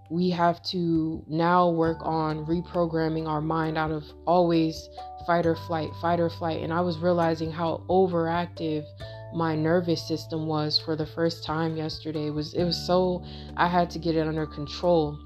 we 0.09 0.29
have 0.29 0.61
to 0.63 1.23
now 1.27 1.69
work 1.69 1.97
on 2.01 2.45
reprogramming 2.45 3.27
our 3.27 3.41
mind 3.41 3.77
out 3.77 3.91
of 3.91 4.03
always 4.25 4.89
fight 5.25 5.45
or 5.45 5.55
flight, 5.55 5.89
fight 6.01 6.19
or 6.19 6.29
flight. 6.29 6.61
And 6.61 6.73
I 6.73 6.81
was 6.81 6.97
realizing 6.97 7.51
how 7.51 7.83
overactive 7.89 8.85
my 9.33 9.55
nervous 9.55 10.07
system 10.07 10.47
was 10.47 10.79
for 10.79 10.95
the 10.95 11.05
first 11.05 11.43
time 11.43 11.75
yesterday. 11.75 12.27
It 12.27 12.33
was 12.33 12.53
it 12.53 12.63
was 12.63 12.77
so 12.77 13.23
I 13.57 13.67
had 13.67 13.89
to 13.91 13.99
get 13.99 14.15
it 14.15 14.25
under 14.25 14.45
control. 14.45 15.19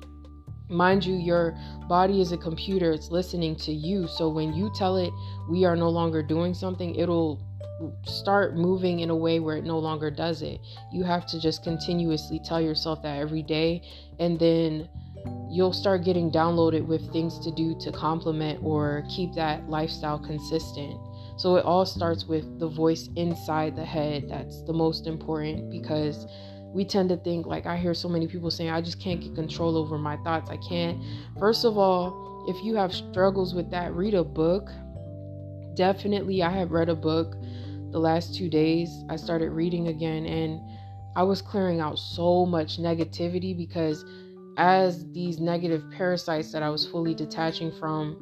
Mind 0.70 1.06
you, 1.06 1.16
your 1.16 1.56
body 1.88 2.22
is 2.22 2.32
a 2.32 2.38
computer, 2.38 2.92
it's 2.92 3.12
listening 3.12 3.56
to 3.58 3.74
you. 3.74 4.08
So 4.08 4.30
when 4.30 4.54
you 4.54 4.72
tell 4.74 4.98
it 4.98 5.12
we 5.50 5.66
are 5.66 5.76
no 5.76 5.90
longer 5.90 6.24
doing 6.24 6.54
something, 6.54 6.96
it'll 6.96 7.40
start 8.04 8.56
moving 8.56 9.00
in 9.00 9.10
a 9.10 9.16
way 9.16 9.40
where 9.40 9.58
it 9.58 9.66
no 9.66 9.80
longer 9.80 10.12
does 10.12 10.42
it. 10.42 10.60
You 10.92 11.04
have 11.04 11.26
to 11.28 11.40
just 11.40 11.64
continuously 11.64 12.40
tell 12.44 12.62
yourself 12.62 13.02
that 13.04 13.18
every 13.18 13.44
day, 13.44 13.82
and 14.20 14.40
then 14.40 14.90
you'll 15.50 15.74
start 15.74 16.04
getting 16.04 16.32
downloaded 16.32 16.86
with 16.86 17.12
things 17.12 17.40
to 17.40 17.52
do 17.52 17.76
to 17.80 17.92
complement 17.92 18.60
or 18.64 19.04
keep 19.10 19.34
that 19.36 19.70
lifestyle 19.70 20.20
consistent. 20.20 21.00
So 21.38 21.56
it 21.56 21.66
all 21.66 21.86
starts 21.86 22.26
with 22.26 22.60
the 22.60 22.68
voice 22.68 23.10
inside 23.16 23.76
the 23.76 23.86
head. 23.86 24.26
That's 24.30 24.62
the 24.64 24.74
most 24.74 25.08
important 25.08 25.72
because 25.72 26.28
we 26.74 26.86
tend 26.86 27.10
to 27.10 27.18
think 27.18 27.46
like 27.46 27.66
I 27.66 27.78
hear 27.78 27.94
so 27.94 28.08
many 28.08 28.28
people 28.28 28.52
saying 28.52 28.70
I 28.70 28.82
just 28.82 29.02
can't 29.02 29.20
get 29.20 29.36
control 29.36 29.76
over 29.76 29.98
my 29.98 30.18
thoughts. 30.18 30.50
I 30.50 30.58
can't. 30.58 31.02
First 31.40 31.66
of 31.66 31.78
all, 31.78 32.46
if 32.48 32.64
you 32.64 32.76
have 32.76 32.94
struggles 32.94 33.54
with 33.54 33.70
that, 33.72 33.94
read 33.94 34.14
a 34.14 34.24
book. 34.24 34.70
Definitely 35.76 36.44
I 36.44 36.50
have 36.50 36.72
read 36.72 36.90
a 36.90 36.96
book 36.96 37.36
the 37.92 38.00
last 38.00 38.36
2 38.36 38.50
days. 38.50 38.90
I 39.10 39.16
started 39.16 39.52
reading 39.52 39.88
again 39.88 40.26
and 40.26 40.62
I 41.16 41.24
was 41.24 41.42
clearing 41.42 41.80
out 41.80 42.00
so 42.00 42.46
much 42.46 42.78
negativity 42.78 43.56
because 43.56 44.06
as 44.58 45.06
these 45.14 45.40
negative 45.40 45.84
parasites 45.92 46.52
that 46.52 46.64
I 46.64 46.70
was 46.70 46.86
fully 46.86 47.14
detaching 47.14 47.72
from, 47.72 48.16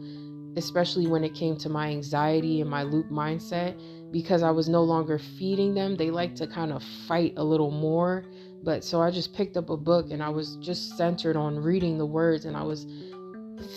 especially 0.56 1.08
when 1.08 1.24
it 1.24 1.34
came 1.36 1.56
to 1.58 1.70
my 1.70 1.90
anxiety 1.90 2.62
and 2.62 2.70
my 2.70 2.84
loop 2.84 3.10
mindset, 3.10 3.80
because 4.12 4.42
I 4.42 4.52
was 4.52 4.68
no 4.68 4.84
longer 4.84 5.20
feeding 5.20 5.76
them, 5.76 5.96
they 5.96 6.10
like 6.10 6.36
to 6.36 6.48
kind 6.48 6.72
of 6.72 6.84
fight 7.08 7.34
a 7.38 7.44
little 7.44 7.72
more. 7.72 8.26
But 8.64 8.84
so 8.84 9.02
I 9.02 9.12
just 9.12 9.34
picked 9.34 9.56
up 9.56 9.70
a 9.70 9.78
book 9.78 10.12
and 10.12 10.22
I 10.22 10.30
was 10.30 10.58
just 10.58 10.98
centered 10.98 11.36
on 11.36 11.60
reading 11.60 11.98
the 11.98 12.06
words 12.06 12.46
and 12.46 12.58
I 12.58 12.64
was 12.64 12.86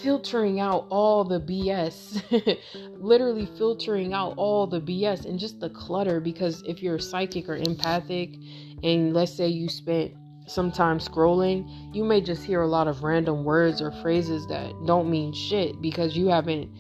filtering 0.03 0.61
out 0.61 0.87
all 0.91 1.25
the 1.25 1.41
BS, 1.41 2.59
literally 2.99 3.47
filtering 3.59 4.13
out 4.13 4.35
all 4.37 4.67
the 4.67 4.81
BS 4.81 5.25
and 5.25 5.39
just 5.39 5.61
the 5.61 5.71
clutter. 5.71 6.21
Because 6.21 6.63
if 6.67 6.83
you're 6.83 6.99
psychic 6.99 7.49
or 7.49 7.57
empathic, 7.57 8.35
and 8.83 9.15
let's 9.15 9.33
say 9.33 9.49
you 9.49 9.69
spent 9.69 10.13
some 10.47 10.73
time 10.73 10.99
scrolling, 10.99 11.95
you 11.95 12.05
may 12.05 12.21
just 12.21 12.43
hear 12.43 12.63
a 12.63 12.67
lot 12.67 12.89
of 12.89 13.03
random 13.03 13.45
words 13.45 13.81
or 13.81 13.93
phrases 14.03 14.47
that 14.49 14.73
don't 14.87 15.11
mean 15.11 15.33
shit 15.33 15.81
because 15.81 16.17
you 16.17 16.29
haven't 16.29 16.71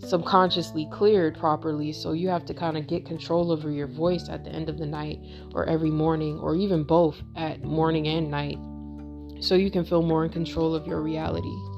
subconsciously 0.00 0.86
cleared 0.92 1.38
properly. 1.38 1.92
So 1.92 2.12
you 2.12 2.28
have 2.28 2.44
to 2.46 2.54
kind 2.54 2.76
of 2.76 2.86
get 2.86 3.06
control 3.06 3.50
over 3.50 3.70
your 3.70 3.86
voice 3.86 4.28
at 4.28 4.44
the 4.44 4.50
end 4.50 4.68
of 4.68 4.78
the 4.78 4.86
night 4.86 5.18
or 5.54 5.66
every 5.66 5.90
morning 5.90 6.38
or 6.38 6.54
even 6.54 6.84
both 6.84 7.16
at 7.34 7.62
morning 7.62 8.06
and 8.06 8.30
night 8.30 8.58
so 9.40 9.54
you 9.54 9.70
can 9.70 9.84
feel 9.84 10.02
more 10.02 10.24
in 10.24 10.30
control 10.30 10.74
of 10.74 10.86
your 10.86 11.02
reality. 11.02 11.75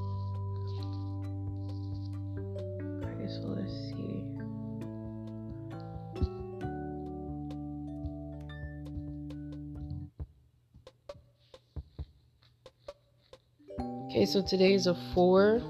Okay, 14.09 14.25
so 14.25 14.41
today 14.41 14.73
is 14.73 14.87
a 14.87 14.95
four. 15.13 15.61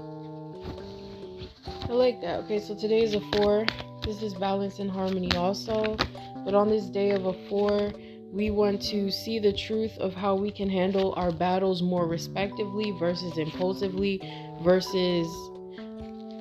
I 1.82 1.92
like 1.92 2.22
that. 2.22 2.40
Okay, 2.44 2.58
so 2.58 2.74
today 2.74 3.02
is 3.02 3.12
a 3.12 3.20
four. 3.32 3.66
This 4.02 4.22
is 4.22 4.32
balance 4.32 4.78
and 4.78 4.90
harmony 4.90 5.30
also. 5.32 5.94
But 6.42 6.54
on 6.54 6.70
this 6.70 6.86
day 6.86 7.10
of 7.10 7.26
a 7.26 7.34
four, 7.50 7.92
we 8.32 8.50
want 8.50 8.80
to 8.84 9.10
see 9.10 9.40
the 9.40 9.52
truth 9.52 9.92
of 9.98 10.14
how 10.14 10.36
we 10.36 10.50
can 10.50 10.70
handle 10.70 11.12
our 11.18 11.30
battles 11.30 11.82
more 11.82 12.06
respectively 12.06 12.92
versus 12.98 13.36
impulsively 13.36 14.22
versus 14.62 15.28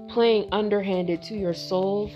playing 0.07 0.47
underhanded 0.53 1.21
to 1.23 1.35
your 1.35 1.53
soul. 1.53 2.09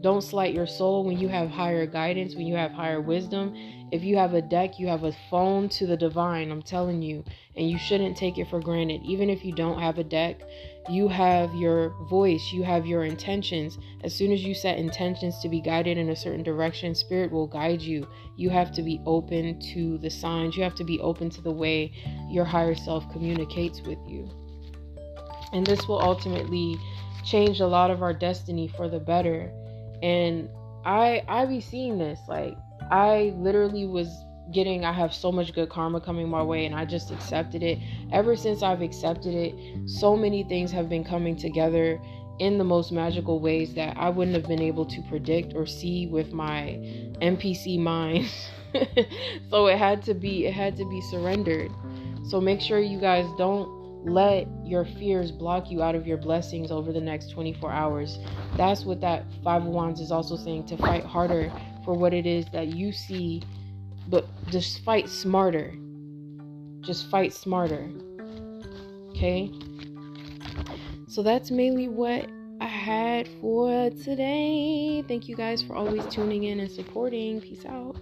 Don't 0.00 0.22
slight 0.22 0.54
your 0.54 0.66
soul 0.66 1.04
when 1.04 1.18
you 1.18 1.28
have 1.28 1.50
higher 1.50 1.86
guidance, 1.86 2.34
when 2.34 2.46
you 2.46 2.54
have 2.54 2.70
higher 2.72 3.00
wisdom. 3.00 3.54
If 3.90 4.04
you 4.04 4.16
have 4.16 4.34
a 4.34 4.42
deck, 4.42 4.78
you 4.78 4.86
have 4.86 5.04
a 5.04 5.16
phone 5.30 5.68
to 5.70 5.86
the 5.86 5.96
divine, 5.96 6.50
I'm 6.50 6.62
telling 6.62 7.02
you 7.02 7.24
and 7.58 7.68
you 7.68 7.76
shouldn't 7.76 8.16
take 8.16 8.38
it 8.38 8.48
for 8.48 8.60
granted. 8.60 9.02
Even 9.04 9.28
if 9.28 9.44
you 9.44 9.52
don't 9.52 9.80
have 9.80 9.98
a 9.98 10.04
deck, 10.04 10.40
you 10.88 11.08
have 11.08 11.52
your 11.56 11.90
voice, 12.08 12.52
you 12.52 12.62
have 12.62 12.86
your 12.86 13.04
intentions. 13.04 13.78
As 14.04 14.14
soon 14.14 14.30
as 14.30 14.44
you 14.44 14.54
set 14.54 14.78
intentions 14.78 15.40
to 15.40 15.48
be 15.48 15.60
guided 15.60 15.98
in 15.98 16.10
a 16.10 16.16
certain 16.16 16.44
direction, 16.44 16.94
spirit 16.94 17.32
will 17.32 17.48
guide 17.48 17.82
you. 17.82 18.06
You 18.36 18.48
have 18.50 18.70
to 18.72 18.82
be 18.82 19.02
open 19.04 19.60
to 19.72 19.98
the 19.98 20.08
signs, 20.08 20.56
you 20.56 20.62
have 20.62 20.76
to 20.76 20.84
be 20.84 21.00
open 21.00 21.30
to 21.30 21.42
the 21.42 21.50
way 21.50 21.92
your 22.30 22.44
higher 22.44 22.76
self 22.76 23.10
communicates 23.10 23.82
with 23.82 23.98
you. 24.06 24.30
And 25.52 25.66
this 25.66 25.88
will 25.88 26.00
ultimately 26.00 26.76
change 27.24 27.58
a 27.58 27.66
lot 27.66 27.90
of 27.90 28.02
our 28.02 28.14
destiny 28.14 28.68
for 28.68 28.88
the 28.88 29.00
better. 29.00 29.52
And 30.02 30.48
I 30.84 31.22
I 31.28 31.46
be 31.46 31.60
seeing 31.60 31.98
this 31.98 32.20
like 32.28 32.56
I 32.90 33.34
literally 33.36 33.86
was 33.86 34.08
getting 34.52 34.84
I 34.84 34.92
have 34.92 35.12
so 35.12 35.30
much 35.30 35.52
good 35.52 35.68
karma 35.68 36.00
coming 36.00 36.28
my 36.28 36.42
way 36.42 36.66
and 36.66 36.74
I 36.74 36.84
just 36.84 37.10
accepted 37.10 37.62
it. 37.62 37.78
Ever 38.12 38.36
since 38.36 38.62
I've 38.62 38.82
accepted 38.82 39.34
it, 39.34 39.54
so 39.88 40.16
many 40.16 40.42
things 40.44 40.70
have 40.72 40.88
been 40.88 41.04
coming 41.04 41.36
together 41.36 42.00
in 42.38 42.56
the 42.56 42.64
most 42.64 42.92
magical 42.92 43.40
ways 43.40 43.74
that 43.74 43.96
I 43.96 44.08
wouldn't 44.08 44.36
have 44.36 44.46
been 44.46 44.62
able 44.62 44.86
to 44.86 45.02
predict 45.02 45.54
or 45.54 45.66
see 45.66 46.06
with 46.06 46.32
my 46.32 46.78
NPC 47.20 47.78
mind. 47.78 48.30
so 49.50 49.66
it 49.66 49.76
had 49.76 50.02
to 50.04 50.14
be 50.14 50.46
it 50.46 50.54
had 50.54 50.76
to 50.76 50.88
be 50.88 51.00
surrendered. 51.10 51.70
So 52.28 52.40
make 52.40 52.60
sure 52.60 52.78
you 52.78 53.00
guys 53.00 53.26
don't 53.36 53.77
let 54.04 54.46
your 54.64 54.84
fears 54.84 55.30
block 55.30 55.70
you 55.70 55.82
out 55.82 55.94
of 55.94 56.06
your 56.06 56.18
blessings 56.18 56.70
over 56.70 56.92
the 56.92 57.00
next 57.00 57.30
24 57.30 57.70
hours. 57.70 58.18
That's 58.56 58.84
what 58.84 59.00
that 59.00 59.24
5 59.42 59.62
of 59.62 59.68
wands 59.68 60.00
is 60.00 60.10
also 60.10 60.36
saying 60.36 60.66
to 60.66 60.76
fight 60.76 61.04
harder 61.04 61.52
for 61.84 61.94
what 61.94 62.14
it 62.14 62.26
is 62.26 62.46
that 62.52 62.68
you 62.68 62.92
see 62.92 63.42
but 64.08 64.26
just 64.50 64.80
fight 64.84 65.08
smarter. 65.08 65.74
Just 66.80 67.10
fight 67.10 67.32
smarter. 67.32 67.90
Okay? 69.10 69.52
So 71.06 71.22
that's 71.22 71.50
mainly 71.50 71.88
what 71.88 72.26
I 72.60 72.66
had 72.66 73.28
for 73.40 73.90
today. 73.90 75.04
Thank 75.06 75.28
you 75.28 75.36
guys 75.36 75.62
for 75.62 75.76
always 75.76 76.06
tuning 76.06 76.44
in 76.44 76.60
and 76.60 76.70
supporting. 76.70 77.40
Peace 77.40 77.64
out. 77.66 77.96